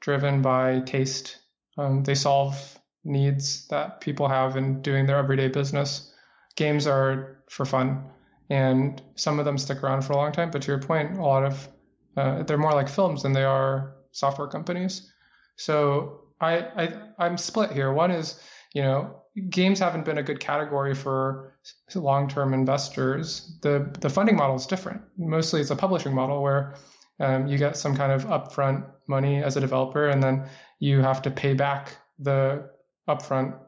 driven 0.01 0.43
by 0.43 0.81
taste. 0.81 1.39
Um, 1.79 2.03
they 2.03 2.17
solve 2.17 2.79
needs 3.05 3.69
that 3.69 4.01
people 4.01 4.29
have 4.29 4.57
in 4.57 4.83
doing 4.83 5.07
their 5.07 5.19
everyday 5.19 5.49
business. 5.49 6.13
Games 6.57 6.87
are 6.87 7.43
for 7.49 7.65
fun 7.65 8.05
and 8.53 9.01
some 9.15 9.39
of 9.39 9.47
them 9.47 9.57
stick 9.57 9.83
around 9.83 10.03
for 10.03 10.13
a 10.13 10.17
long 10.17 10.31
time. 10.31 10.51
But 10.51 10.61
to 10.63 10.69
your 10.69 10.79
point, 10.79 11.17
a 11.17 11.23
lot 11.23 11.43
of 11.43 11.69
uh, 12.19 12.43
they're 12.43 12.59
more 12.59 12.75
like 12.75 12.89
films 12.89 13.23
than 13.23 13.33
they 13.33 13.45
are 13.45 13.95
software 14.11 14.47
companies. 14.47 15.11
So 15.57 16.25
I, 16.39 16.59
I 16.59 16.93
I'm 17.19 17.39
split 17.39 17.73
here. 17.73 17.95
One 17.95 18.11
is 18.11 18.39
you 18.75 18.83
know 18.83 19.23
games 19.49 19.79
haven't 19.79 20.05
been 20.05 20.19
a 20.19 20.23
good 20.23 20.39
category 20.39 20.95
for 20.95 21.57
long-term 21.95 22.53
investors. 22.53 23.59
The 23.63 23.91
the 24.01 24.11
funding 24.11 24.37
model 24.37 24.57
is 24.57 24.67
different. 24.67 25.01
Mostly 25.17 25.63
it's 25.63 25.71
a 25.71 25.77
publishing 25.77 26.15
model 26.15 26.43
where 26.43 26.75
um, 27.21 27.47
you 27.47 27.57
get 27.57 27.79
some 27.79 27.97
kind 27.97 28.13
of 28.13 28.27
upfront 28.27 28.85
money 29.09 29.43
as 29.43 29.57
a 29.57 29.61
developer, 29.61 30.09
and 30.09 30.23
then 30.23 30.47
you 30.79 31.01
have 31.01 31.23
to 31.23 31.31
pay 31.31 31.55
back 31.55 31.97
the 32.19 32.69
upfront 33.09 33.59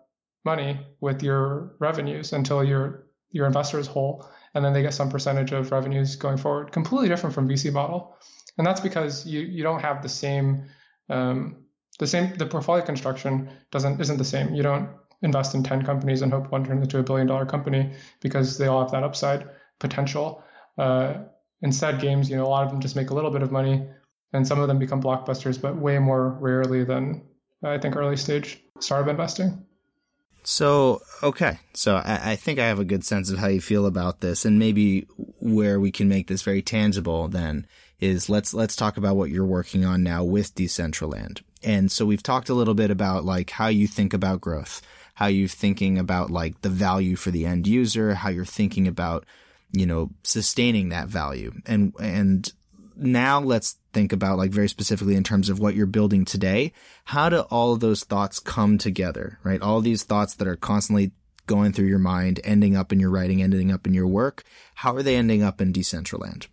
money 0.45 0.78
with 1.01 1.22
your 1.22 1.74
revenues 1.80 2.35
until 2.35 2.62
your 2.62 3.07
your 3.30 3.47
investor 3.47 3.78
is 3.78 3.87
whole 3.87 4.28
and 4.55 4.65
then 4.65 4.73
they 4.73 4.83
get 4.83 4.95
some 4.95 5.11
percentage 5.11 5.53
of 5.53 5.73
revenues 5.73 6.17
going 6.17 6.37
forward. 6.37 6.73
Completely 6.73 7.09
different 7.09 7.35
from 7.35 7.49
VC 7.49 7.73
model, 7.73 8.17
and 8.59 8.67
that's 8.67 8.81
because 8.81 9.27
you 9.27 9.41
you 9.41 9.63
don't 9.63 9.81
have 9.81 10.03
the 10.03 10.09
same 10.09 10.65
um, 11.09 11.65
the 11.99 12.07
same 12.07 12.37
the 12.37 12.47
portfolio 12.47 12.85
construction 12.85 13.51
doesn't 13.71 14.01
isn't 14.01 14.17
the 14.17 14.25
same. 14.25 14.55
You 14.55 14.63
don't 14.63 14.89
invest 15.23 15.55
in 15.55 15.63
10 15.63 15.85
companies 15.85 16.23
and 16.23 16.33
hope 16.33 16.51
one 16.53 16.65
turns 16.65 16.83
into 16.83 16.99
a 16.99 17.03
billion 17.03 17.27
dollar 17.27 17.47
company 17.47 17.93
because 18.21 18.59
they 18.59 18.67
all 18.67 18.83
have 18.83 18.91
that 18.93 19.03
upside 19.03 19.49
potential. 19.81 20.45
Uh, 20.77 21.15
instead, 21.63 22.01
games, 22.01 22.29
you 22.29 22.37
know, 22.37 22.45
a 22.45 22.49
lot 22.49 22.65
of 22.65 22.71
them 22.71 22.81
just 22.81 22.95
make 22.95 23.11
a 23.11 23.15
little 23.15 23.31
bit 23.31 23.43
of 23.43 23.51
money 23.51 23.87
and 24.33 24.47
some 24.47 24.61
of 24.61 24.69
them 24.69 24.79
become 24.79 25.03
blockbusters, 25.03 25.61
but 25.61 25.77
way 25.77 25.99
more 25.99 26.31
rarely 26.41 26.85
than 26.85 27.23
I 27.63 27.79
think 27.79 27.97
early 27.97 28.17
stage 28.17 28.61
startup 28.81 29.09
investing. 29.09 29.65
So, 30.45 31.03
okay. 31.23 31.59
So 31.73 31.97
I, 31.97 32.33
I, 32.33 32.37
think 32.37 32.59
I 32.59 32.67
have 32.67 32.79
a 32.79 32.85
good 32.85 33.05
sense 33.05 33.31
of 33.31 33.39
how 33.39 33.49
you 33.49 33.61
feel 33.61 33.87
about 33.87 34.21
this 34.21 34.45
and 34.45 34.59
maybe 34.59 35.07
where 35.41 35.81
we 35.81 35.91
can 35.91 36.09
make 36.09 36.29
this 36.29 36.43
very 36.43 36.63
tangible 36.63 37.29
then 37.29 37.67
is 37.99 38.29
let's, 38.29 38.53
let's 38.53 38.77
talk 38.77 38.97
about 38.99 39.17
what 39.17 39.31
you're 39.31 39.47
working 39.47 39.85
on 39.85 40.03
now 40.03 40.23
with 40.23 40.55
Decentraland. 40.55 41.43
And 41.63 41.91
so 41.91 42.05
we've 42.05 42.23
talked 42.23 42.51
a 42.51 42.55
little 42.55 42.75
bit 42.75 42.91
about 42.91 43.25
like 43.25 43.51
how 43.51 43.69
you 43.69 43.87
think 43.87 44.13
about 44.13 44.43
growth, 44.43 44.83
how 45.15 45.27
you're 45.27 45.49
thinking 45.49 45.99
about 45.99 46.31
like 46.31 46.61
the 46.61 46.69
value 46.69 47.17
for 47.17 47.31
the 47.31 47.47
end 47.47 47.67
user, 47.67 48.15
how 48.15 48.29
you're 48.29 48.45
thinking 48.45 48.87
about, 48.87 49.25
you 49.73 49.87
know, 49.87 50.11
sustaining 50.23 50.91
that 50.91 51.09
value. 51.09 51.53
And, 51.65 51.95
and 51.99 52.53
now 52.97 53.41
let's 53.41 53.77
think 53.93 54.13
about 54.13 54.39
like 54.39 54.51
very 54.51 54.69
specifically 54.69 55.15
in 55.15 55.25
terms 55.25 55.49
of 55.49 55.59
what 55.59 55.75
you're 55.75 55.87
building 55.87 56.25
today. 56.25 56.73
How 57.07 57.29
do 57.29 57.41
all 57.41 57.73
of 57.73 57.81
those 57.81 58.05
thoughts 58.05 58.41
come 58.41 58.79
together, 58.79 59.39
right? 59.43 59.61
All 59.61 59.81
these 59.81 60.05
thoughts 60.05 60.35
that 60.35 60.49
are 60.49 60.57
constantly 60.57 61.13
going 61.47 61.73
through 61.73 61.87
your 61.87 61.99
mind, 61.99 62.41
ending 62.45 62.77
up 62.77 62.93
in 62.93 63.01
your 63.01 63.11
writing, 63.11 63.43
ending 63.43 63.71
up 63.71 63.87
in 63.87 63.95
your 63.95 64.07
work. 64.07 64.45
How 64.77 64.95
are 64.97 65.03
they 65.03 65.17
ending 65.17 65.43
up 65.43 65.61
in 65.61 65.73
Decentraland? 65.73 66.47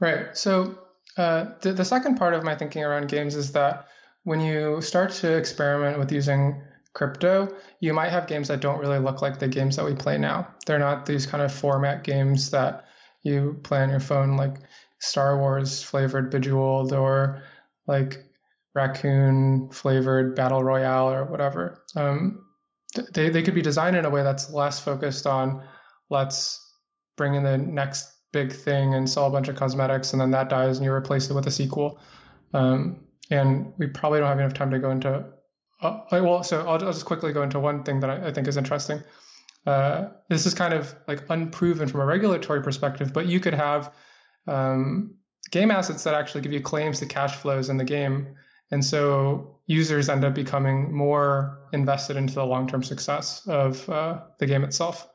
Right. 0.00 0.36
So 0.36 0.78
uh, 1.16 1.46
the, 1.60 1.72
the 1.72 1.84
second 1.84 2.16
part 2.16 2.34
of 2.34 2.44
my 2.44 2.54
thinking 2.54 2.84
around 2.84 3.08
games 3.08 3.34
is 3.34 3.52
that 3.52 3.88
when 4.24 4.40
you 4.40 4.80
start 4.80 5.10
to 5.10 5.36
experiment 5.36 5.98
with 5.98 6.12
using 6.12 6.62
crypto, 6.94 7.54
you 7.80 7.92
might 7.92 8.10
have 8.10 8.26
games 8.26 8.48
that 8.48 8.60
don't 8.60 8.80
really 8.80 8.98
look 8.98 9.22
like 9.22 9.38
the 9.38 9.48
games 9.48 9.76
that 9.76 9.84
we 9.84 9.94
play 9.94 10.18
now. 10.18 10.48
They're 10.66 10.78
not 10.78 11.06
these 11.06 11.26
kind 11.26 11.42
of 11.42 11.52
format 11.52 12.04
games 12.04 12.50
that 12.50 12.84
you 13.22 13.58
play 13.62 13.80
on 13.80 13.90
your 13.90 14.00
phone. 14.00 14.36
Like 14.36 14.56
Star 14.98 15.38
Wars 15.38 15.82
flavored 15.82 16.30
Bejeweled 16.30 16.92
or 16.92 17.42
like 17.86 18.24
raccoon 18.74 19.70
flavored 19.70 20.34
battle 20.34 20.62
royale 20.62 21.10
or 21.10 21.24
whatever. 21.24 21.84
Um, 21.96 22.44
they 23.12 23.30
they 23.30 23.42
could 23.42 23.54
be 23.54 23.62
designed 23.62 23.96
in 23.96 24.04
a 24.04 24.10
way 24.10 24.22
that's 24.22 24.50
less 24.50 24.80
focused 24.80 25.26
on 25.26 25.62
let's 26.10 26.64
bring 27.16 27.34
in 27.34 27.42
the 27.42 27.58
next 27.58 28.12
big 28.32 28.52
thing 28.52 28.94
and 28.94 29.08
sell 29.08 29.26
a 29.26 29.30
bunch 29.30 29.48
of 29.48 29.56
cosmetics 29.56 30.12
and 30.12 30.20
then 30.20 30.30
that 30.30 30.48
dies 30.48 30.78
and 30.78 30.84
you 30.84 30.92
replace 30.92 31.30
it 31.30 31.34
with 31.34 31.46
a 31.46 31.50
sequel. 31.50 31.98
Um, 32.54 33.04
and 33.30 33.72
we 33.78 33.86
probably 33.88 34.20
don't 34.20 34.28
have 34.28 34.38
enough 34.38 34.54
time 34.54 34.70
to 34.70 34.78
go 34.78 34.90
into. 34.90 35.24
Uh, 35.80 36.00
well, 36.10 36.42
so 36.42 36.60
I'll, 36.60 36.70
I'll, 36.70 36.92
just 36.92 37.04
quickly 37.04 37.32
go 37.32 37.42
into 37.42 37.60
one 37.60 37.84
thing 37.84 38.00
that 38.00 38.10
I, 38.10 38.28
I 38.28 38.32
think 38.32 38.48
is 38.48 38.56
interesting. 38.56 39.02
Uh, 39.66 40.08
this 40.28 40.46
is 40.46 40.54
kind 40.54 40.72
of 40.74 40.94
like 41.06 41.24
unproven 41.28 41.88
from 41.88 42.00
a 42.00 42.06
regulatory 42.06 42.62
perspective, 42.62 43.12
but 43.12 43.26
you 43.26 43.38
could 43.38 43.54
have 43.54 43.92
um, 44.48 45.14
game 45.50 45.70
assets 45.70 46.04
that 46.04 46.14
actually 46.14 46.40
give 46.40 46.52
you 46.52 46.60
claims 46.60 46.98
to 47.00 47.06
cash 47.06 47.36
flows 47.36 47.68
in 47.68 47.76
the 47.76 47.84
game. 47.84 48.36
And 48.70 48.84
so 48.84 49.58
users 49.66 50.08
end 50.08 50.24
up 50.24 50.34
becoming 50.34 50.92
more 50.92 51.58
invested 51.72 52.16
into 52.16 52.34
the 52.34 52.44
long 52.44 52.66
term 52.66 52.82
success 52.82 53.46
of 53.46 53.88
uh, 53.88 54.20
the 54.38 54.46
game 54.46 54.64
itself. 54.64 55.08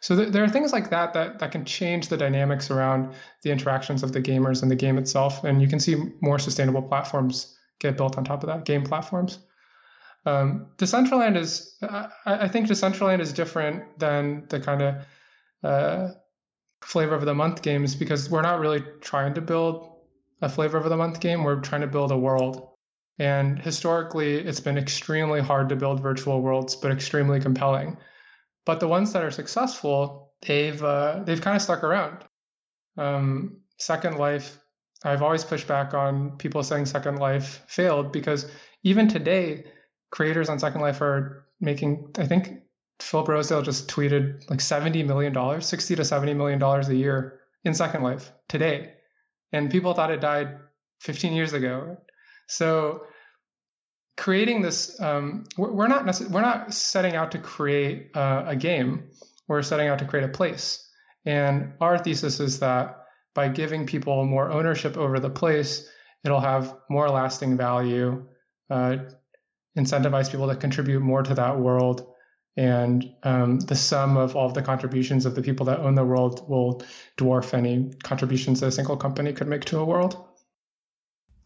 So 0.00 0.16
th- 0.16 0.32
there 0.32 0.42
are 0.42 0.48
things 0.48 0.72
like 0.72 0.90
that, 0.90 1.14
that 1.14 1.38
that 1.38 1.52
can 1.52 1.64
change 1.64 2.08
the 2.08 2.16
dynamics 2.16 2.70
around 2.70 3.14
the 3.42 3.50
interactions 3.50 4.02
of 4.02 4.12
the 4.12 4.20
gamers 4.20 4.62
and 4.62 4.70
the 4.70 4.76
game 4.76 4.98
itself. 4.98 5.44
And 5.44 5.62
you 5.62 5.68
can 5.68 5.80
see 5.80 5.96
more 6.20 6.38
sustainable 6.38 6.82
platforms 6.82 7.56
get 7.78 7.96
built 7.96 8.18
on 8.18 8.24
top 8.24 8.42
of 8.42 8.48
that, 8.48 8.64
game 8.64 8.84
platforms. 8.84 9.38
Um, 10.24 10.68
Decentraland 10.76 11.36
is, 11.36 11.76
I, 11.82 12.08
I, 12.24 12.48
think 12.48 12.68
Decentraland 12.68 13.20
is 13.20 13.32
different 13.32 13.98
than 13.98 14.46
the 14.48 14.60
kind 14.60 14.82
of 14.82 14.94
uh, 15.64 16.08
flavor 16.82 17.14
of 17.14 17.24
the 17.24 17.34
month 17.34 17.62
games 17.62 17.94
because 17.94 18.28
we're 18.30 18.42
not 18.42 18.60
really 18.60 18.82
trying 19.00 19.34
to 19.34 19.40
build 19.40 19.92
a 20.40 20.48
flavor 20.48 20.78
of 20.78 20.88
the 20.88 20.96
month 20.96 21.20
game. 21.20 21.44
We're 21.44 21.60
trying 21.60 21.82
to 21.82 21.86
build 21.86 22.10
a 22.10 22.18
world. 22.18 22.68
And 23.18 23.58
historically, 23.58 24.34
it's 24.34 24.60
been 24.60 24.78
extremely 24.78 25.40
hard 25.40 25.68
to 25.68 25.76
build 25.76 26.02
virtual 26.02 26.40
worlds, 26.40 26.76
but 26.76 26.90
extremely 26.90 27.40
compelling. 27.40 27.98
But 28.64 28.80
the 28.80 28.88
ones 28.88 29.12
that 29.12 29.22
are 29.22 29.30
successful, 29.30 30.32
they've 30.46 30.82
uh, 30.82 31.22
they've 31.24 31.40
kind 31.40 31.56
of 31.56 31.62
stuck 31.62 31.84
around. 31.84 32.24
Um, 32.96 33.60
Second 33.78 34.18
Life, 34.18 34.58
I've 35.04 35.22
always 35.22 35.44
pushed 35.44 35.68
back 35.68 35.94
on 35.94 36.36
people 36.38 36.62
saying 36.62 36.86
Second 36.86 37.18
Life 37.18 37.62
failed 37.68 38.12
because 38.12 38.50
even 38.82 39.08
today, 39.08 39.64
creators 40.10 40.48
on 40.48 40.58
Second 40.58 40.80
Life 40.80 41.00
are 41.00 41.46
making, 41.60 42.12
I 42.18 42.26
think, 42.26 42.62
Philip 43.00 43.28
Rosedale 43.28 43.62
just 43.62 43.88
tweeted 43.88 44.48
like 44.48 44.60
$70 44.60 45.06
million, 45.06 45.60
60 45.60 45.96
to 45.96 46.02
$70 46.02 46.36
million 46.36 46.62
a 46.62 46.92
year 46.92 47.40
in 47.64 47.74
Second 47.74 48.02
Life 48.02 48.32
today. 48.48 48.92
And 49.52 49.70
people 49.70 49.94
thought 49.94 50.10
it 50.10 50.20
died 50.20 50.58
15 51.00 51.32
years 51.32 51.52
ago. 51.52 51.98
So 52.46 53.02
creating 54.16 54.62
this, 54.62 55.00
um, 55.00 55.44
we're, 55.56 55.88
not 55.88 56.04
necess- 56.04 56.30
we're 56.30 56.42
not 56.42 56.72
setting 56.72 57.14
out 57.14 57.32
to 57.32 57.38
create 57.38 58.10
uh, 58.14 58.44
a 58.46 58.56
game. 58.56 59.10
We're 59.48 59.62
setting 59.62 59.88
out 59.88 59.98
to 59.98 60.04
create 60.04 60.24
a 60.24 60.28
place. 60.28 60.88
And 61.24 61.74
our 61.80 61.98
thesis 61.98 62.40
is 62.40 62.60
that 62.60 62.98
by 63.34 63.48
giving 63.48 63.86
people 63.86 64.24
more 64.24 64.50
ownership 64.50 64.96
over 64.96 65.18
the 65.18 65.30
place, 65.30 65.88
it'll 66.24 66.40
have 66.40 66.76
more 66.90 67.08
lasting 67.08 67.56
value, 67.56 68.26
uh, 68.70 68.96
incentivize 69.78 70.30
people 70.30 70.48
to 70.48 70.56
contribute 70.56 71.00
more 71.00 71.22
to 71.22 71.34
that 71.34 71.58
world, 71.58 72.11
and 72.56 73.14
um, 73.22 73.60
the 73.60 73.74
sum 73.74 74.16
of 74.16 74.36
all 74.36 74.46
of 74.46 74.54
the 74.54 74.62
contributions 74.62 75.24
of 75.24 75.34
the 75.34 75.42
people 75.42 75.66
that 75.66 75.80
own 75.80 75.94
the 75.94 76.04
world 76.04 76.48
will 76.48 76.82
dwarf 77.16 77.54
any 77.54 77.90
contributions 78.02 78.60
that 78.60 78.66
a 78.66 78.72
single 78.72 78.96
company 78.96 79.32
could 79.32 79.48
make 79.48 79.64
to 79.66 79.78
a 79.78 79.84
world. 79.84 80.22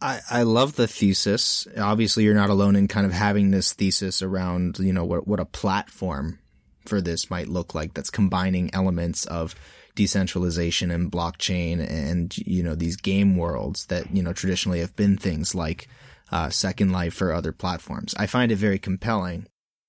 I, 0.01 0.21
I 0.31 0.43
love 0.43 0.77
the 0.77 0.87
thesis. 0.87 1.67
Obviously, 1.79 2.25
you're 2.25 2.35
not 2.35 2.51
alone 2.51 2.77
in 2.77 2.89
kind 2.89 3.07
of 3.07 3.13
having 3.13 3.51
this 3.51 3.73
thesis 3.73 4.21
around, 4.21 4.79
you 4.79 4.93
know, 4.93 5.05
what, 5.05 5.27
what 5.27 5.41
a 5.41 5.47
platform 5.47 6.39
for 6.85 7.01
this 7.01 7.31
might 7.31 7.49
look 7.49 7.75
like 7.75 7.95
that's 7.95 8.11
combining 8.11 8.73
elements 8.75 9.25
of 9.27 9.55
decentralization 9.95 10.91
and 10.91 11.11
blockchain 11.11 11.81
and, 11.81 12.37
you 12.39 12.63
know, 12.63 12.75
these 12.75 12.97
game 12.97 13.37
worlds 13.37 13.87
that, 13.87 14.15
you 14.15 14.23
know, 14.23 14.33
traditionally 14.33 14.81
have 14.81 14.95
been 14.97 15.17
things 15.17 15.55
like 15.55 15.89
uh, 16.31 16.51
Second 16.51 16.93
Life 16.93 17.23
or 17.23 17.33
other 17.33 17.53
platforms. 17.53 18.15
I 18.19 18.27
find 18.27 18.53
it 18.53 18.57
very 18.57 18.79
compelling. 18.79 19.47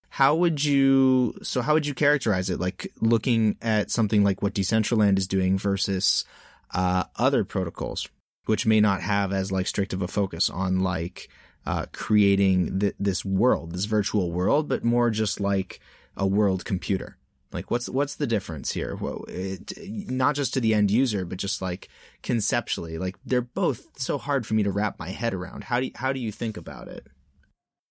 How 0.10 0.36
would 0.36 0.64
you, 0.64 1.36
so 1.44 1.62
how 1.62 1.74
would 1.74 1.86
you 1.86 1.94
characterize 1.94 2.50
it? 2.50 2.60
Like 2.60 2.92
looking 3.02 3.58
at 3.62 3.92
something 3.92 4.24
like 4.24 4.42
what 4.42 4.54
Decentraland 4.54 5.18
is 5.18 5.28
doing 5.28 5.58
versus 5.58 6.26
uh, 6.74 7.04
other 7.18 7.44
protocols, 7.44 8.08
which 8.46 8.66
may 8.66 8.80
not 8.80 9.02
have 9.02 9.32
as 9.32 9.52
like 9.52 9.68
strict 9.68 9.94
of 9.94 10.02
a 10.02 10.08
focus 10.08 10.50
on 10.50 10.80
like 10.80 11.30
uh, 11.66 11.86
creating 11.92 12.80
th- 12.80 12.96
this 13.00 13.26
world, 13.26 13.74
this 13.74 13.86
virtual 13.86 14.32
world, 14.32 14.70
but 14.70 14.84
more 14.84 15.10
just 15.10 15.40
like 15.40 15.80
a 16.16 16.26
world 16.26 16.66
computer. 16.66 17.18
Like 17.52 17.72
what's 17.72 17.90
what's 17.90 18.16
the 18.16 18.28
difference 18.28 18.72
here? 18.72 18.98
It, 19.28 19.74
not 20.10 20.36
just 20.36 20.54
to 20.54 20.60
the 20.60 20.74
end 20.74 20.92
user, 20.92 21.26
but 21.26 21.38
just 21.38 21.62
like 21.62 21.90
conceptually. 22.22 22.98
Like 22.98 23.18
they're 23.26 23.42
both 23.42 24.00
so 24.00 24.18
hard 24.18 24.46
for 24.46 24.54
me 24.54 24.64
to 24.64 24.72
wrap 24.72 25.00
my 25.00 25.10
head 25.10 25.34
around. 25.34 25.66
How 25.66 25.80
do 25.80 25.88
you, 25.88 25.92
how 25.96 26.12
do 26.12 26.20
you 26.20 26.32
think 26.32 26.58
about 26.58 26.88
it? 26.88 27.08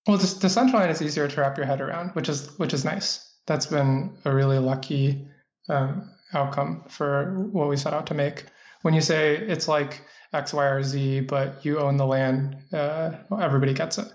Well, 0.06 0.18
the, 0.18 0.26
Decentraland 0.26 0.90
is 0.90 1.02
easier 1.02 1.26
to 1.26 1.40
wrap 1.40 1.56
your 1.56 1.66
head 1.66 1.80
around, 1.80 2.10
which 2.10 2.28
is 2.28 2.48
which 2.58 2.72
is 2.72 2.84
nice. 2.84 3.28
That's 3.46 3.66
been 3.66 4.16
a 4.24 4.34
really 4.34 4.58
lucky 4.58 5.26
um, 5.68 6.10
outcome 6.32 6.84
for 6.88 7.48
what 7.52 7.68
we 7.68 7.76
set 7.76 7.92
out 7.92 8.06
to 8.08 8.14
make. 8.14 8.44
When 8.82 8.94
you 8.94 9.00
say 9.00 9.36
it's 9.36 9.68
like 9.68 10.02
X, 10.32 10.52
Y, 10.52 10.64
or 10.64 10.82
Z, 10.82 11.20
but 11.20 11.64
you 11.64 11.78
own 11.78 11.96
the 11.96 12.06
land, 12.06 12.56
uh, 12.72 13.12
everybody 13.40 13.74
gets 13.74 13.98
it. 13.98 14.08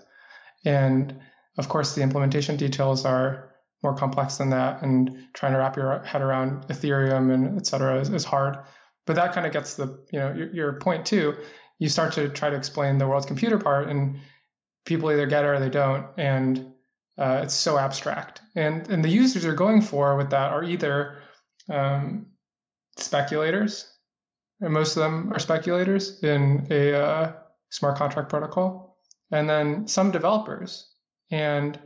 And 0.64 1.14
of 1.58 1.68
course, 1.68 1.94
the 1.94 2.02
implementation 2.02 2.56
details 2.56 3.04
are 3.04 3.50
more 3.82 3.94
complex 3.94 4.36
than 4.36 4.50
that, 4.50 4.82
and 4.82 5.26
trying 5.34 5.52
to 5.52 5.58
wrap 5.58 5.76
your 5.76 6.02
head 6.04 6.22
around 6.22 6.68
Ethereum 6.68 7.32
and 7.34 7.58
et 7.58 7.66
cetera 7.66 8.00
is, 8.00 8.08
is 8.10 8.24
hard. 8.24 8.56
But 9.06 9.16
that 9.16 9.32
kind 9.34 9.46
of 9.46 9.52
gets 9.52 9.74
the 9.74 9.98
you 10.10 10.20
know 10.20 10.32
your, 10.32 10.54
your 10.54 10.72
point 10.74 11.04
too. 11.04 11.34
You 11.78 11.88
start 11.88 12.12
to 12.14 12.28
try 12.28 12.48
to 12.48 12.56
explain 12.56 12.98
the 12.98 13.08
world's 13.08 13.26
computer 13.26 13.58
part, 13.58 13.88
and 13.88 14.20
people 14.84 15.10
either 15.10 15.26
get 15.26 15.44
it 15.44 15.48
or 15.48 15.60
they 15.60 15.70
don't, 15.70 16.06
and 16.16 16.72
uh, 17.18 17.40
it's 17.44 17.54
so 17.54 17.78
abstract. 17.78 18.40
And 18.54 18.88
and 18.88 19.04
the 19.04 19.08
users 19.08 19.44
are 19.44 19.54
going 19.54 19.82
for 19.82 20.16
with 20.16 20.30
that 20.30 20.52
are 20.52 20.64
either 20.64 21.18
um, 21.70 22.26
speculators, 22.96 23.90
and 24.60 24.72
most 24.72 24.96
of 24.96 25.02
them 25.02 25.32
are 25.32 25.38
speculators 25.38 26.22
in 26.22 26.66
a 26.70 26.94
uh, 26.94 27.32
smart 27.70 27.96
contract 27.96 28.28
protocol, 28.28 28.98
and 29.30 29.48
then 29.48 29.88
some 29.88 30.10
developers. 30.10 30.88
And 31.30 31.78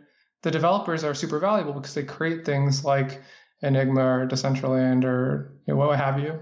the 0.42 0.50
developers 0.50 1.04
are 1.04 1.14
super 1.14 1.38
valuable 1.38 1.72
because 1.72 1.94
they 1.94 2.02
create 2.02 2.44
things 2.44 2.84
like 2.84 3.22
Enigma 3.62 4.00
or 4.00 4.26
Decentraland 4.26 5.04
or 5.04 5.58
you 5.66 5.74
know, 5.74 5.78
what 5.78 5.98
have 5.98 6.20
you. 6.20 6.40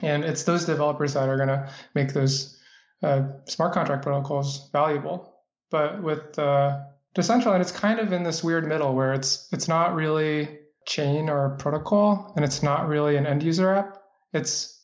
And 0.00 0.24
it's 0.24 0.42
those 0.42 0.64
developers 0.64 1.14
that 1.14 1.28
are 1.28 1.36
going 1.36 1.48
to 1.48 1.70
make 1.94 2.12
those 2.12 2.58
uh, 3.02 3.22
smart 3.46 3.72
contract 3.72 4.02
protocols 4.02 4.70
valuable. 4.72 5.31
But 5.72 6.02
with 6.02 6.38
uh, 6.38 6.78
Decentraland, 7.16 7.60
it's 7.62 7.72
kind 7.72 7.98
of 7.98 8.12
in 8.12 8.22
this 8.22 8.44
weird 8.44 8.68
middle 8.68 8.94
where 8.94 9.12
it's 9.14 9.48
it's 9.52 9.66
not 9.66 9.96
really 9.96 10.60
chain 10.86 11.28
or 11.28 11.56
protocol, 11.56 12.32
and 12.36 12.44
it's 12.44 12.62
not 12.62 12.86
really 12.86 13.16
an 13.16 13.26
end 13.26 13.42
user 13.42 13.74
app. 13.74 13.98
It's 14.32 14.80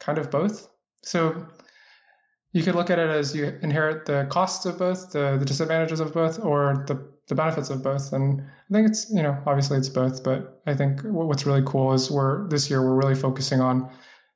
kind 0.00 0.16
of 0.16 0.30
both. 0.30 0.68
So 1.02 1.46
you 2.52 2.62
could 2.62 2.74
look 2.74 2.88
at 2.88 2.98
it 2.98 3.10
as 3.10 3.34
you 3.34 3.58
inherit 3.62 4.06
the 4.06 4.26
costs 4.30 4.64
of 4.64 4.78
both, 4.78 5.10
the, 5.10 5.36
the 5.38 5.44
disadvantages 5.44 6.00
of 6.00 6.14
both, 6.14 6.42
or 6.42 6.84
the 6.86 7.12
the 7.28 7.34
benefits 7.34 7.70
of 7.70 7.82
both. 7.82 8.12
And 8.12 8.40
I 8.40 8.72
think 8.72 8.88
it's, 8.88 9.10
you 9.10 9.22
know, 9.22 9.36
obviously 9.46 9.76
it's 9.76 9.90
both, 9.90 10.24
but 10.24 10.62
I 10.66 10.74
think 10.74 11.02
what's 11.02 11.44
really 11.44 11.62
cool 11.66 11.92
is 11.92 12.10
we're 12.10 12.48
this 12.48 12.70
year 12.70 12.80
we're 12.80 12.94
really 12.94 13.14
focusing 13.14 13.60
on 13.60 13.90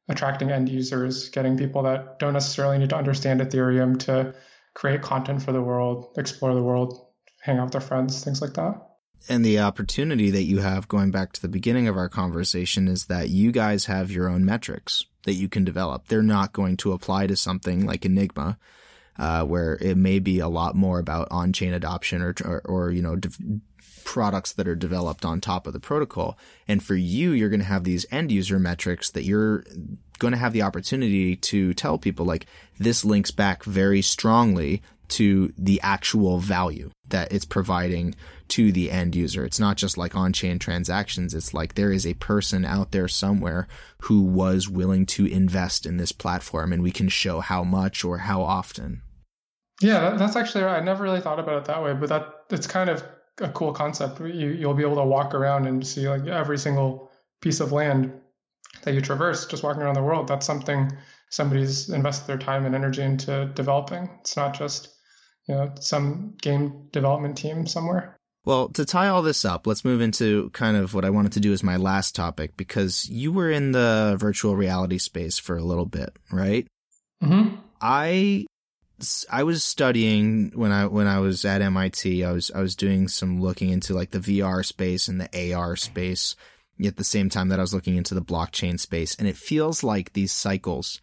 attracting 0.09 0.50
end 0.50 0.68
users, 0.68 1.30
getting 1.30 1.57
people 1.57 1.84
that 1.84 2.18
don't 2.18 2.34
necessarily 2.34 2.78
need 2.78 2.90
to 2.90 2.96
understand 2.96 3.40
Ethereum 3.40 3.98
to 4.00 4.34
create 4.74 5.02
content 5.02 5.42
for 5.42 5.52
the 5.52 5.62
world, 5.62 6.14
explore 6.16 6.54
the 6.54 6.62
world, 6.62 7.06
hang 7.40 7.58
out 7.58 7.64
with 7.64 7.72
their 7.72 7.80
friends, 7.80 8.22
things 8.24 8.40
like 8.40 8.54
that. 8.54 8.74
And 9.28 9.44
the 9.44 9.60
opportunity 9.60 10.30
that 10.30 10.42
you 10.42 10.58
have 10.58 10.88
going 10.88 11.10
back 11.10 11.32
to 11.32 11.42
the 11.42 11.48
beginning 11.48 11.86
of 11.86 11.96
our 11.96 12.08
conversation 12.08 12.88
is 12.88 13.06
that 13.06 13.28
you 13.28 13.52
guys 13.52 13.84
have 13.84 14.10
your 14.10 14.28
own 14.28 14.44
metrics 14.44 15.04
that 15.24 15.34
you 15.34 15.48
can 15.48 15.64
develop. 15.64 16.08
They're 16.08 16.22
not 16.22 16.52
going 16.52 16.76
to 16.78 16.92
apply 16.92 17.28
to 17.28 17.36
something 17.36 17.86
like 17.86 18.04
Enigma 18.04 18.58
uh, 19.18 19.44
where 19.44 19.74
it 19.80 19.96
may 19.96 20.18
be 20.18 20.40
a 20.40 20.48
lot 20.48 20.74
more 20.74 20.98
about 20.98 21.28
on-chain 21.30 21.72
adoption 21.72 22.22
or, 22.22 22.34
or, 22.44 22.60
or 22.64 22.90
you 22.90 23.02
know, 23.02 23.14
de- 23.14 23.60
products 24.05 24.53
that 24.53 24.68
are 24.68 24.74
developed 24.74 25.24
on 25.24 25.40
top 25.40 25.66
of 25.66 25.72
the 25.72 25.80
protocol. 25.80 26.38
And 26.68 26.82
for 26.82 26.94
you, 26.94 27.32
you're 27.32 27.48
going 27.48 27.61
to 27.61 27.66
have 27.66 27.84
these 27.84 28.07
end 28.11 28.30
user 28.30 28.59
metrics 28.59 29.11
that 29.11 29.24
you're 29.24 29.64
going 30.18 30.32
to 30.32 30.38
have 30.38 30.53
the 30.53 30.62
opportunity 30.62 31.36
to 31.36 31.74
tell 31.74 31.98
people 31.98 32.24
like 32.24 32.46
this 32.78 33.05
links 33.05 33.30
back 33.30 33.64
very 33.64 34.03
strongly 34.03 34.82
to 35.09 35.53
the 35.59 35.80
actual 35.82 36.38
value 36.38 36.90
that 37.09 37.30
it's 37.30 37.44
providing 37.44 38.14
to 38.48 38.72
the 38.72 38.90
end 38.90 39.14
user. 39.14 39.44
It's 39.44 39.61
not 39.61 39.76
just 39.76 39.98
like 39.98 40.14
on 40.14 40.32
chain 40.32 40.59
transactions. 40.59 41.34
It's 41.34 41.53
like 41.53 41.74
there 41.74 41.92
is 41.92 42.07
a 42.07 42.14
person 42.14 42.64
out 42.64 42.92
there 42.92 43.09
somewhere 43.09 43.68
who 44.03 44.22
was 44.22 44.68
willing 44.68 45.05
to 45.07 45.26
invest 45.26 45.86
in 45.86 45.98
this 45.98 46.12
platform 46.12 46.72
and 46.72 46.82
we 46.82 46.92
can 46.92 47.09
show 47.09 47.40
how 47.40 47.62
much 47.62 48.05
or 48.05 48.18
how 48.18 48.42
often. 48.42 49.03
Yeah, 49.82 50.11
that's 50.11 50.36
actually 50.36 50.64
right. 50.64 50.80
I 50.80 50.84
never 50.84 51.03
really 51.03 51.20
thought 51.20 51.40
about 51.40 51.59
it 51.59 51.64
that 51.66 51.82
way, 51.82 51.92
but 51.92 52.09
that 52.09 52.44
it's 52.50 52.66
kind 52.66 52.88
of 52.88 53.05
a 53.40 53.48
cool 53.48 53.72
concept. 53.72 54.20
You, 54.20 54.48
you'll 54.50 54.74
be 54.74 54.82
able 54.82 54.96
to 54.96 55.04
walk 55.04 55.34
around 55.34 55.66
and 55.66 55.86
see 55.86 56.08
like 56.08 56.26
every 56.26 56.58
single 56.58 57.10
piece 57.40 57.60
of 57.60 57.72
land 57.72 58.12
that 58.82 58.94
you 58.94 59.00
traverse 59.00 59.46
just 59.46 59.62
walking 59.62 59.82
around 59.82 59.94
the 59.94 60.02
world. 60.02 60.28
That's 60.28 60.46
something 60.46 60.92
somebody's 61.30 61.88
invested 61.88 62.26
their 62.26 62.38
time 62.38 62.66
and 62.66 62.74
energy 62.74 63.02
into 63.02 63.46
developing. 63.54 64.10
It's 64.20 64.36
not 64.36 64.54
just 64.56 64.88
you 65.48 65.54
know 65.54 65.72
some 65.80 66.34
game 66.40 66.88
development 66.92 67.36
team 67.36 67.66
somewhere. 67.66 68.16
Well, 68.44 68.70
to 68.70 68.84
tie 68.84 69.08
all 69.08 69.22
this 69.22 69.44
up, 69.44 69.68
let's 69.68 69.84
move 69.84 70.00
into 70.00 70.50
kind 70.50 70.76
of 70.76 70.94
what 70.94 71.04
I 71.04 71.10
wanted 71.10 71.32
to 71.32 71.40
do 71.40 71.52
as 71.52 71.62
my 71.62 71.76
last 71.76 72.16
topic 72.16 72.56
because 72.56 73.08
you 73.08 73.32
were 73.32 73.50
in 73.50 73.70
the 73.70 74.16
virtual 74.18 74.56
reality 74.56 74.98
space 74.98 75.38
for 75.38 75.56
a 75.56 75.62
little 75.62 75.86
bit, 75.86 76.16
right? 76.32 76.66
Mm-hmm. 77.22 77.56
I 77.80 78.46
I 79.30 79.42
was 79.42 79.64
studying 79.64 80.53
when 80.55 80.72
I 80.72 80.86
when 80.86 81.07
I 81.07 81.18
was 81.18 81.44
at 81.44 81.62
MIT. 81.62 82.24
I 82.24 82.32
was 82.32 82.50
I 82.50 82.61
was 82.61 82.76
doing 82.76 83.09
some 83.09 83.40
looking 83.40 83.70
into 83.70 83.94
like 83.94 84.11
the 84.11 84.18
VR 84.18 84.64
space 84.64 85.09
and 85.09 85.20
the 85.20 85.55
AR 85.55 85.76
space 85.76 86.36
at 86.84 86.96
the 86.96 87.05
same 87.05 87.28
time 87.28 87.48
that 87.48 87.59
I 87.59 87.62
was 87.62 87.74
looking 87.74 87.96
into 87.96 88.14
the 88.14 88.22
blockchain 88.22 88.78
space, 88.78 89.14
and 89.14 89.28
it 89.28 89.36
feels 89.36 89.82
like 89.82 90.12
these 90.12 90.32
cycles 90.32 91.00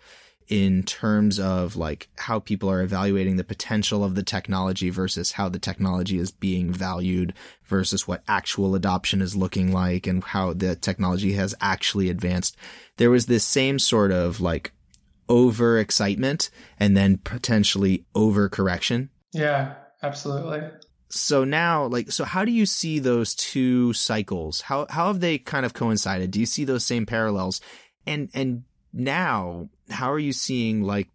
in 0.50 0.82
terms 0.82 1.39
of 1.39 1.76
like 1.76 2.10
how 2.18 2.39
people 2.39 2.70
are 2.72 2.82
evaluating 2.82 3.36
the 3.36 3.43
potential 3.43 4.04
of 4.04 4.16
the 4.16 4.24
technology 4.24 4.89
versus 4.89 5.34
how 5.34 5.47
the 5.47 5.60
technology 5.60 6.18
is 6.18 6.32
being 6.32 6.74
valued 6.74 7.34
versus 7.66 8.08
what 8.08 8.24
actual 8.28 8.74
adoption 8.74 9.22
is 9.22 9.36
looking 9.36 9.72
like 9.72 10.08
and 10.08 10.24
how 10.24 10.52
the 10.54 10.76
technology 10.76 11.34
has 11.34 11.54
actually 11.62 12.10
advanced. 12.10 12.58
There 12.97 13.12
was 13.12 13.28
this 13.28 13.43
same 13.43 13.78
sort 13.78 14.12
of 14.12 14.41
like 14.41 14.72
over 15.30 15.77
excitement 15.77 16.49
and 16.80 16.97
then 16.97 17.17
potentially 17.17 18.05
over 18.15 18.49
correction. 18.49 19.09
Yeah, 19.32 19.75
absolutely. 20.03 20.61
So 21.09 21.43
now, 21.43 21.86
like, 21.86 22.11
so 22.11 22.25
how 22.25 22.43
do 22.43 22.51
you 22.51 22.65
see 22.65 22.99
those 22.99 23.34
two 23.34 23.93
cycles? 23.93 24.61
How 24.61 24.88
how 24.89 25.07
have 25.07 25.21
they 25.21 25.38
kind 25.38 25.65
of 25.65 25.73
coincided? 25.73 26.32
Do 26.32 26.39
you 26.39 26.45
see 26.45 26.65
those 26.65 26.86
same 26.86 27.05
parallels? 27.05 27.61
And 28.05 28.30
and 28.34 28.63
now, 28.93 29.69
how 29.89 30.11
are 30.11 30.19
you 30.19 30.34
seeing 30.34 30.84
like 30.84 31.09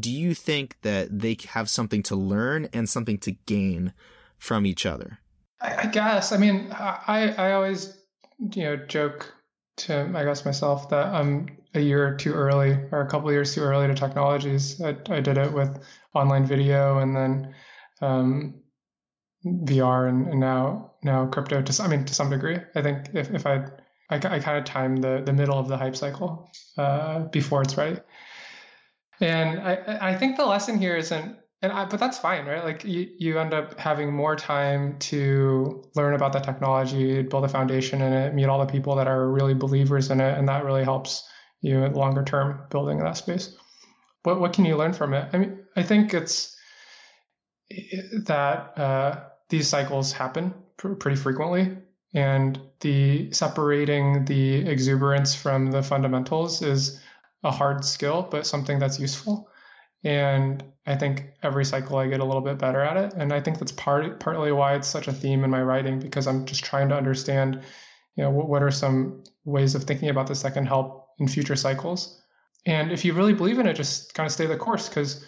do 0.00 0.10
you 0.10 0.34
think 0.34 0.76
that 0.82 1.18
they 1.18 1.36
have 1.48 1.70
something 1.70 2.02
to 2.04 2.16
learn 2.16 2.68
and 2.72 2.88
something 2.88 3.18
to 3.18 3.32
gain 3.32 3.92
from 4.38 4.66
each 4.66 4.86
other? 4.86 5.18
I, 5.60 5.76
I 5.76 5.86
guess. 5.86 6.32
I 6.32 6.36
mean, 6.36 6.68
I 6.72 7.34
I 7.36 7.52
always 7.52 7.96
you 8.38 8.64
know 8.64 8.76
joke 8.76 9.32
to 9.78 10.10
I 10.14 10.24
guess 10.24 10.44
myself 10.44 10.90
that 10.90 11.06
I'm 11.06 11.57
a 11.74 11.80
year 11.80 12.16
too 12.16 12.32
early 12.32 12.70
or 12.92 13.00
a 13.00 13.08
couple 13.08 13.30
years 13.30 13.54
too 13.54 13.62
early 13.62 13.86
to 13.86 13.94
technologies. 13.94 14.80
I, 14.80 14.96
I 15.10 15.20
did 15.20 15.38
it 15.38 15.52
with 15.52 15.78
online 16.14 16.46
video 16.46 16.98
and 16.98 17.14
then 17.14 17.54
um, 18.00 18.54
VR 19.44 20.08
and, 20.08 20.28
and, 20.28 20.40
now 20.40 20.92
now 21.02 21.26
crypto. 21.26 21.62
To 21.62 21.82
I 21.82 21.88
mean 21.88 22.04
to 22.04 22.14
some 22.14 22.30
degree, 22.30 22.58
I 22.74 22.82
think 22.82 23.10
if 23.14 23.30
if 23.32 23.46
I 23.46 23.66
I, 24.10 24.16
I 24.16 24.38
kind 24.38 24.58
of 24.58 24.64
time 24.64 24.96
the 24.96 25.22
the 25.24 25.32
middle 25.32 25.58
of 25.58 25.68
the 25.68 25.76
hype 25.76 25.96
cycle 25.96 26.50
uh, 26.76 27.20
before 27.20 27.62
it's 27.62 27.76
ready. 27.76 28.00
And 29.20 29.60
I, 29.60 29.98
I 30.00 30.16
think 30.16 30.36
the 30.36 30.46
lesson 30.46 30.78
here 30.78 30.96
isn't 30.96 31.36
and 31.60 31.72
I, 31.72 31.86
but 31.86 31.98
that's 31.98 32.18
fine, 32.18 32.46
right? 32.46 32.62
Like 32.62 32.84
you, 32.84 33.08
you 33.18 33.38
end 33.38 33.52
up 33.52 33.78
having 33.78 34.12
more 34.12 34.36
time 34.36 34.96
to 35.00 35.82
learn 35.96 36.14
about 36.14 36.32
the 36.32 36.38
technology, 36.38 37.22
build 37.22 37.44
a 37.44 37.48
foundation 37.48 38.00
in 38.00 38.12
it, 38.12 38.34
meet 38.34 38.46
all 38.46 38.60
the 38.64 38.70
people 38.70 38.94
that 38.96 39.08
are 39.08 39.28
really 39.28 39.54
believers 39.54 40.10
in 40.10 40.20
it, 40.20 40.38
and 40.38 40.48
that 40.48 40.64
really 40.64 40.84
helps 40.84 41.24
you 41.60 41.86
longer 41.88 42.24
term 42.24 42.60
building 42.70 42.98
that 42.98 43.16
space. 43.16 43.56
What 44.22 44.40
what 44.40 44.52
can 44.52 44.64
you 44.64 44.76
learn 44.76 44.92
from 44.92 45.14
it? 45.14 45.28
I 45.32 45.38
mean, 45.38 45.60
I 45.76 45.82
think 45.82 46.14
it's 46.14 46.56
that 48.26 48.78
uh, 48.78 49.24
these 49.48 49.68
cycles 49.68 50.12
happen 50.12 50.54
pr- 50.76 50.94
pretty 50.94 51.16
frequently, 51.16 51.76
and 52.14 52.60
the 52.80 53.32
separating 53.32 54.24
the 54.24 54.68
exuberance 54.68 55.34
from 55.34 55.70
the 55.70 55.82
fundamentals 55.82 56.62
is 56.62 57.00
a 57.44 57.50
hard 57.50 57.84
skill, 57.84 58.26
but 58.30 58.46
something 58.46 58.78
that's 58.78 58.98
useful. 58.98 59.48
And 60.04 60.62
I 60.86 60.96
think 60.96 61.26
every 61.42 61.64
cycle 61.64 61.96
I 61.96 62.06
get 62.06 62.20
a 62.20 62.24
little 62.24 62.40
bit 62.40 62.58
better 62.58 62.80
at 62.80 62.96
it. 62.96 63.14
And 63.14 63.32
I 63.32 63.40
think 63.40 63.58
that's 63.58 63.72
part 63.72 64.20
partly 64.20 64.52
why 64.52 64.74
it's 64.74 64.88
such 64.88 65.08
a 65.08 65.12
theme 65.12 65.44
in 65.44 65.50
my 65.50 65.62
writing 65.62 65.98
because 65.98 66.26
I'm 66.26 66.46
just 66.46 66.64
trying 66.64 66.88
to 66.90 66.96
understand, 66.96 67.62
you 68.16 68.24
know, 68.24 68.30
what, 68.30 68.48
what 68.48 68.62
are 68.62 68.70
some 68.70 69.24
ways 69.44 69.74
of 69.74 69.84
thinking 69.84 70.08
about 70.08 70.28
this 70.28 70.42
that 70.42 70.54
can 70.54 70.66
help 70.66 71.07
in 71.18 71.28
future 71.28 71.56
cycles. 71.56 72.20
And 72.66 72.92
if 72.92 73.04
you 73.04 73.12
really 73.12 73.34
believe 73.34 73.58
in 73.58 73.66
it, 73.66 73.74
just 73.74 74.14
kind 74.14 74.26
of 74.26 74.32
stay 74.32 74.46
the 74.46 74.56
course 74.56 74.88
because 74.88 75.24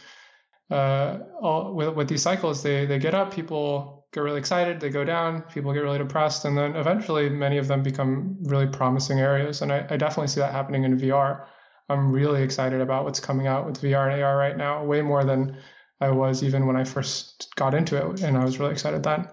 uh, 0.70 1.18
all, 1.40 1.74
with, 1.74 1.94
with 1.94 2.08
these 2.08 2.22
cycles, 2.22 2.62
they, 2.62 2.86
they 2.86 2.98
get 2.98 3.14
up, 3.14 3.32
people 3.32 4.06
get 4.12 4.20
really 4.20 4.38
excited, 4.38 4.80
they 4.80 4.90
go 4.90 5.04
down, 5.04 5.42
people 5.42 5.72
get 5.72 5.80
really 5.80 5.98
depressed, 5.98 6.44
and 6.44 6.56
then 6.56 6.74
eventually 6.76 7.28
many 7.28 7.58
of 7.58 7.68
them 7.68 7.82
become 7.82 8.36
really 8.42 8.66
promising 8.66 9.20
areas. 9.20 9.62
And 9.62 9.72
I, 9.72 9.86
I 9.88 9.96
definitely 9.96 10.28
see 10.28 10.40
that 10.40 10.52
happening 10.52 10.84
in 10.84 10.98
VR. 10.98 11.46
I'm 11.88 12.12
really 12.12 12.42
excited 12.42 12.80
about 12.80 13.04
what's 13.04 13.20
coming 13.20 13.46
out 13.46 13.66
with 13.66 13.80
VR 13.80 14.12
and 14.12 14.22
AR 14.22 14.36
right 14.36 14.56
now, 14.56 14.84
way 14.84 15.02
more 15.02 15.24
than 15.24 15.56
I 16.00 16.10
was 16.10 16.42
even 16.42 16.66
when 16.66 16.76
I 16.76 16.84
first 16.84 17.54
got 17.56 17.74
into 17.74 17.96
it, 17.96 18.22
and 18.22 18.36
I 18.36 18.44
was 18.44 18.58
really 18.58 18.72
excited 18.72 19.02
then. 19.02 19.28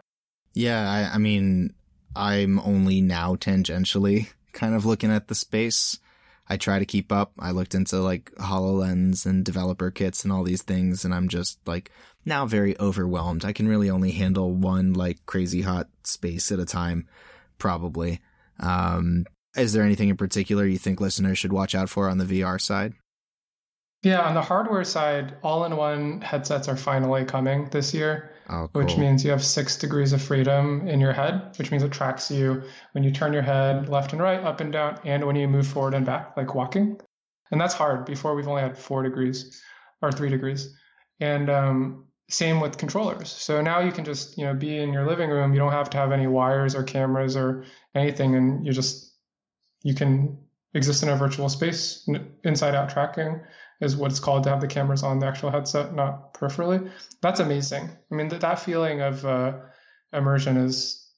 Yeah, 0.54 0.90
I, 0.90 1.16
I 1.16 1.18
mean, 1.18 1.74
I'm 2.16 2.60
only 2.60 3.00
now 3.02 3.36
tangentially 3.36 4.28
kind 4.54 4.76
of 4.76 4.86
looking 4.86 5.12
at 5.12 5.28
the 5.28 5.36
space. 5.36 6.00
I 6.50 6.58
try 6.58 6.80
to 6.80 6.86
keep 6.86 7.12
up. 7.12 7.34
I 7.40 7.52
looked 7.52 7.76
into 7.76 8.00
like 8.00 8.32
HoloLens 8.36 9.26
and 9.26 9.44
developer 9.44 9.92
kits 9.92 10.24
and 10.24 10.32
all 10.32 10.44
these 10.44 10.64
things, 10.64 11.04
and 11.04 11.14
I'm 11.14 11.28
just 11.28 11.60
like 11.66 11.92
now 12.26 12.46
very 12.46 12.80
overwhelmed. 12.80 13.44
I 13.44 13.54
can 13.54 13.68
really 13.68 13.90
only 13.90 14.12
handle 14.12 14.54
one 14.54 14.94
like 14.94 15.26
crazy 15.26 15.62
hot 15.62 15.88
space 16.04 16.52
at 16.52 16.60
a 16.60 16.66
time, 16.66 17.08
probably. 17.58 18.22
Um, 18.60 19.26
is 19.56 19.74
there 19.74 19.84
anything 19.84 20.10
in 20.10 20.18
particular 20.18 20.66
you 20.66 20.78
think 20.78 21.02
listeners 21.02 21.38
should 21.38 21.54
watch 21.54 21.76
out 21.76 21.90
for 21.90 22.10
on 22.10 22.18
the 22.18 22.26
VR 22.26 22.62
side? 22.62 22.94
Yeah, 24.04 24.22
on 24.22 24.36
the 24.36 24.42
hardware 24.42 24.84
side, 24.84 25.36
all 25.44 25.66
in 25.66 25.76
one 25.76 26.22
headsets 26.22 26.68
are 26.68 26.78
finally 26.78 27.26
coming 27.26 27.68
this 27.70 27.94
year, 27.94 28.32
oh, 28.50 28.70
cool. 28.74 28.84
which 28.84 28.98
means 28.98 29.24
you 29.24 29.32
have 29.32 29.44
six 29.44 29.78
degrees 29.78 30.14
of 30.14 30.22
freedom 30.22 30.88
in 30.88 31.00
your 31.00 31.14
head, 31.14 31.54
which 31.58 31.72
means 31.72 31.84
it 31.84 31.92
tracks 31.92 32.32
you 32.32 32.64
when 32.94 33.04
you 33.04 33.12
turn 33.12 33.34
your 33.34 33.42
head 33.42 33.90
left 33.90 34.14
and 34.14 34.22
right, 34.22 34.40
up 34.44 34.62
and 34.62 34.74
down, 34.74 35.00
and 35.06 35.26
when 35.26 35.36
you 35.36 35.48
move 35.48 35.68
forward 35.68 35.94
and 35.94 36.06
back, 36.06 36.36
like 36.38 36.56
walking. 36.56 37.00
And 37.52 37.60
that's 37.60 37.74
hard. 37.74 38.06
Before 38.06 38.36
we've 38.36 38.48
only 38.48 38.62
had 38.62 38.78
four 38.78 39.04
degrees 39.04 39.62
or 40.02 40.12
three 40.12 40.30
degrees. 40.30 40.76
And 41.20 41.50
um, 41.50 42.06
same 42.30 42.60
with 42.60 42.78
controllers. 42.78 43.32
So 43.32 43.62
now 43.62 43.80
you 43.80 43.92
can 43.92 44.06
just, 44.06 44.38
you 44.38 44.46
know, 44.46 44.54
be 44.54 44.78
in 44.78 44.92
your 44.92 45.08
living 45.08 45.30
room. 45.30 45.54
You 45.54 45.60
don't 45.60 45.72
have 45.72 45.90
to 45.92 45.98
have 45.98 46.12
any 46.12 46.28
wires 46.28 46.76
or 46.76 46.84
cameras 46.84 47.36
or 47.36 47.64
anything. 47.96 48.36
And 48.36 48.66
you 48.66 48.74
just 48.74 49.14
you 49.84 49.96
can 49.96 50.38
exist 50.74 51.04
in 51.04 51.10
a 51.10 51.16
virtual 51.16 51.50
space. 51.50 52.08
Inside 52.44 52.76
out 52.76 52.90
tracking 52.90 53.42
is 53.82 53.96
what 53.96 54.12
it's 54.12 54.20
called 54.20 54.44
to 54.44 54.50
have 54.50 54.62
the 54.62 54.68
cameras 54.68 55.04
on 55.04 55.20
the 55.20 55.28
actual 55.28 55.52
headset, 55.52 55.94
not 55.94 56.34
peripherally. 56.34 56.90
That's 57.22 57.40
amazing. 57.40 57.90
I 58.12 58.16
mean, 58.16 58.28
that, 58.30 58.42
that 58.42 58.60
feeling 58.60 59.02
of 59.02 59.26
uh, 59.26 59.54
immersion 60.14 60.58
is 60.58 61.12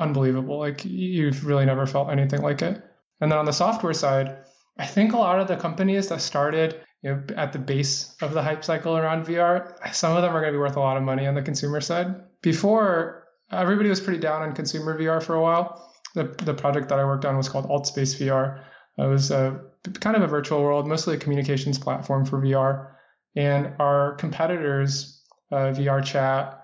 unbelievable. 0.00 0.58
Like 0.58 0.84
you've 0.84 1.46
really 1.46 1.66
never 1.66 1.86
felt 1.86 2.10
anything 2.10 2.42
like 2.42 2.62
it. 2.62 2.82
And 3.20 3.30
then 3.30 3.38
on 3.38 3.44
the 3.44 3.52
software 3.52 3.94
side, 3.94 4.38
I 4.78 4.86
think 4.86 5.12
a 5.12 5.18
lot 5.18 5.38
of 5.38 5.48
the 5.48 5.56
companies 5.56 6.08
that 6.08 6.20
started 6.20 6.80
you 7.02 7.10
know, 7.10 7.22
at 7.36 7.52
the 7.52 7.58
base 7.58 8.16
of 8.22 8.32
the 8.32 8.42
hype 8.42 8.64
cycle 8.64 8.96
around 8.96 9.26
VR, 9.26 9.74
some 9.94 10.16
of 10.16 10.22
them 10.22 10.34
are 10.34 10.40
going 10.40 10.52
to 10.52 10.56
be 10.56 10.60
worth 10.60 10.76
a 10.76 10.80
lot 10.80 10.96
of 10.96 11.02
money 11.02 11.26
on 11.26 11.34
the 11.34 11.42
consumer 11.42 11.80
side. 11.80 12.14
Before, 12.42 13.28
everybody 13.52 13.88
was 13.88 14.00
pretty 14.00 14.18
down 14.18 14.42
on 14.42 14.54
consumer 14.54 14.98
VR 14.98 15.22
for 15.22 15.34
a 15.34 15.40
while 15.40 15.92
the, 16.14 16.24
the 16.44 16.54
project 16.54 16.88
that 16.88 16.98
I 16.98 17.04
worked 17.04 17.24
on 17.24 17.36
was 17.36 17.48
called 17.48 17.68
AltspaceVR. 17.68 18.62
It 18.98 19.06
was 19.06 19.30
a, 19.30 19.60
kind 20.00 20.16
of 20.16 20.22
a 20.22 20.26
virtual 20.26 20.62
world, 20.62 20.86
mostly 20.86 21.14
a 21.14 21.18
communications 21.18 21.78
platform 21.78 22.24
for 22.24 22.40
VR. 22.40 22.90
And 23.34 23.74
our 23.78 24.14
competitors, 24.16 25.22
uh, 25.50 25.72
VRChat, 25.72 26.58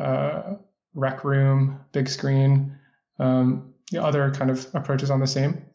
uh, 0.00 0.42
Rec 0.94 1.24
Room, 1.24 1.80
Bigscreen, 1.92 2.76
um, 3.18 3.74
the 3.90 4.02
other 4.02 4.30
kind 4.30 4.50
of 4.50 4.66
approaches 4.74 5.10
on 5.10 5.20
the 5.20 5.26
same, 5.26 5.66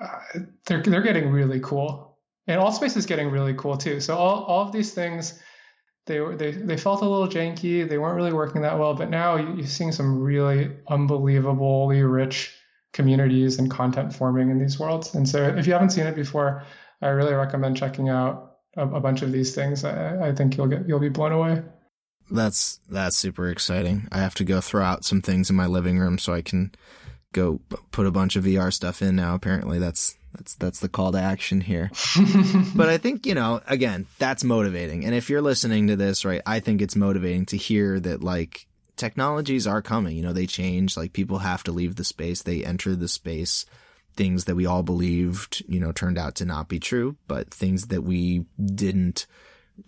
uh, 0.00 0.18
they're, 0.66 0.82
they're 0.82 1.02
getting 1.02 1.30
really 1.30 1.60
cool. 1.60 2.18
And 2.46 2.60
AltSpace 2.60 2.96
is 2.96 3.06
getting 3.06 3.30
really 3.30 3.54
cool 3.54 3.76
too. 3.76 4.00
So 4.00 4.16
all, 4.16 4.44
all 4.44 4.66
of 4.66 4.72
these 4.72 4.94
things 4.94 5.40
they 6.06 6.20
they, 6.36 6.52
they 6.52 6.76
felt 6.76 7.02
a 7.02 7.08
little 7.08 7.28
janky. 7.28 7.86
They 7.88 7.98
weren't 7.98 8.16
really 8.16 8.32
working 8.32 8.62
that 8.62 8.78
well. 8.78 8.94
But 8.94 9.10
now 9.10 9.36
you're 9.36 9.66
seeing 9.66 9.92
some 9.92 10.22
really 10.22 10.70
unbelievably 10.88 12.02
rich 12.02 12.54
communities 12.96 13.58
and 13.58 13.70
content 13.70 14.12
forming 14.12 14.50
in 14.50 14.58
these 14.58 14.80
worlds. 14.80 15.14
And 15.14 15.28
so 15.28 15.42
if 15.42 15.66
you 15.66 15.74
haven't 15.74 15.90
seen 15.90 16.06
it 16.06 16.16
before, 16.16 16.64
I 17.02 17.08
really 17.08 17.34
recommend 17.34 17.76
checking 17.76 18.08
out 18.08 18.56
a, 18.74 18.88
a 18.88 19.00
bunch 19.00 19.20
of 19.20 19.30
these 19.30 19.54
things. 19.54 19.84
I, 19.84 20.28
I 20.28 20.34
think 20.34 20.56
you'll 20.56 20.66
get 20.66 20.88
you'll 20.88 20.98
be 20.98 21.10
blown 21.10 21.32
away. 21.32 21.62
That's 22.30 22.80
that's 22.88 23.16
super 23.16 23.50
exciting. 23.50 24.08
I 24.10 24.18
have 24.18 24.34
to 24.36 24.44
go 24.44 24.60
throw 24.60 24.82
out 24.82 25.04
some 25.04 25.20
things 25.20 25.50
in 25.50 25.56
my 25.56 25.66
living 25.66 25.98
room 25.98 26.18
so 26.18 26.32
I 26.32 26.42
can 26.42 26.72
go 27.32 27.60
put 27.90 28.06
a 28.06 28.10
bunch 28.10 28.34
of 28.34 28.44
VR 28.44 28.72
stuff 28.72 29.02
in 29.02 29.14
now. 29.14 29.34
Apparently, 29.34 29.78
that's 29.78 30.16
that's 30.32 30.54
that's 30.54 30.80
the 30.80 30.88
call 30.88 31.12
to 31.12 31.20
action 31.20 31.60
here. 31.60 31.90
but 32.74 32.88
I 32.88 32.96
think, 32.96 33.26
you 33.26 33.34
know, 33.34 33.60
again, 33.66 34.06
that's 34.18 34.42
motivating. 34.42 35.04
And 35.04 35.14
if 35.14 35.28
you're 35.28 35.42
listening 35.42 35.88
to 35.88 35.96
this, 35.96 36.24
right, 36.24 36.40
I 36.46 36.60
think 36.60 36.80
it's 36.80 36.96
motivating 36.96 37.44
to 37.46 37.58
hear 37.58 38.00
that 38.00 38.24
like 38.24 38.66
technologies 38.96 39.66
are 39.66 39.82
coming, 39.82 40.16
you 40.16 40.22
know, 40.22 40.32
they 40.32 40.46
change, 40.46 40.96
like 40.96 41.12
people 41.12 41.38
have 41.38 41.62
to 41.64 41.72
leave 41.72 41.96
the 41.96 42.04
space, 42.04 42.42
they 42.42 42.64
enter 42.64 42.96
the 42.96 43.08
space. 43.08 43.66
Things 44.14 44.46
that 44.46 44.54
we 44.54 44.64
all 44.64 44.82
believed, 44.82 45.62
you 45.68 45.78
know, 45.78 45.92
turned 45.92 46.16
out 46.16 46.36
to 46.36 46.46
not 46.46 46.68
be 46.68 46.80
true, 46.80 47.16
but 47.28 47.52
things 47.52 47.88
that 47.88 48.00
we 48.00 48.46
didn't 48.58 49.26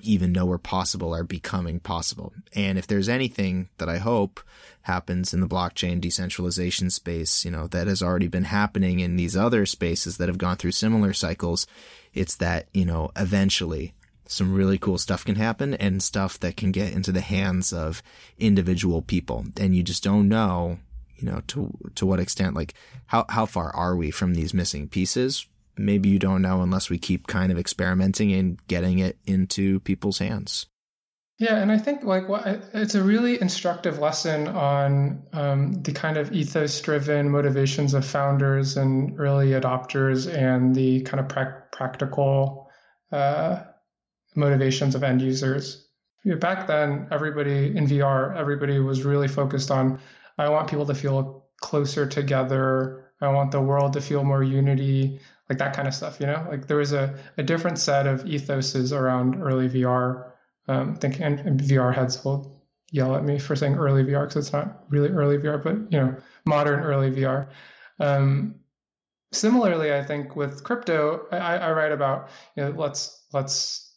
even 0.02 0.32
know 0.32 0.44
were 0.44 0.58
possible 0.58 1.14
are 1.14 1.24
becoming 1.24 1.80
possible. 1.80 2.34
And 2.54 2.76
if 2.76 2.86
there's 2.86 3.08
anything 3.08 3.70
that 3.78 3.88
I 3.88 3.98
hope 3.98 4.40
happens 4.82 5.32
in 5.32 5.40
the 5.40 5.48
blockchain 5.48 6.00
decentralization 6.00 6.90
space, 6.90 7.44
you 7.44 7.50
know, 7.50 7.66
that 7.68 7.86
has 7.86 8.02
already 8.02 8.28
been 8.28 8.44
happening 8.44 9.00
in 9.00 9.16
these 9.16 9.36
other 9.36 9.64
spaces 9.64 10.18
that 10.18 10.28
have 10.28 10.38
gone 10.38 10.56
through 10.56 10.72
similar 10.72 11.14
cycles, 11.14 11.66
it's 12.12 12.36
that, 12.36 12.68
you 12.74 12.84
know, 12.84 13.10
eventually 13.16 13.94
some 14.28 14.54
really 14.54 14.78
cool 14.78 14.98
stuff 14.98 15.24
can 15.24 15.34
happen 15.34 15.74
and 15.74 16.02
stuff 16.02 16.38
that 16.38 16.56
can 16.56 16.70
get 16.70 16.92
into 16.92 17.10
the 17.10 17.20
hands 17.20 17.72
of 17.72 18.02
individual 18.38 19.02
people. 19.02 19.46
And 19.58 19.74
you 19.74 19.82
just 19.82 20.04
don't 20.04 20.28
know, 20.28 20.78
you 21.16 21.26
know, 21.28 21.42
to 21.48 21.76
to 21.96 22.06
what 22.06 22.20
extent 22.20 22.54
like 22.54 22.74
how 23.06 23.26
how 23.28 23.46
far 23.46 23.74
are 23.74 23.96
we 23.96 24.12
from 24.12 24.34
these 24.34 24.54
missing 24.54 24.88
pieces? 24.88 25.46
maybe 25.78 26.08
you 26.08 26.18
don't 26.18 26.42
know 26.42 26.62
unless 26.62 26.90
we 26.90 26.98
keep 26.98 27.26
kind 27.26 27.52
of 27.52 27.58
experimenting 27.58 28.32
and 28.32 28.58
getting 28.66 28.98
it 28.98 29.18
into 29.26 29.80
people's 29.80 30.18
hands. 30.18 30.66
Yeah, 31.38 31.56
and 31.58 31.70
I 31.70 31.78
think 31.78 32.02
like 32.02 32.28
what 32.28 32.44
it's 32.74 32.96
a 32.96 33.02
really 33.02 33.40
instructive 33.40 34.00
lesson 34.00 34.48
on 34.48 35.22
um, 35.32 35.82
the 35.82 35.92
kind 35.92 36.16
of 36.16 36.32
ethos-driven 36.32 37.30
motivations 37.30 37.94
of 37.94 38.04
founders 38.04 38.76
and 38.76 39.20
early 39.20 39.50
adopters, 39.50 40.32
and 40.32 40.74
the 40.74 41.02
kind 41.02 41.20
of 41.20 41.28
pra- 41.28 41.62
practical 41.70 42.68
uh, 43.12 43.62
motivations 44.38 44.94
of 44.94 45.02
end 45.02 45.20
users. 45.20 45.86
Back 46.24 46.66
then, 46.66 47.08
everybody 47.10 47.76
in 47.76 47.86
VR, 47.86 48.36
everybody 48.36 48.78
was 48.78 49.04
really 49.04 49.28
focused 49.28 49.70
on, 49.70 49.98
I 50.36 50.48
want 50.48 50.68
people 50.68 50.86
to 50.86 50.94
feel 50.94 51.46
closer 51.60 52.06
together. 52.06 53.10
I 53.20 53.28
want 53.28 53.50
the 53.50 53.60
world 53.60 53.92
to 53.94 54.00
feel 54.00 54.24
more 54.24 54.42
unity 54.42 55.20
like 55.48 55.58
that 55.58 55.74
kind 55.74 55.88
of 55.88 55.94
stuff, 55.94 56.20
you 56.20 56.26
know? 56.26 56.46
Like 56.48 56.66
there 56.66 56.76
was 56.76 56.92
a, 56.92 57.18
a 57.38 57.42
different 57.42 57.78
set 57.78 58.06
of 58.06 58.24
ethoses 58.24 58.96
around 58.96 59.42
early 59.42 59.68
VR. 59.68 60.32
Um, 60.68 60.96
thinking 60.96 61.22
and, 61.22 61.40
and 61.40 61.60
VR 61.60 61.94
heads 61.94 62.22
will 62.24 62.62
yell 62.90 63.16
at 63.16 63.24
me 63.24 63.38
for 63.38 63.56
saying 63.56 63.74
early 63.76 64.04
VR 64.04 64.28
because 64.28 64.36
it's 64.36 64.52
not 64.52 64.84
really 64.90 65.08
early 65.08 65.38
VR, 65.38 65.62
but 65.62 65.76
you 65.90 65.98
know, 65.98 66.16
modern 66.44 66.80
early 66.80 67.10
VR. 67.10 67.48
Um, 67.98 68.56
similarly, 69.32 69.92
I 69.94 70.04
think 70.04 70.36
with 70.36 70.64
crypto, 70.64 71.26
I, 71.32 71.56
I 71.56 71.72
write 71.72 71.92
about 71.92 72.28
you 72.56 72.64
know 72.64 72.70
let's 72.70 73.24
let's 73.32 73.87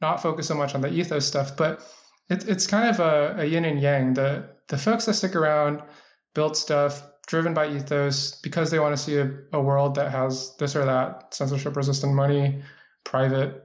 not 0.00 0.22
focus 0.22 0.48
so 0.48 0.54
much 0.54 0.74
on 0.74 0.80
the 0.80 0.92
ethos 0.92 1.26
stuff, 1.26 1.56
but 1.56 1.82
it's 2.28 2.44
it's 2.44 2.66
kind 2.66 2.88
of 2.88 3.00
a, 3.00 3.42
a 3.42 3.44
yin 3.44 3.64
and 3.64 3.80
yang. 3.80 4.14
The 4.14 4.48
the 4.68 4.78
folks 4.78 5.06
that 5.06 5.14
stick 5.14 5.36
around, 5.36 5.82
build 6.34 6.56
stuff, 6.56 7.02
driven 7.26 7.54
by 7.54 7.68
ethos 7.68 8.40
because 8.40 8.70
they 8.70 8.78
want 8.78 8.96
to 8.96 9.02
see 9.02 9.16
a, 9.16 9.30
a 9.52 9.60
world 9.60 9.94
that 9.96 10.10
has 10.10 10.56
this 10.56 10.76
or 10.76 10.84
that 10.84 11.34
censorship 11.34 11.76
resistant 11.76 12.14
money, 12.14 12.62
private 13.04 13.64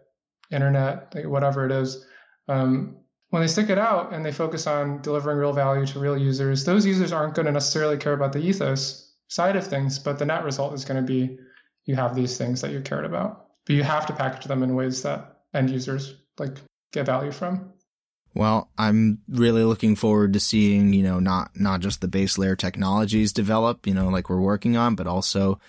internet, 0.52 1.14
whatever 1.28 1.66
it 1.66 1.72
is. 1.72 2.06
Um, 2.48 2.98
when 3.30 3.42
they 3.42 3.48
stick 3.48 3.70
it 3.70 3.78
out 3.78 4.14
and 4.14 4.26
they 4.26 4.32
focus 4.32 4.68
on 4.68 5.02
delivering 5.02 5.38
real 5.38 5.54
value 5.54 5.86
to 5.86 6.00
real 6.00 6.18
users, 6.18 6.66
those 6.66 6.86
users 6.86 7.14
aren't 7.14 7.34
going 7.34 7.46
to 7.46 7.52
necessarily 7.52 7.98
care 7.98 8.14
about 8.14 8.34
the 8.34 8.40
ethos 8.40 9.16
side 9.30 9.56
of 9.56 9.66
things, 9.66 10.00
but 10.00 10.20
the 10.20 10.26
net 10.26 10.44
result 10.44 10.74
is 10.74 10.84
going 10.84 11.02
to 11.02 11.08
be 11.08 11.38
you 11.86 11.96
have 11.96 12.16
these 12.16 12.38
things 12.38 12.62
that 12.62 12.72
you 12.72 12.82
cared 12.82 13.06
about. 13.06 13.48
But 13.66 13.76
you 13.76 13.84
have 13.84 14.06
to 14.08 14.14
package 14.14 14.46
them 14.46 14.64
in 14.64 14.76
ways 14.76 15.04
that 15.04 15.41
end 15.54 15.70
users 15.70 16.16
like 16.38 16.58
get 16.94 17.06
value 17.06 17.32
from. 17.32 17.74
Well, 18.34 18.70
I'm 18.78 19.20
really 19.28 19.64
looking 19.64 19.96
forward 19.96 20.34
to 20.34 20.40
seeing, 20.40 20.94
you 20.94 21.04
know, 21.04 21.20
not 21.20 21.52
not 21.56 21.82
just 21.82 22.02
the 22.02 22.08
base 22.08 22.38
layer 22.38 22.56
technologies 22.56 23.34
develop, 23.34 23.86
you 23.86 23.94
know, 23.94 24.08
like 24.08 24.30
we're 24.30 24.40
working 24.40 24.78
on, 24.78 24.96
but 24.96 25.08
also 25.08 25.60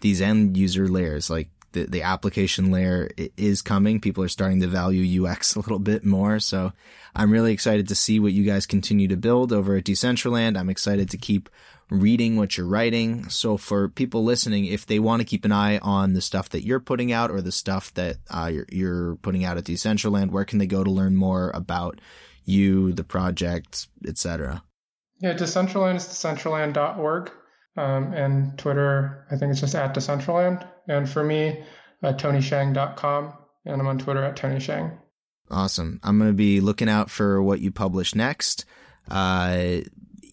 these 0.00 0.20
end 0.20 0.56
user 0.56 0.86
layers, 0.86 1.28
like 1.30 1.48
the 1.72 1.84
the 1.84 2.02
application 2.02 2.70
layer 2.70 3.10
is 3.36 3.62
coming. 3.62 4.00
People 4.00 4.24
are 4.24 4.28
starting 4.28 4.60
to 4.60 4.66
value 4.66 5.24
UX 5.24 5.54
a 5.54 5.60
little 5.60 5.78
bit 5.78 6.04
more, 6.04 6.38
so 6.38 6.72
I'm 7.14 7.30
really 7.30 7.52
excited 7.52 7.88
to 7.88 7.94
see 7.94 8.18
what 8.20 8.32
you 8.32 8.44
guys 8.44 8.66
continue 8.66 9.08
to 9.08 9.16
build 9.16 9.52
over 9.52 9.76
at 9.76 9.84
Decentraland. 9.84 10.58
I'm 10.58 10.70
excited 10.70 11.10
to 11.10 11.16
keep 11.16 11.48
reading 11.90 12.36
what 12.36 12.56
you're 12.56 12.66
writing. 12.66 13.28
So 13.28 13.56
for 13.56 13.88
people 13.88 14.24
listening, 14.24 14.64
if 14.64 14.86
they 14.86 14.98
want 14.98 15.20
to 15.20 15.26
keep 15.26 15.44
an 15.44 15.52
eye 15.52 15.78
on 15.78 16.14
the 16.14 16.22
stuff 16.22 16.48
that 16.50 16.64
you're 16.64 16.80
putting 16.80 17.12
out 17.12 17.30
or 17.30 17.42
the 17.42 17.52
stuff 17.52 17.92
that 17.94 18.16
uh, 18.30 18.50
you're, 18.52 18.66
you're 18.70 19.16
putting 19.16 19.44
out 19.44 19.58
at 19.58 19.64
Decentraland, 19.64 20.30
where 20.30 20.44
can 20.44 20.58
they 20.58 20.66
go 20.66 20.82
to 20.82 20.90
learn 20.90 21.14
more 21.14 21.50
about 21.54 22.00
you, 22.44 22.92
the 22.92 23.04
project, 23.04 23.88
etc.? 24.06 24.62
Yeah, 25.20 25.34
Decentraland 25.34 25.96
is 25.96 26.04
decentraland.org. 26.04 27.30
Um, 27.76 28.12
and 28.12 28.58
Twitter, 28.58 29.26
I 29.30 29.36
think 29.36 29.50
it's 29.50 29.60
just 29.60 29.74
at 29.74 29.94
Decentraland. 29.94 30.66
And 30.88 31.08
for 31.08 31.24
me, 31.24 31.62
uh, 32.02 32.12
TonySheng.com. 32.12 33.32
And 33.64 33.80
I'm 33.80 33.86
on 33.86 33.98
Twitter 33.98 34.22
at 34.22 34.36
TonySheng. 34.36 34.98
Awesome. 35.50 36.00
I'm 36.02 36.18
going 36.18 36.30
to 36.30 36.36
be 36.36 36.60
looking 36.60 36.88
out 36.88 37.10
for 37.10 37.42
what 37.42 37.60
you 37.60 37.70
publish 37.70 38.14
next. 38.14 38.64
Uh, 39.10 39.80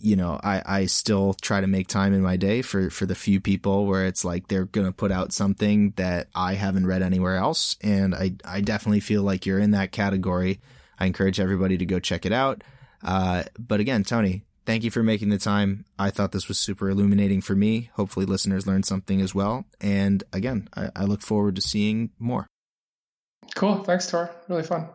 you 0.01 0.15
know, 0.15 0.39
I, 0.41 0.61
I 0.65 0.85
still 0.85 1.33
try 1.33 1.59
to 1.59 1.67
make 1.67 1.87
time 1.87 2.13
in 2.13 2.21
my 2.21 2.37
day 2.37 2.61
for, 2.61 2.89
for 2.89 3.05
the 3.05 3.15
few 3.15 3.41
people 3.41 3.85
where 3.85 4.05
it's 4.05 4.23
like 4.23 4.47
they're 4.47 4.65
going 4.65 4.87
to 4.87 4.93
put 4.93 5.11
out 5.11 5.33
something 5.33 5.91
that 5.97 6.29
I 6.33 6.53
haven't 6.53 6.87
read 6.87 7.01
anywhere 7.01 7.35
else. 7.35 7.75
And 7.81 8.15
I, 8.15 8.33
I 8.45 8.61
definitely 8.61 9.01
feel 9.01 9.23
like 9.23 9.45
you're 9.45 9.59
in 9.59 9.71
that 9.71 9.91
category. 9.91 10.61
I 10.97 11.05
encourage 11.05 11.39
everybody 11.39 11.77
to 11.77 11.85
go 11.85 11.99
check 11.99 12.25
it 12.25 12.31
out. 12.31 12.63
Uh, 13.03 13.43
but 13.57 13.79
again, 13.81 14.03
Tony, 14.03 14.43
thank 14.69 14.83
you 14.83 14.91
for 14.91 15.01
making 15.01 15.29
the 15.29 15.39
time. 15.39 15.83
I 15.97 16.11
thought 16.11 16.31
this 16.31 16.47
was 16.47 16.59
super 16.59 16.91
illuminating 16.91 17.41
for 17.41 17.55
me. 17.55 17.89
Hopefully, 17.95 18.27
listeners 18.27 18.67
learned 18.67 18.85
something 18.85 19.19
as 19.19 19.33
well. 19.33 19.65
And 19.81 20.23
again, 20.31 20.69
I, 20.75 20.91
I 20.95 21.03
look 21.05 21.23
forward 21.23 21.55
to 21.55 21.61
seeing 21.61 22.11
more. 22.19 22.45
Cool. 23.55 23.83
Thanks, 23.83 24.05
Tor. 24.05 24.29
Really 24.47 24.61
fun. 24.61 24.87